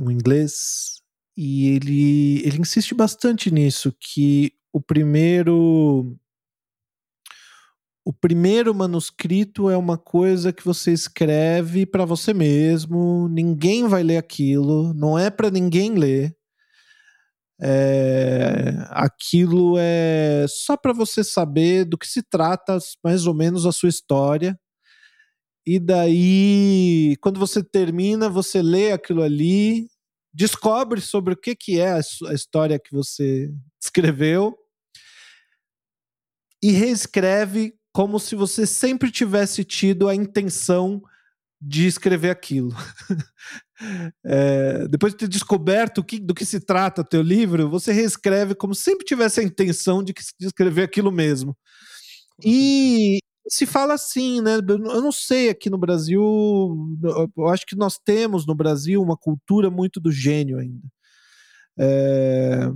[0.00, 1.02] um inglês,
[1.36, 6.16] e ele, ele insiste bastante nisso, que o primeiro
[8.04, 14.16] o primeiro manuscrito é uma coisa que você escreve para você mesmo, ninguém vai ler
[14.16, 16.36] aquilo, não é para ninguém ler.
[17.60, 23.72] É, aquilo é só para você saber do que se trata, mais ou menos, a
[23.72, 24.58] sua história.
[25.64, 29.86] E daí, quando você termina, você lê aquilo ali,
[30.34, 33.48] descobre sobre o que, que é a, a história que você
[33.80, 34.56] escreveu
[36.60, 41.02] e reescreve como se você sempre tivesse tido a intenção
[41.60, 42.74] de escrever aquilo.
[44.24, 48.54] é, depois de ter descoberto que, do que se trata o teu livro, você reescreve
[48.54, 51.56] como se sempre tivesse a intenção de, de escrever aquilo mesmo.
[52.44, 54.56] E se fala assim, né?
[54.56, 56.22] Eu não sei aqui no Brasil,
[57.36, 60.88] eu acho que nós temos no Brasil uma cultura muito do gênio ainda.
[61.78, 62.68] É,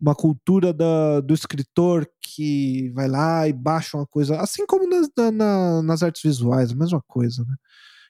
[0.00, 5.08] uma cultura da, do escritor que vai lá e baixa uma coisa, assim como nas,
[5.32, 7.54] na, nas artes visuais, a mesma coisa, né?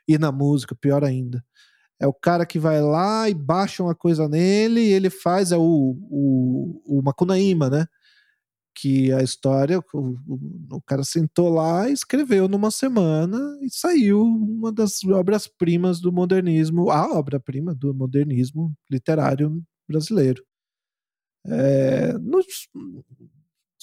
[0.09, 1.45] E na música, pior ainda.
[2.01, 5.57] É o cara que vai lá e baixa uma coisa nele e ele faz, é
[5.57, 5.63] o,
[6.11, 7.87] o, o Macunaíma, né?
[8.77, 14.73] Que a história, o, o, o cara sentou lá escreveu numa semana e saiu uma
[14.73, 20.45] das obras-primas do modernismo, a obra-prima do modernismo literário brasileiro.
[21.47, 22.15] É,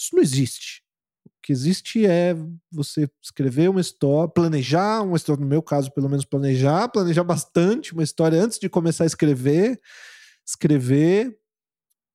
[0.01, 0.81] isso não existe.
[1.25, 2.35] O que existe é
[2.71, 7.93] você escrever uma história, planejar uma história, no meu caso, pelo menos planejar, planejar bastante
[7.93, 9.79] uma história antes de começar a escrever,
[10.45, 11.35] escrever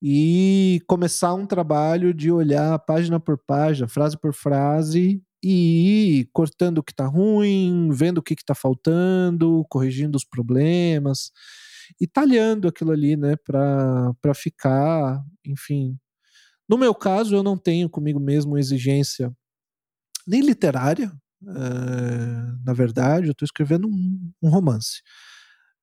[0.03, 6.79] e começar um trabalho de olhar página por página, frase por frase e ir cortando
[6.79, 11.31] o que está ruim, vendo o que está faltando, corrigindo os problemas
[12.01, 15.99] e talhando aquilo ali, né, para ficar, enfim.
[16.69, 19.33] No meu caso, eu não tenho comigo mesmo exigência
[20.27, 21.13] nem literária,
[21.43, 25.01] uh, na verdade, eu estou escrevendo um, um, romance.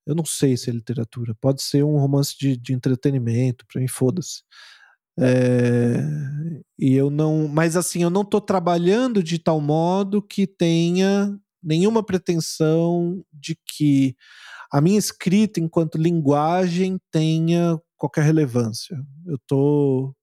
[0.05, 3.87] Eu não sei se é literatura, pode ser um romance de, de entretenimento, para mim,
[3.87, 4.43] foda-se.
[5.17, 5.99] É,
[6.77, 12.03] e eu não, mas assim, eu não estou trabalhando de tal modo que tenha nenhuma
[12.03, 14.15] pretensão de que
[14.71, 18.97] a minha escrita enquanto linguagem tenha qualquer relevância.
[19.25, 20.15] Eu estou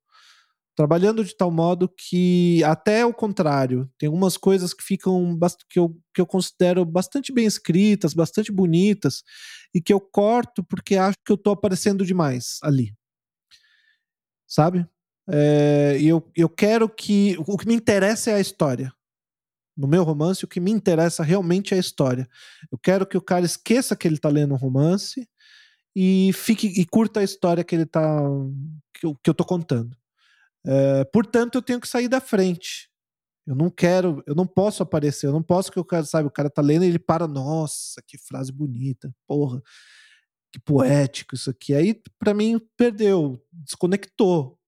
[0.81, 5.39] trabalhando de tal modo que até o contrário, tem algumas coisas que ficam
[5.69, 9.23] que eu, que eu considero bastante bem escritas, bastante bonitas
[9.74, 12.94] e que eu corto porque acho que eu estou aparecendo demais ali,
[14.48, 14.86] sabe?
[15.28, 18.90] É, eu, eu quero que o que me interessa é a história
[19.77, 22.27] no meu romance, o que me interessa realmente é a história.
[22.73, 25.28] Eu quero que o cara esqueça que ele está lendo um romance
[25.94, 28.19] e fique e curta a história que ele tá
[28.94, 29.99] que eu, que eu tô contando.
[30.66, 32.89] É, portanto, eu tenho que sair da frente.
[33.47, 36.31] Eu não quero, eu não posso aparecer, eu não posso que o cara, sabe, o
[36.31, 39.61] cara tá lendo e ele para, nossa, que frase bonita, porra,
[40.53, 41.74] que poético isso aqui.
[41.74, 44.59] Aí, para mim, perdeu, desconectou.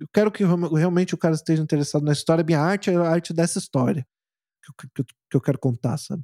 [0.00, 2.44] Eu quero que realmente o cara esteja interessado na história.
[2.44, 4.06] Minha arte é a arte dessa história
[4.78, 6.22] que, que, que eu quero contar, sabe?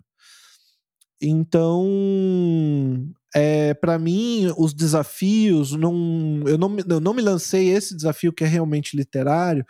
[1.21, 1.85] Então,
[3.35, 8.45] é, para mim, os desafios, não, eu, não, eu não me lancei esse desafio que
[8.45, 9.65] é realmente literário,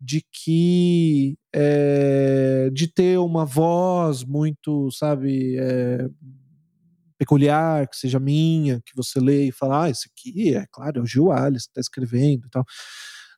[0.00, 6.08] de que é, de ter uma voz muito, sabe, é,
[7.18, 11.02] peculiar, que seja minha, que você lê e fala, ah, esse aqui é claro, é
[11.02, 12.64] o Gil Alice, está escrevendo e tal,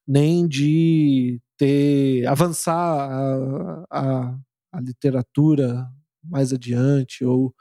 [0.07, 4.39] nem de ter avançar a, a,
[4.73, 5.87] a literatura
[6.29, 7.55] mais adiante, ou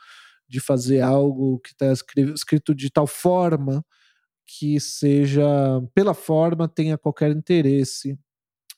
[0.48, 1.92] de fazer algo que está
[2.34, 3.84] escrito de tal forma
[4.48, 5.44] que seja,
[5.94, 8.18] pela forma, tenha qualquer interesse,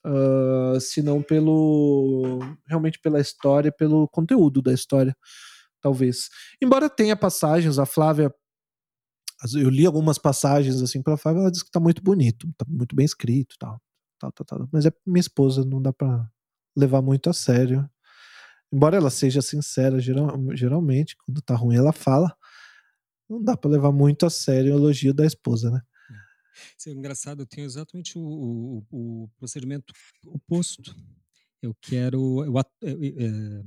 [0.06, 5.16] uh, senão pelo realmente pela história, pelo conteúdo da história,
[5.82, 6.30] talvez.
[6.62, 8.34] Embora tenha passagens, a Flávia
[9.56, 12.96] eu li algumas passagens assim para Flávia, ela diz que está muito bonito, está muito
[12.96, 13.80] bem escrito, tal,
[14.20, 16.28] tal, tal, tal, mas é minha esposa, não dá para
[16.76, 17.88] levar muito a sério.
[18.72, 22.36] Embora ela seja sincera, geral, geralmente, quando tá ruim ela fala,
[23.30, 25.82] não dá para levar muito a sério o elogio da esposa, né?
[26.78, 29.94] Isso é engraçado, eu tenho exatamente o, o, o procedimento
[30.26, 30.96] oposto.
[31.62, 32.44] Eu quero.
[32.44, 33.66] Eu, eu, eu,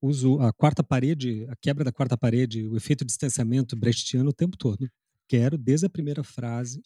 [0.00, 4.56] uso a quarta parede, a quebra da quarta parede, o efeito distanciamento brechtiano o tempo
[4.56, 4.88] todo.
[5.28, 6.82] Quero, desde a primeira frase,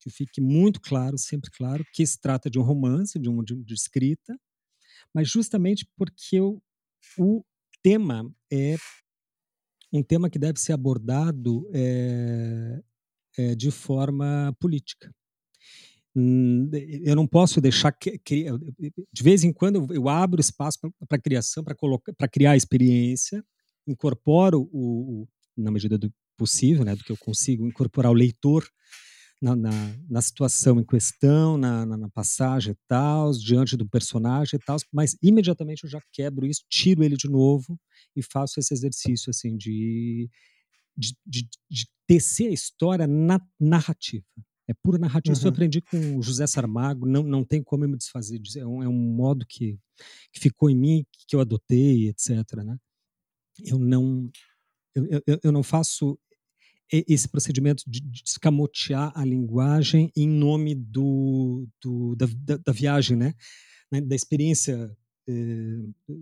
[0.00, 3.54] que fique muito claro, sempre claro, que se trata de um romance, de, um, de,
[3.62, 4.38] de escrita,
[5.14, 6.62] mas justamente porque eu,
[7.18, 7.42] o
[7.82, 8.76] tema é
[9.92, 12.82] um tema que deve ser abordado é,
[13.36, 15.12] é, de forma política.
[16.14, 18.46] Eu não posso deixar que, que
[19.12, 20.78] de vez em quando eu, eu abro espaço
[21.08, 23.44] para criação, para colocar, para criar experiência,
[23.86, 28.66] incorporo o, o, na medida do possível, né, do que eu consigo incorporar o leitor
[29.40, 29.70] na, na,
[30.08, 34.76] na situação em questão, na, na, na, passagem e tal, diante do personagem e tal,
[34.92, 37.78] mas imediatamente eu já quebro isso, tiro ele de novo
[38.14, 40.28] e faço esse exercício assim de
[40.96, 44.26] de, de, de tecer a história na narrativa.
[44.68, 45.32] É pura narrativa.
[45.32, 45.38] Uhum.
[45.38, 45.54] Isso eu uhum.
[45.54, 48.58] aprendi com o José Saramago, não, não tem como eu me desfazer disso.
[48.58, 49.78] É um, é um modo que,
[50.32, 52.30] que ficou em mim, que eu adotei, etc.
[52.64, 52.76] Né?
[53.64, 54.30] Eu não
[54.94, 56.18] eu, eu, eu não faço
[56.92, 63.34] esse procedimento de escamotear a linguagem em nome do, do da, da, da, viagem, né?
[63.92, 64.00] né?
[64.00, 64.90] da experiência
[65.28, 66.14] eh,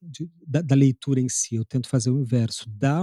[0.00, 1.56] de, da, da, leitura em si.
[1.56, 3.02] Eu tento fazer o inverso, dar,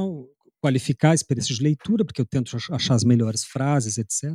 [0.61, 4.33] qualificar a experiência de leitura, porque eu tento achar as melhores frases, etc.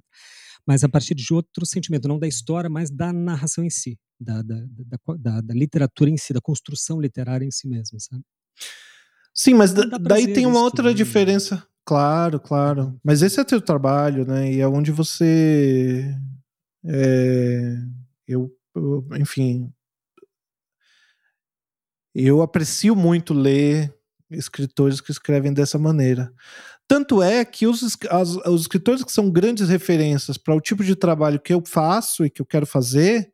[0.66, 4.42] Mas a partir de outro sentimento, não da história, mas da narração em si, da,
[4.42, 8.22] da, da, literatura em si, da construção literária em si mesmo, sabe?
[9.32, 11.66] Sim, mas daí tem uma outra tudo, diferença.
[11.86, 12.82] Claro, claro.
[12.82, 13.00] Uhum.
[13.02, 14.52] Mas esse é teu trabalho, né?
[14.52, 16.04] E é onde você.
[16.84, 17.76] É,
[18.26, 19.72] eu, eu, enfim.
[22.12, 23.94] Eu aprecio muito ler
[24.30, 26.32] escritores que escrevem dessa maneira.
[26.88, 30.96] Tanto é que os, as, os escritores que são grandes referências para o tipo de
[30.96, 33.32] trabalho que eu faço e que eu quero fazer,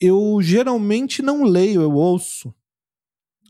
[0.00, 2.52] eu geralmente não leio, eu ouço.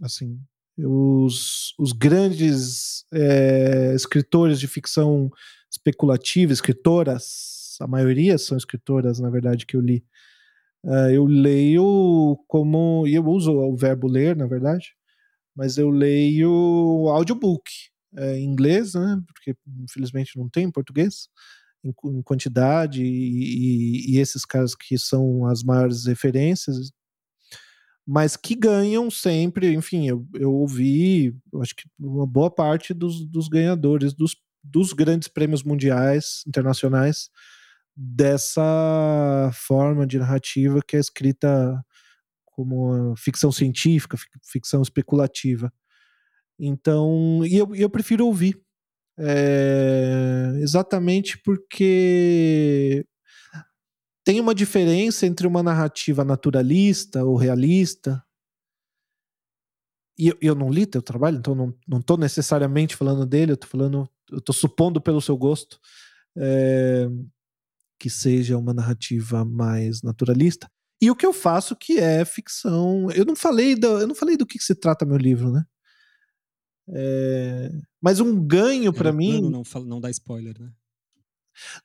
[0.02, 0.40] Assim,
[0.84, 5.30] os, os grandes é, escritores de ficção
[5.70, 10.04] especulativa, escritoras, a maioria são escritoras, na verdade, que eu li.
[10.84, 13.06] Uh, eu leio como.
[13.06, 14.94] E eu uso o verbo ler, na verdade,
[15.54, 16.50] mas eu leio
[17.08, 17.70] audiobook
[18.16, 19.20] é, em inglês, né?
[19.26, 21.28] Porque infelizmente não tem em português
[21.84, 26.90] em, em quantidade e, e, e, esses caras que são as maiores referências,
[28.12, 29.72] mas que ganham sempre.
[29.72, 34.34] Enfim, eu, eu ouvi, eu acho que uma boa parte dos, dos ganhadores dos,
[34.64, 37.30] dos grandes prêmios mundiais internacionais
[37.96, 41.80] dessa forma de narrativa que é escrita
[42.46, 45.72] como ficção científica, ficção especulativa.
[46.58, 48.60] Então, e eu, eu prefiro ouvir.
[49.20, 53.06] É, exatamente porque
[54.24, 58.22] tem uma diferença entre uma narrativa naturalista ou realista.
[60.18, 63.56] E eu, eu não li teu trabalho, então não, não tô necessariamente falando dele, eu
[63.56, 65.80] tô falando, eu tô supondo pelo seu gosto
[66.36, 67.08] é,
[67.98, 70.70] que seja uma narrativa mais naturalista.
[71.00, 73.10] E o que eu faço que é ficção.
[73.12, 75.64] Eu não falei do, eu não falei do que, que se trata meu livro, né?
[76.92, 77.70] É,
[78.00, 79.40] mas um ganho para mim.
[79.50, 80.70] Não, não dá spoiler, né?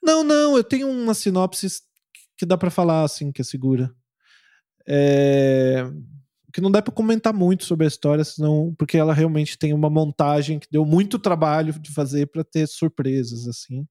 [0.04, 1.68] Não, não, eu tenho uma sinopse
[2.38, 3.94] que dá para falar assim, que é segura.
[4.88, 5.86] É,
[6.54, 9.90] que não dá para comentar muito sobre a história, senão, porque ela realmente tem uma
[9.90, 13.86] montagem que deu muito trabalho de fazer para ter surpresas assim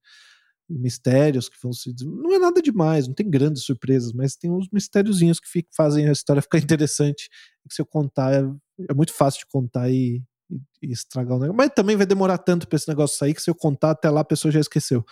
[0.69, 1.95] mistérios que vão se.
[2.03, 6.09] Não é nada demais, não tem grandes surpresas, mas tem uns mistériozinhos que fica, fazem
[6.09, 7.29] a história ficar interessante.
[7.69, 8.45] Que se eu contar, é,
[8.91, 11.57] é muito fácil de contar e, e, e, estragar o negócio.
[11.57, 14.21] Mas também vai demorar tanto para esse negócio sair que se eu contar até lá
[14.21, 15.05] a pessoa já esqueceu.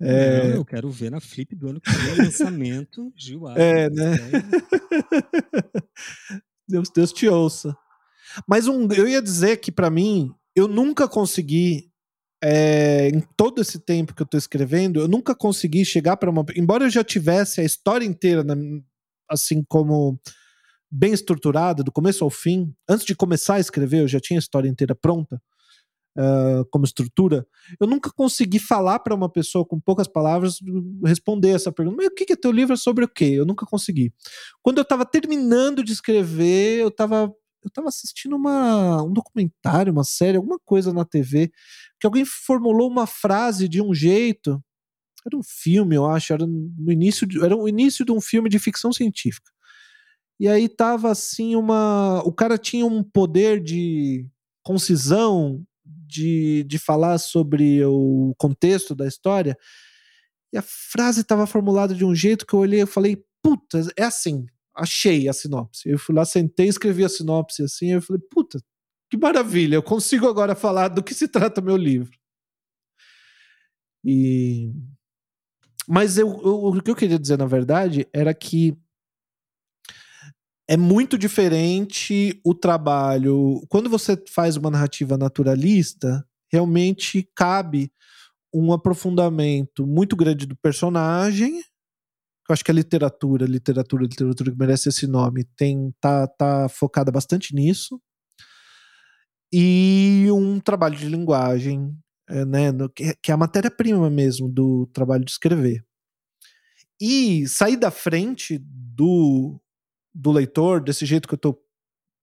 [0.00, 0.48] É...
[0.48, 4.12] Não, eu quero ver na Flip do ano que vem o lançamento, Gil É, né?
[6.66, 7.76] Deus, Deus te ouça.
[8.48, 11.90] Mas um, eu ia dizer que para mim, eu nunca consegui
[12.42, 16.44] é, em todo esse tempo que eu estou escrevendo, eu nunca consegui chegar para uma.
[16.56, 18.54] Embora eu já tivesse a história inteira, na,
[19.28, 20.18] assim como
[20.90, 24.40] bem estruturada, do começo ao fim, antes de começar a escrever, eu já tinha a
[24.40, 25.40] história inteira pronta.
[26.18, 27.46] Uh, como estrutura,
[27.78, 30.56] eu nunca consegui falar para uma pessoa com poucas palavras
[31.04, 31.98] responder essa pergunta.
[31.98, 33.26] Mas o que, que é teu livro é sobre o quê?
[33.26, 34.12] Eu nunca consegui.
[34.60, 37.32] Quando eu estava terminando de escrever, eu estava
[37.62, 41.50] eu estava assistindo uma, um documentário, uma série, alguma coisa na TV,
[42.00, 44.62] que alguém formulou uma frase de um jeito.
[45.26, 48.48] Era um filme, eu acho, era no início de, era o início de um filme
[48.48, 49.50] de ficção científica.
[50.38, 52.22] E aí tava assim uma.
[52.24, 54.26] O cara tinha um poder de
[54.62, 55.62] concisão,
[56.06, 59.56] de, de falar sobre o contexto da história.
[60.52, 64.04] E a frase estava formulada de um jeito que eu olhei e falei, puta, é
[64.04, 65.88] assim, achei a sinopse.
[65.88, 68.60] Eu fui lá, sentei, escrevi a sinopse assim, eu falei, puta,
[69.10, 72.18] que maravilha, eu consigo agora falar do que se trata meu livro.
[74.04, 74.72] E
[75.88, 78.78] mas eu, eu, o que eu queria dizer, na verdade, era que
[80.70, 83.60] é muito diferente o trabalho.
[83.68, 87.92] Quando você faz uma narrativa naturalista, realmente cabe
[88.54, 91.56] um aprofundamento muito grande do personagem.
[91.56, 97.10] Eu acho que a literatura, literatura, literatura que merece esse nome, tem tá, tá focada
[97.10, 98.00] bastante nisso.
[99.52, 101.92] E um trabalho de linguagem,
[102.28, 105.84] é, né, no, que, que é a matéria-prima mesmo do trabalho de escrever.
[107.00, 109.60] E sair da frente do
[110.14, 111.62] do leitor, desse jeito que eu estou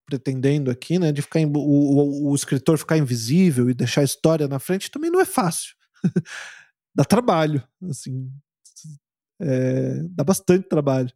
[0.05, 4.47] pretendendo aqui, né, de ficar o, o, o, escritor ficar invisível e deixar a história
[4.47, 5.76] na frente, também não é fácil.
[6.95, 8.31] dá trabalho, assim,
[9.41, 11.11] é, dá bastante trabalho.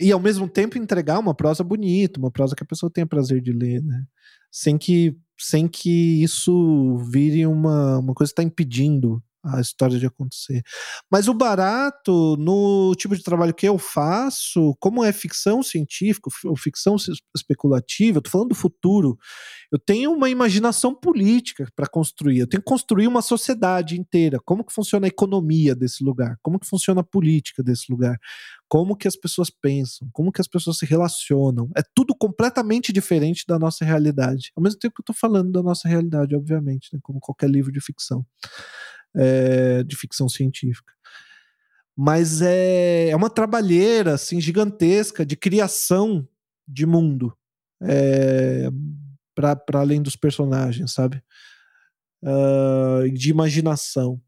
[0.00, 3.40] E ao mesmo tempo entregar uma prosa bonita, uma prosa que a pessoa tenha prazer
[3.40, 4.04] de ler, né?
[4.50, 10.06] Sem que, sem que isso vire uma, uma coisa que está impedindo a história de
[10.06, 10.62] acontecer.
[11.10, 16.56] Mas o barato, no tipo de trabalho que eu faço, como é ficção científica ou
[16.56, 16.96] ficção
[17.34, 19.16] especulativa, eu tô falando do futuro,
[19.70, 24.64] eu tenho uma imaginação política para construir, eu tenho que construir uma sociedade inteira, como
[24.64, 28.18] que funciona a economia desse lugar, como que funciona a política desse lugar,
[28.68, 33.44] como que as pessoas pensam, como que as pessoas se relacionam, é tudo completamente diferente
[33.46, 36.98] da nossa realidade, ao mesmo tempo que eu tô falando da nossa realidade, obviamente, né,
[37.02, 38.24] como qualquer livro de ficção
[39.16, 40.92] é, de ficção científica.
[41.96, 46.26] Mas é, é uma trabalheira assim, gigantesca de criação
[46.66, 47.36] de mundo
[47.82, 48.68] é,
[49.34, 51.22] para além dos personagens, sabe?
[52.22, 54.20] Uh, de imaginação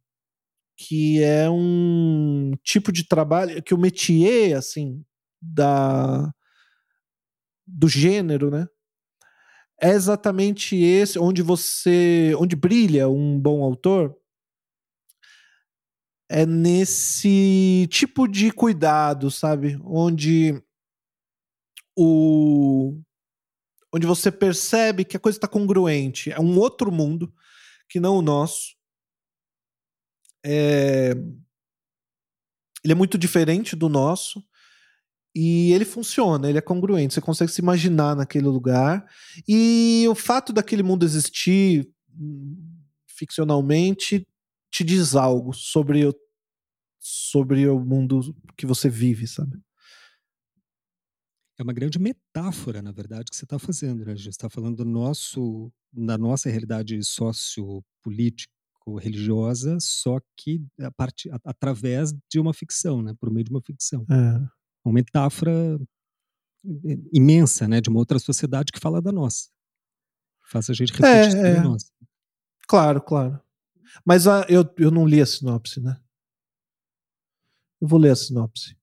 [0.76, 5.04] que é um tipo de trabalho que o métier assim
[5.42, 6.32] da
[7.66, 8.66] do gênero, né?
[9.80, 14.16] É exatamente esse onde você onde brilha um bom autor
[16.30, 19.76] é nesse tipo de cuidado, sabe?
[19.84, 20.62] Onde
[21.96, 22.96] o
[23.92, 27.34] onde você percebe que a coisa está congruente, é um outro mundo
[27.88, 28.76] que não o nosso.
[30.46, 31.10] É...
[32.84, 34.40] Ele é muito diferente do nosso
[35.34, 39.04] e ele funciona, ele é congruente, você consegue se imaginar naquele lugar.
[39.48, 42.78] E o fato daquele mundo existir hum,
[43.08, 44.24] ficcionalmente
[44.70, 46.14] te diz algo sobre o,
[46.98, 49.60] sobre o mundo que você vive, sabe?
[51.58, 54.16] É uma grande metáfora, na verdade, que você está fazendo, né?
[54.16, 58.50] Você está falando do nosso, da nossa realidade sociopolítico
[58.98, 63.12] religiosa, só que a parte, a, através de uma ficção, né?
[63.20, 64.06] Por meio de uma ficção.
[64.10, 64.48] É.
[64.82, 65.78] Uma metáfora
[67.12, 67.80] imensa, né?
[67.80, 69.50] De uma outra sociedade que fala da nossa.
[70.50, 71.62] Faz a gente refletir é, sobre é.
[71.62, 71.92] nós.
[72.66, 73.38] Claro, claro.
[74.04, 75.96] Mas a, eu, eu não li a sinopse, né?
[77.80, 78.76] Eu vou ler a sinopse.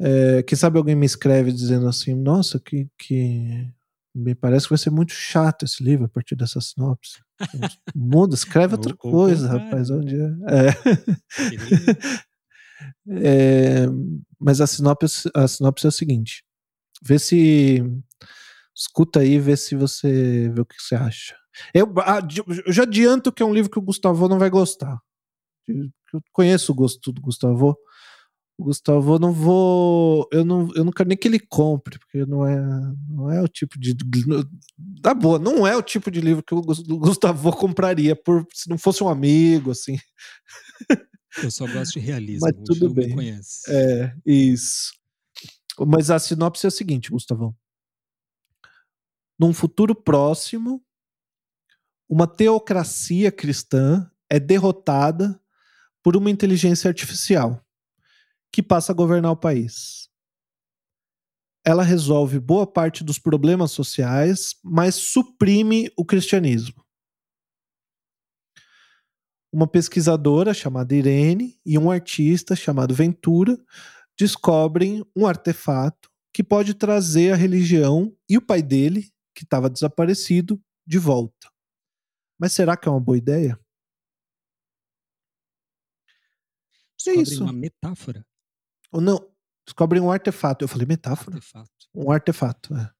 [0.00, 3.70] É, quem sabe alguém me escreve dizendo assim: Nossa, que, que
[4.14, 7.20] me parece que vai ser muito chato esse livro a partir dessa sinopse.
[7.94, 9.90] Muda, escreve outra coisa, rapaz.
[9.90, 10.30] Onde é?
[10.48, 10.70] É.
[13.84, 13.86] é.
[14.38, 16.44] mas a sinopse, a sinopse é o seguinte:
[17.02, 17.82] vê se.
[18.74, 21.36] Escuta aí, vê se você vê o que você acha.
[21.74, 22.20] Eu, ah,
[22.66, 24.98] eu já adianto que é um livro que o Gustavo não vai gostar.
[25.66, 27.76] Eu conheço o gosto do Gustavo.
[28.58, 30.28] O Gustavo, não vou.
[30.30, 32.56] Eu não, eu não quero nem que ele compre, porque não é,
[33.08, 33.96] não é o tipo de.
[35.02, 38.76] Tá boa, não é o tipo de livro que o Gustavo compraria por, se não
[38.76, 39.96] fosse um amigo, assim.
[41.42, 42.40] Eu só gosto de realismo.
[42.42, 43.14] Mas tudo bem.
[43.14, 43.62] conhece.
[43.68, 44.92] É, isso.
[45.86, 47.54] Mas a sinopse é a seguinte, Gustavão.
[49.38, 50.84] Num futuro próximo,
[52.10, 55.40] uma teocracia cristã é derrotada
[56.02, 57.64] por uma inteligência artificial
[58.52, 60.10] que passa a governar o país.
[61.64, 66.84] Ela resolve boa parte dos problemas sociais, mas suprime o cristianismo.
[69.52, 73.56] Uma pesquisadora chamada Irene e um artista chamado Ventura
[74.18, 80.60] descobrem um artefato que pode trazer a religião e o pai dele, que estava desaparecido,
[80.84, 81.50] de volta.
[82.40, 83.60] Mas será que é uma boa ideia?
[86.96, 87.44] Descobrem é isso.
[87.44, 88.26] uma metáfora.
[88.90, 89.30] Ou não,
[89.66, 90.64] descobrem um artefato.
[90.64, 91.36] Eu falei metáfora?
[91.36, 91.70] Artefato.
[91.94, 92.90] Um artefato, é.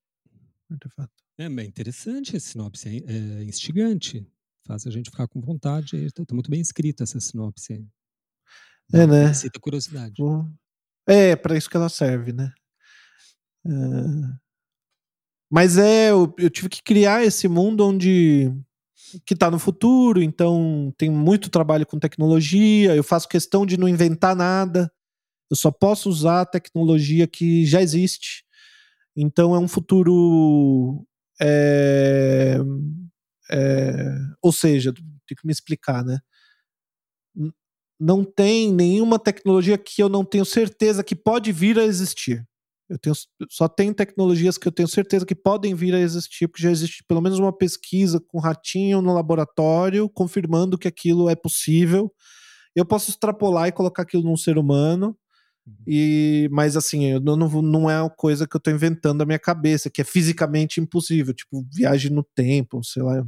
[0.71, 1.25] Um artefato.
[1.39, 4.31] É bem interessante esse sinopse, é, é instigante.
[4.67, 5.97] Faz a gente ficar com vontade.
[5.97, 7.83] Está tá muito bem escrita essa sinopse.
[8.93, 9.25] É, né?
[9.25, 10.23] Aceita curiosidade.
[11.09, 12.53] É, para isso que ela serve, né?
[13.67, 13.71] É...
[15.51, 18.53] Mas é, eu, eu, tive que criar esse mundo onde
[19.25, 22.95] que está no futuro, então tem muito trabalho com tecnologia.
[22.95, 24.91] Eu faço questão de não inventar nada.
[25.51, 28.45] Eu só posso usar a tecnologia que já existe.
[29.17, 31.05] Então é um futuro.
[31.41, 32.59] É,
[33.51, 36.19] é, ou seja, tem que me explicar, né?
[37.99, 42.47] Não tem nenhuma tecnologia que eu não tenho certeza que pode vir a existir.
[42.91, 43.15] Eu tenho,
[43.49, 47.05] só tem tecnologias que eu tenho certeza que podem vir a existir, porque já existe
[47.07, 52.13] pelo menos uma pesquisa com ratinho no laboratório confirmando que aquilo é possível.
[52.75, 55.17] Eu posso extrapolar e colocar aquilo num ser humano,
[55.65, 55.75] uhum.
[55.87, 59.39] e mas assim, eu não, não é uma coisa que eu estou inventando da minha
[59.39, 63.25] cabeça, que é fisicamente impossível, tipo viagem no tempo, sei lá,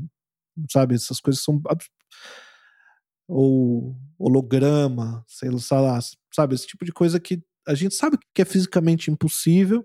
[0.72, 0.96] sabe?
[0.96, 1.62] Essas coisas são
[3.28, 6.00] ou holograma, sei lá,
[6.34, 6.54] sabe?
[6.56, 9.84] Esse tipo de coisa que a gente sabe que é fisicamente impossível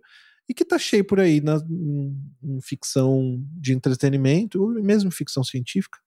[0.49, 5.43] e que tá cheio por aí na em, em ficção de entretenimento, ou mesmo ficção
[5.43, 5.99] científica.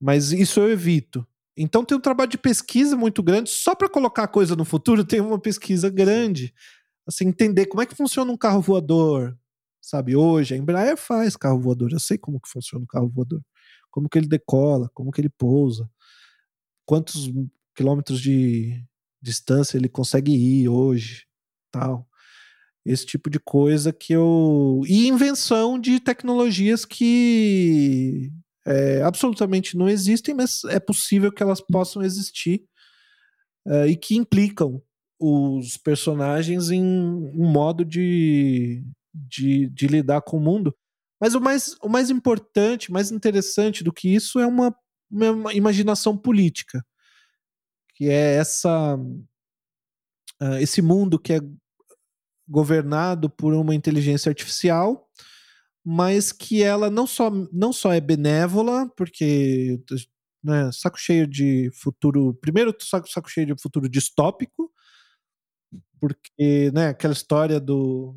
[0.00, 1.26] Mas isso eu evito.
[1.56, 5.04] Então tem um trabalho de pesquisa muito grande, só para colocar a coisa no futuro,
[5.04, 6.52] tem uma pesquisa grande.
[7.06, 9.38] Assim, entender como é que funciona um carro voador,
[9.80, 10.16] sabe?
[10.16, 13.42] Hoje a Embraer faz carro voador, eu sei como que funciona o carro voador.
[13.90, 15.88] Como que ele decola, como que ele pousa,
[16.84, 17.30] quantos
[17.76, 18.84] quilômetros de
[19.24, 21.24] distância ele consegue ir hoje,
[21.72, 22.06] tal.
[22.84, 24.82] Esse tipo de coisa que eu.
[24.86, 28.30] E invenção de tecnologias que
[28.66, 32.62] é, absolutamente não existem, mas é possível que elas possam existir
[33.66, 34.82] é, e que implicam
[35.18, 38.84] os personagens em um modo de,
[39.14, 40.74] de, de, lidar com o mundo.
[41.18, 44.76] Mas o mais, o mais importante, mais interessante do que isso é uma,
[45.10, 46.84] uma imaginação política
[47.94, 51.40] que é essa uh, esse mundo que é
[52.46, 55.08] governado por uma inteligência artificial,
[55.84, 59.80] mas que ela não só, não só é benévola, porque
[60.42, 62.34] né, saco cheio de futuro.
[62.34, 64.70] Primeiro, saco, saco cheio de futuro distópico,
[65.98, 68.16] porque né, aquela história do.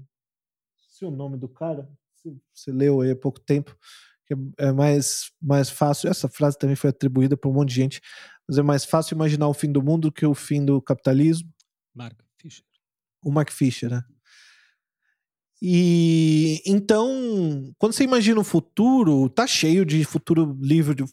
[0.89, 1.89] Se o nome do cara,
[2.53, 3.77] você leu aí há pouco tempo,
[4.27, 6.09] que é mais, mais fácil.
[6.09, 8.01] Essa frase também foi atribuída por um monte de gente,
[8.47, 11.49] mas é mais fácil imaginar o fim do mundo que o fim do capitalismo.
[11.95, 12.63] Mark Fisher.
[13.23, 14.03] O Mark Fisher, né?
[15.59, 21.03] E então, quando você imagina o futuro, tá cheio de futuro livro de,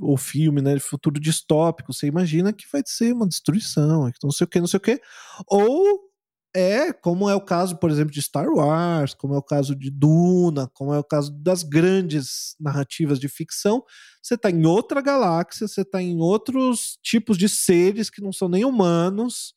[0.00, 0.74] ou filme, né?
[0.74, 1.92] De futuro distópico.
[1.92, 5.00] Você imagina que vai ser uma destruição, não sei o que, não sei o que.
[5.46, 6.11] Ou
[6.54, 9.90] é, como é o caso, por exemplo, de Star Wars, como é o caso de
[9.90, 13.82] Duna, como é o caso das grandes narrativas de ficção,
[14.22, 18.48] você está em outra galáxia, você está em outros tipos de seres que não são
[18.48, 19.54] nem humanos,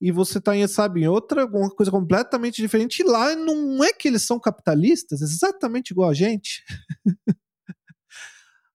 [0.00, 3.00] e você está em, sabe, em outra uma coisa completamente diferente.
[3.00, 6.62] E lá não é que eles são capitalistas, exatamente igual a gente.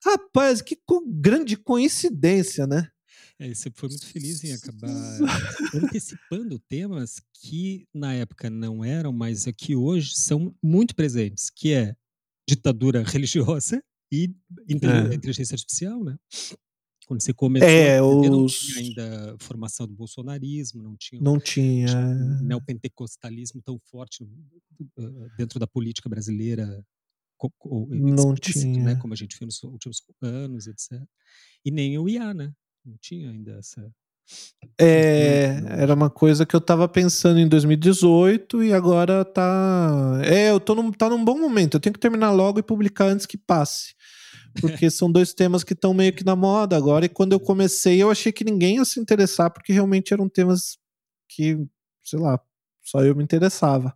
[0.06, 2.90] Rapaz, que co grande coincidência, né?
[3.44, 4.90] É, você foi muito feliz em acabar
[5.76, 11.74] antecipando temas que na época não eram, mas é que hoje são muito presentes, que
[11.74, 11.94] é
[12.48, 14.34] ditadura religiosa e
[14.70, 15.14] é.
[15.14, 16.18] inteligência artificial, né?
[17.06, 18.30] Quando você começou, é, os...
[18.30, 21.98] não tinha ainda formação do bolsonarismo, não tinha, não tinha.
[21.98, 24.26] um neopentecostalismo tão forte
[25.38, 26.82] dentro da política brasileira,
[27.90, 28.84] não tinha.
[28.84, 30.92] Né, como a gente viu nos últimos anos, etc.
[31.66, 32.54] E nem o IA, né?
[32.86, 33.92] Não tinha ainda essa.
[34.80, 40.22] É, era uma coisa que eu tava pensando em 2018 e agora tá.
[40.24, 41.76] É, eu tô num, tá num bom momento.
[41.76, 43.94] Eu tenho que terminar logo e publicar antes que passe.
[44.60, 47.06] Porque são dois temas que estão meio que na moda agora.
[47.06, 50.78] E quando eu comecei, eu achei que ninguém ia se interessar, porque realmente eram temas
[51.28, 51.58] que,
[52.04, 52.40] sei lá,
[52.82, 53.96] só eu me interessava.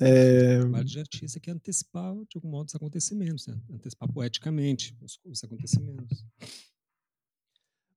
[0.00, 0.58] É...
[0.58, 3.60] O trabalho de artista que é antecipar, de algum modo, os acontecimentos, né?
[3.70, 6.24] antecipar poeticamente os, os acontecimentos.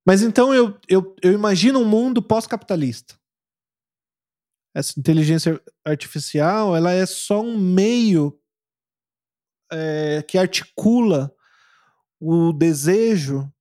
[0.06, 3.18] Mas então eu, eu, eu imagino um mundo pós-capitalista.
[4.74, 8.38] Essa inteligência artificial ela é só um meio
[9.70, 11.34] é, que articula
[12.20, 13.52] o desejo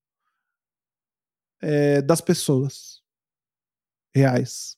[1.61, 3.01] é, das pessoas
[4.13, 4.77] reais.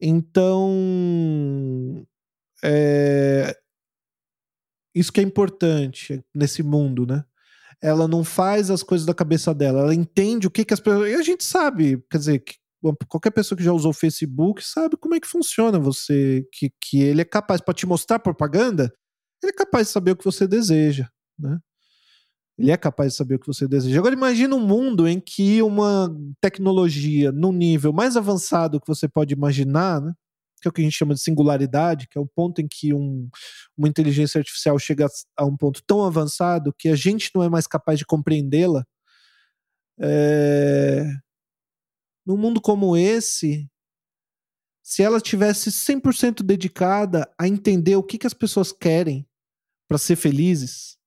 [0.00, 2.06] Então,
[2.62, 3.56] é,
[4.94, 7.24] isso que é importante nesse mundo, né?
[7.82, 11.10] Ela não faz as coisas da cabeça dela, ela entende o que, que as pessoas.
[11.10, 12.56] E a gente sabe, quer dizer, que
[13.08, 17.02] qualquer pessoa que já usou o Facebook sabe como é que funciona você que, que
[17.02, 18.92] ele é capaz para te mostrar propaganda
[19.42, 21.58] ele é capaz de saber o que você deseja né
[22.56, 25.60] ele é capaz de saber o que você deseja agora imagina um mundo em que
[25.60, 26.08] uma
[26.40, 30.12] tecnologia no nível mais avançado que você pode imaginar né
[30.60, 32.92] que é o que a gente chama de singularidade, que é o ponto em que
[32.92, 33.28] um,
[33.76, 35.06] uma inteligência artificial chega
[35.36, 38.84] a um ponto tão avançado que a gente não é mais capaz de compreendê-la,
[40.00, 41.04] é,
[42.26, 43.68] num mundo como esse,
[44.82, 49.26] se ela tivesse 100% dedicada a entender o que, que as pessoas querem
[49.88, 50.98] para ser felizes,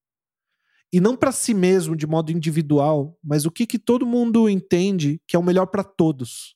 [0.93, 5.21] e não para si mesmo de modo individual, mas o que, que todo mundo entende
[5.27, 6.55] que é o melhor para todos.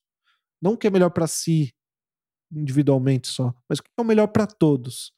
[0.61, 1.73] Não o que é melhor para si
[2.51, 5.13] individualmente só, mas o que é o melhor para todos.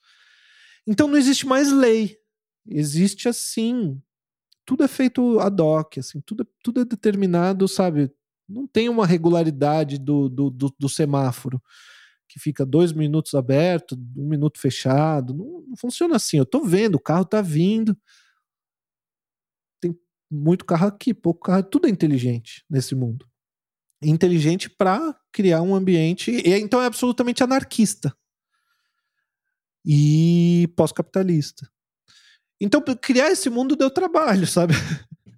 [0.85, 2.17] Então não existe mais lei.
[2.67, 4.01] Existe assim.
[4.65, 8.11] Tudo é feito ad hoc, assim, tudo, tudo é determinado, sabe?
[8.47, 11.61] Não tem uma regularidade do, do, do, do semáforo
[12.27, 15.33] que fica dois minutos aberto, um minuto fechado.
[15.33, 16.37] Não, não, funciona assim.
[16.37, 17.97] Eu tô vendo, o carro tá vindo.
[19.79, 19.97] Tem
[20.29, 21.63] muito carro aqui, pouco carro.
[21.63, 23.25] Tudo é inteligente nesse mundo.
[24.02, 26.32] Inteligente para criar um ambiente.
[26.32, 28.15] E, então é absolutamente anarquista
[29.86, 31.69] e pós-capitalista.
[32.60, 34.74] Então, criar esse mundo deu trabalho, sabe?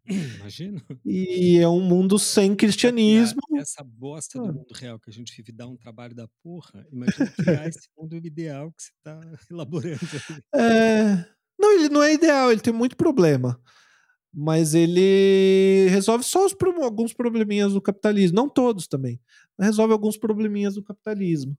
[0.10, 0.82] Imagino.
[1.06, 3.40] E é um mundo sem cristianismo.
[3.58, 6.84] Essa bosta do mundo real que a gente vive dá um trabalho da porra.
[6.92, 9.20] Imagina criar esse mundo ideal que você está
[9.52, 10.00] elaborando.
[10.56, 11.26] É...
[11.60, 13.62] Não, ele não é ideal, ele tem muito problema.
[14.34, 18.36] Mas ele resolve só os, alguns probleminhas do capitalismo.
[18.36, 19.20] Não todos também.
[19.60, 21.58] Resolve alguns probleminhas do capitalismo.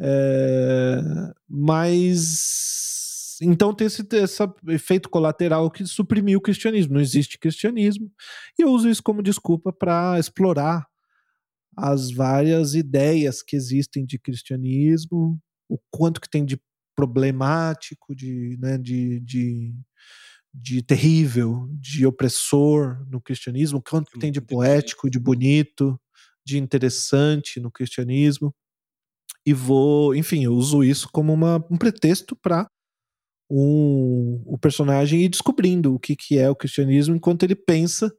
[0.00, 1.00] É...
[1.48, 6.94] Mas então tem esse, esse efeito colateral que suprimiu o cristianismo.
[6.94, 8.10] Não existe cristianismo.
[8.58, 10.86] E eu uso isso como desculpa para explorar
[11.76, 16.60] as várias ideias que existem de cristianismo, o quanto que tem de
[16.96, 19.72] problemático, de, né, de, de,
[20.60, 25.98] de terrível, de opressor no cristianismo, o quanto tem de poético, de bonito,
[26.44, 28.54] de interessante no cristianismo.
[29.46, 32.68] E vou, enfim, eu uso isso como uma, um pretexto para
[33.50, 38.12] um, o personagem ir descobrindo o que, que é o cristianismo enquanto ele pensa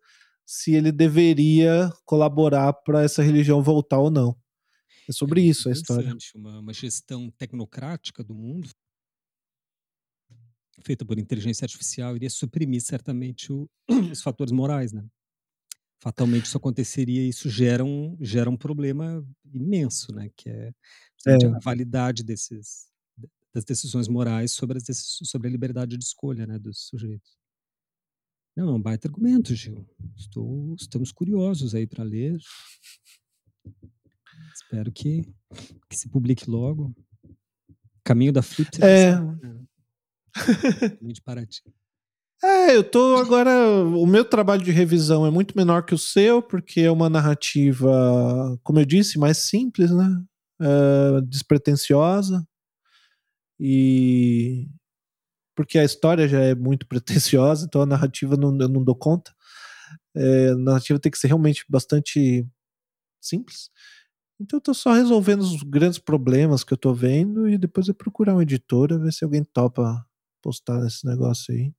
[0.46, 4.36] se ele deveria colaborar para essa religião voltar ou não.
[5.08, 6.16] É sobre é isso a história.
[6.36, 8.70] Uma, uma gestão tecnocrática do mundo
[10.84, 13.70] feita por inteligência artificial iria suprimir certamente o,
[14.12, 15.06] os fatores morais, né?
[16.02, 20.30] Fatalmente isso aconteceria e isso gera um, gera um problema imenso, né?
[20.36, 20.74] Que é,
[21.28, 21.46] é.
[21.46, 22.88] a validade desses,
[23.54, 24.84] das decisões morais sobre, as
[25.24, 27.38] sobre a liberdade de escolha né, dos sujeitos.
[28.56, 29.88] Não, é um baita argumento, Gil.
[30.16, 32.38] Estou, estamos curiosos aí para ler.
[34.54, 35.24] Espero que,
[35.90, 36.94] que se publique logo.
[38.04, 38.70] Caminho da Flip.
[38.84, 39.14] É.
[41.02, 41.62] de Paraty.
[42.42, 43.52] É, eu tô agora.
[43.70, 48.58] O meu trabalho de revisão é muito menor que o seu, porque é uma narrativa,
[48.64, 50.24] como eu disse, mais simples, né?
[50.62, 52.46] É, despretensiosa.
[53.60, 54.70] E
[55.56, 59.34] porque a história já é muito pretensiosa, então a narrativa não, eu não dou conta.
[60.16, 62.48] É, a narrativa tem que ser realmente bastante
[63.22, 63.70] simples.
[64.40, 67.94] Então eu tô só resolvendo os grandes problemas que eu tô vendo e depois eu
[67.94, 70.06] procurar uma editora, ver se alguém topa
[70.42, 71.74] postar esse negócio aí.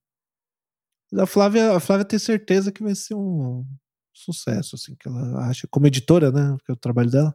[1.19, 3.65] A Flávia, a Flávia tem certeza que vai ser um
[4.13, 7.35] sucesso, assim, que ela acha, como editora, né, que é o trabalho dela.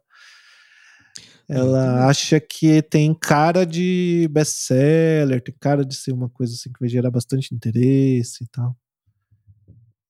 [1.47, 6.79] Ela acha que tem cara de best-seller, tem cara de ser uma coisa assim que
[6.79, 8.75] vai gerar bastante interesse e tal.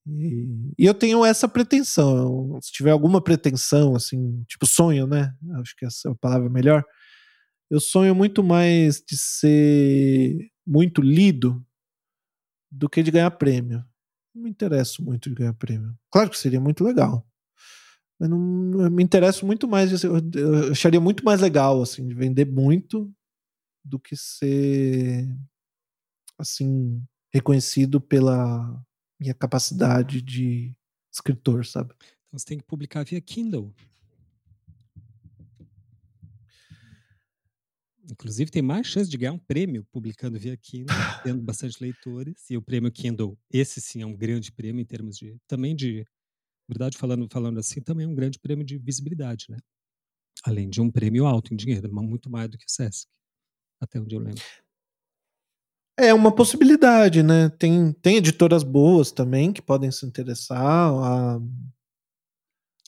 [0.08, 2.58] E, e, eu tenho essa pretensão.
[2.62, 5.34] Se tiver alguma pretensão, assim, tipo sonho, né?
[5.60, 6.84] Acho que essa é a palavra melhor.
[7.70, 11.66] Eu sonho muito mais de ser muito lido
[12.72, 13.86] do que de ganhar prêmio.
[14.34, 15.98] Não me interesso muito de ganhar prêmio.
[16.12, 17.26] Claro que seria muito legal.
[18.20, 22.14] Mas não, eu me interesso muito mais, eu, eu acharia muito mais legal, assim, de
[22.14, 23.14] vender muito
[23.84, 25.28] do que ser,
[26.38, 28.82] assim, reconhecido pela
[29.20, 30.74] minha capacidade de
[31.12, 31.94] escritor, sabe?
[32.00, 33.74] Então você tem que publicar via Kindle.
[38.10, 42.50] Inclusive, tem mais chance de ganhar um prêmio publicando via Kindle, tendo bastante leitores.
[42.50, 46.06] E o prêmio Kindle, esse sim é um grande prêmio em termos de também de
[46.68, 49.58] verdade, falando, falando assim, também é um grande prêmio de visibilidade, né?
[50.44, 53.08] Além de um prêmio alto em dinheiro, mas muito mais do que o SESC,
[53.82, 54.42] até onde eu lembro.
[55.98, 57.50] É uma possibilidade, né?
[57.50, 60.60] Tem, tem editoras boas também que podem se interessar.
[60.60, 61.40] A...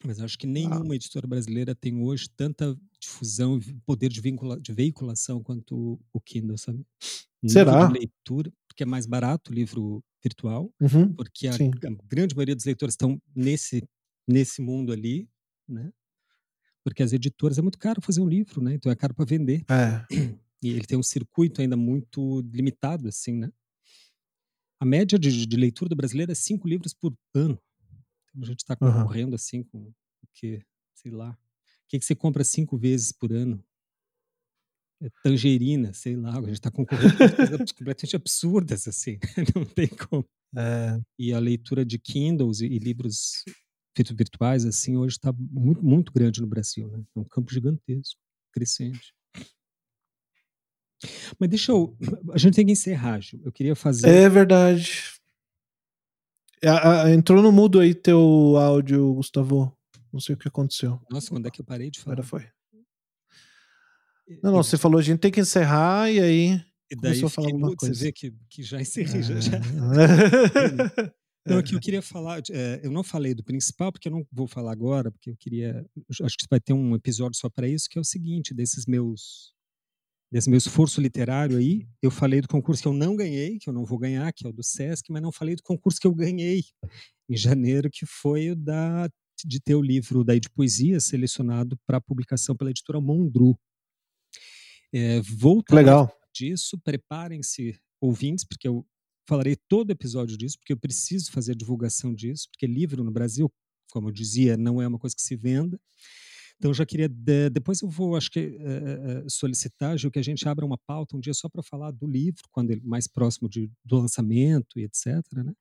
[0.07, 0.49] Mas acho que ah.
[0.49, 0.95] nenhuma ah.
[0.95, 6.57] editora brasileira tem hoje tanta difusão e poder de, vincula, de veiculação quanto o Kindle,
[6.57, 6.81] sabe?
[7.45, 7.89] Será?
[7.89, 12.65] Leitura, porque é mais barato o livro virtual, uhum, porque a, a, grande maioria dos
[12.65, 13.88] leitores estão nesse,
[14.25, 15.29] nesse mundo ali,
[15.67, 15.91] né?
[16.85, 18.75] Porque as editoras é muito caro fazer um livro, né?
[18.75, 19.65] Então é caro para vender.
[19.69, 20.05] É.
[20.59, 23.51] E ele tem um circuito ainda muito limitado, assim, né?
[24.79, 27.61] A média de, de leitura do brasileiro é cinco livros por ano.
[28.41, 29.35] A gente está concorrendo uhum.
[29.35, 31.31] assim com o que, sei lá.
[31.31, 33.64] O que, que você compra cinco vezes por ano?
[35.01, 36.31] É tangerina, sei lá.
[36.31, 39.19] A gente está concorrendo com coisas completamente absurdas, assim.
[39.55, 40.26] Não tem como.
[40.55, 40.99] É.
[41.19, 43.43] E a leitura de Kindles e, livros
[43.95, 47.03] feitos virtuais, assim, hoje está muito, muito grande no Brasil, né?
[47.15, 48.19] É um campo gigantesco,
[48.51, 49.14] crescente.
[51.39, 51.95] Mas deixa eu.
[52.31, 53.41] A gente tem que encerrar, Gil.
[53.43, 54.07] Eu queria fazer.
[54.09, 55.16] É verdade.
[56.63, 59.75] A, a, entrou no mudo aí teu áudio, Gustavo.
[60.11, 60.99] Não sei o que aconteceu.
[61.09, 62.13] Nossa, quando é que eu parei de falar?
[62.13, 62.47] Agora foi.
[64.43, 66.61] Não, não, você falou, a gente tem que encerrar e aí.
[66.89, 67.93] E daí a falar alguma coisa.
[67.93, 69.21] Você vê que, que já encerrei.
[69.21, 69.59] Já, já.
[71.47, 74.47] Não, que eu queria falar, é, eu não falei do principal, porque eu não vou
[74.47, 75.85] falar agora, porque eu queria.
[76.21, 79.53] Acho que vai ter um episódio só para isso, que é o seguinte: desses meus
[80.31, 83.73] desse meu esforço literário aí, eu falei do concurso que eu não ganhei, que eu
[83.73, 86.13] não vou ganhar, que é o do SESC, mas não falei do concurso que eu
[86.13, 86.63] ganhei
[87.29, 89.09] em janeiro, que foi o da
[89.45, 93.55] de ter o livro daí de poesia selecionado para publicação pela editora Mondru.
[94.91, 95.21] É,
[95.75, 96.11] Legal.
[96.33, 98.85] disso, preparem-se ouvintes, porque eu
[99.27, 103.51] falarei todo episódio disso, porque eu preciso fazer a divulgação disso, porque livro no Brasil,
[103.91, 105.79] como eu dizia, não é uma coisa que se venda.
[106.57, 107.07] Então, já queria.
[107.51, 111.19] depois eu vou, acho que, uh, solicitar, Gil, que a gente abra uma pauta um
[111.19, 115.23] dia só para falar do livro, quando ele mais próximo de, do lançamento e etc.
[115.35, 115.53] Né?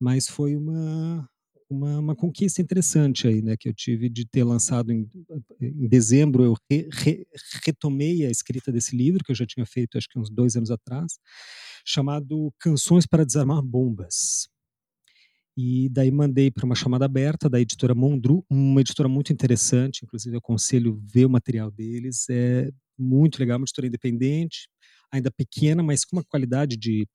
[0.00, 1.28] Mas foi uma,
[1.70, 5.08] uma, uma, conquista interessante aí, né, que eu tive de ter lançado em,
[5.60, 6.42] em dezembro.
[6.44, 7.26] Eu re, re,
[7.64, 10.70] retomei a escrita desse livro, que eu já tinha feito acho que uns dois anos
[10.70, 11.12] atrás,
[11.84, 14.48] chamado Canções para Desarmar Bombas.
[15.56, 20.34] E daí mandei para uma chamada aberta da editora Mondru, uma editora muito interessante, inclusive
[20.34, 24.68] eu aconselho ver o material deles, é muito legal, uma editora independente,
[25.12, 27.06] ainda pequena, mas com uma qualidade de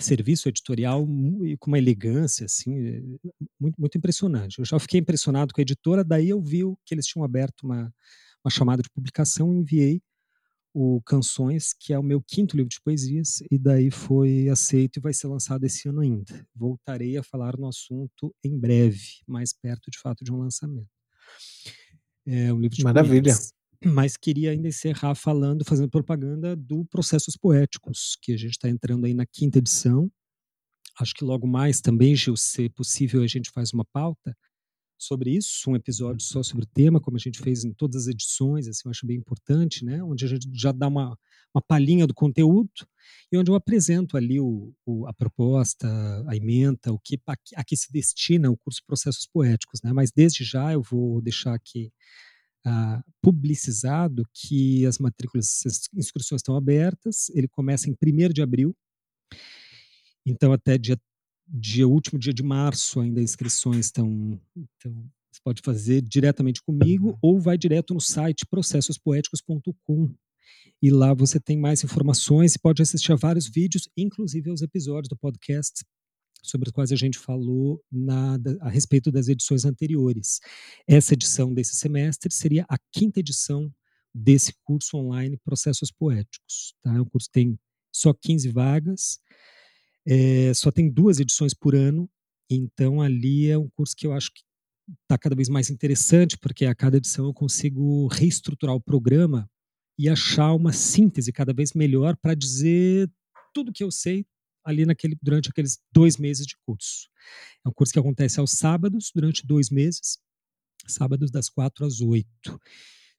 [0.00, 1.06] serviço editorial
[1.44, 3.02] e com uma elegância assim, é,
[3.60, 4.58] muito, muito impressionante.
[4.58, 7.92] Eu já fiquei impressionado com a editora, daí eu vi que eles tinham aberto uma,
[8.44, 10.00] uma chamada de publicação enviei
[10.74, 15.00] o Canções, que é o meu quinto livro de poesias, e daí foi aceito e
[15.00, 16.44] vai ser lançado esse ano ainda.
[16.52, 20.90] Voltarei a falar no assunto em breve, mais perto de fato de um lançamento.
[22.26, 23.32] É um livro de Maravilha.
[23.32, 23.52] Poesias,
[23.84, 29.06] mas queria ainda encerrar falando, fazendo propaganda do Processos Poéticos, que a gente está entrando
[29.06, 30.10] aí na quinta edição.
[30.98, 34.36] Acho que logo mais também, Gil, se possível, a gente faz uma pauta
[34.98, 38.08] sobre isso, um episódio só sobre o tema, como a gente fez em todas as
[38.08, 40.02] edições, assim, eu acho bem importante, né?
[40.02, 41.18] Onde a gente já dá uma,
[41.54, 42.70] uma palhinha do conteúdo
[43.30, 45.88] e onde eu apresento ali o, o a proposta,
[46.28, 49.92] a ementa, o que a, a, que se destina o curso Processos Poéticos, né?
[49.92, 51.92] Mas desde já eu vou deixar aqui
[52.66, 58.74] uh, publicizado que as matrículas, as inscrições estão abertas, ele começa em 1 de abril,
[60.26, 60.98] então até dia
[61.46, 64.92] dia último dia de março ainda inscrições estão então
[65.30, 70.14] você pode fazer diretamente comigo ou vai direto no site processospoéticos.com
[70.82, 75.08] e lá você tem mais informações e pode assistir a vários vídeos, inclusive aos episódios
[75.08, 75.84] do podcast
[76.42, 80.40] sobre os quais a gente falou na, a respeito das edições anteriores.
[80.86, 83.72] Essa edição desse semestre seria a quinta edição
[84.14, 86.74] desse curso online Processos Poéticos.
[86.82, 87.00] Tá?
[87.00, 87.58] O curso tem
[87.90, 89.18] só 15 vagas,
[90.06, 92.08] é, só tem duas edições por ano,
[92.50, 94.42] então ali é um curso que eu acho que
[95.02, 99.48] está cada vez mais interessante, porque a cada edição eu consigo reestruturar o programa
[99.98, 103.10] e achar uma síntese cada vez melhor para dizer
[103.54, 104.26] tudo que eu sei
[104.64, 107.08] ali naquele, durante aqueles dois meses de curso.
[107.64, 110.18] É um curso que acontece aos sábados, durante dois meses,
[110.86, 112.60] sábados das quatro às oito.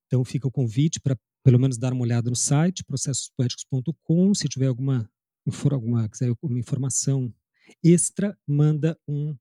[0.05, 4.67] Então fica o convite para pelo menos dar uma olhada no site, processospoéticos.com, se tiver
[4.67, 5.09] alguma
[5.51, 7.34] for alguma quiser uma informação
[7.84, 9.35] extra, manda um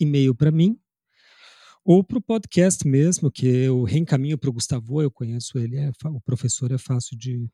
[0.00, 0.78] e-mail para mim
[1.84, 5.92] ou para o podcast mesmo, que eu reencaminho para o Gustavo, eu conheço ele, é,
[6.06, 7.46] o professor é fácil de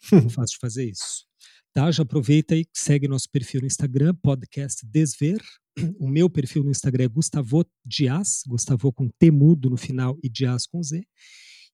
[0.34, 1.24] fácil de fazer isso.
[1.72, 1.88] Tá?
[1.92, 5.40] Já aproveita e segue nosso perfil no Instagram, podcast Desver.
[6.00, 10.28] O meu perfil no Instagram é Gustavo Dias, Gustavo com T mudo no final e
[10.28, 11.06] Dias com Z.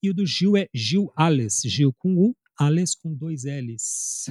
[0.02, 4.26] E o do Gil é Gil Ales, Gil com U, Ales com dois L's.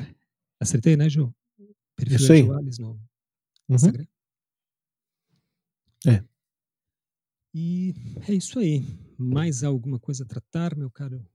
[0.61, 1.33] Acertei, né, Ju?
[1.95, 2.43] Perfil Isso aí.
[2.43, 2.99] no uhum.
[3.69, 4.05] Instagram.
[6.05, 6.23] É.
[7.51, 7.95] E
[8.29, 8.83] é isso aí.
[9.17, 11.25] Mais alguma coisa a tratar, meu caro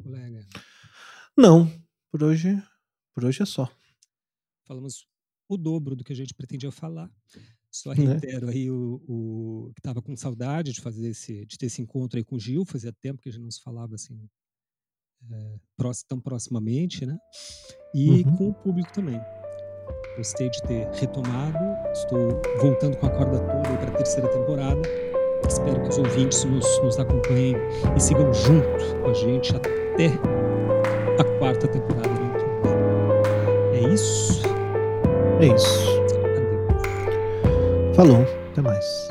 [0.00, 0.46] colega?
[1.36, 1.68] Não,
[2.08, 2.50] por hoje,
[3.12, 3.68] por hoje é só.
[4.64, 5.08] Falamos
[5.48, 7.10] o dobro do que a gente pretendia falar.
[7.72, 8.04] Só Né?
[8.04, 12.16] reitero aí o, o que estava com saudade de fazer esse, de ter esse encontro
[12.16, 12.64] aí com o Gil.
[12.64, 14.28] Fazia tempo que a gente não se falava assim
[16.08, 17.16] tão proximamente, né?
[17.94, 18.36] E Uhum.
[18.36, 19.20] com o público também.
[20.16, 21.58] Gostei de ter retomado.
[21.92, 24.82] Estou voltando com a corda toda para a terceira temporada.
[25.48, 27.54] Espero que os ouvintes nos, nos acompanhem
[27.96, 30.08] e sigam junto com a gente até
[31.18, 33.74] a quarta temporada do YouTube.
[33.74, 34.42] É isso.
[35.40, 35.88] É isso.
[36.18, 37.96] Adeus.
[37.96, 39.08] Falou, até mais.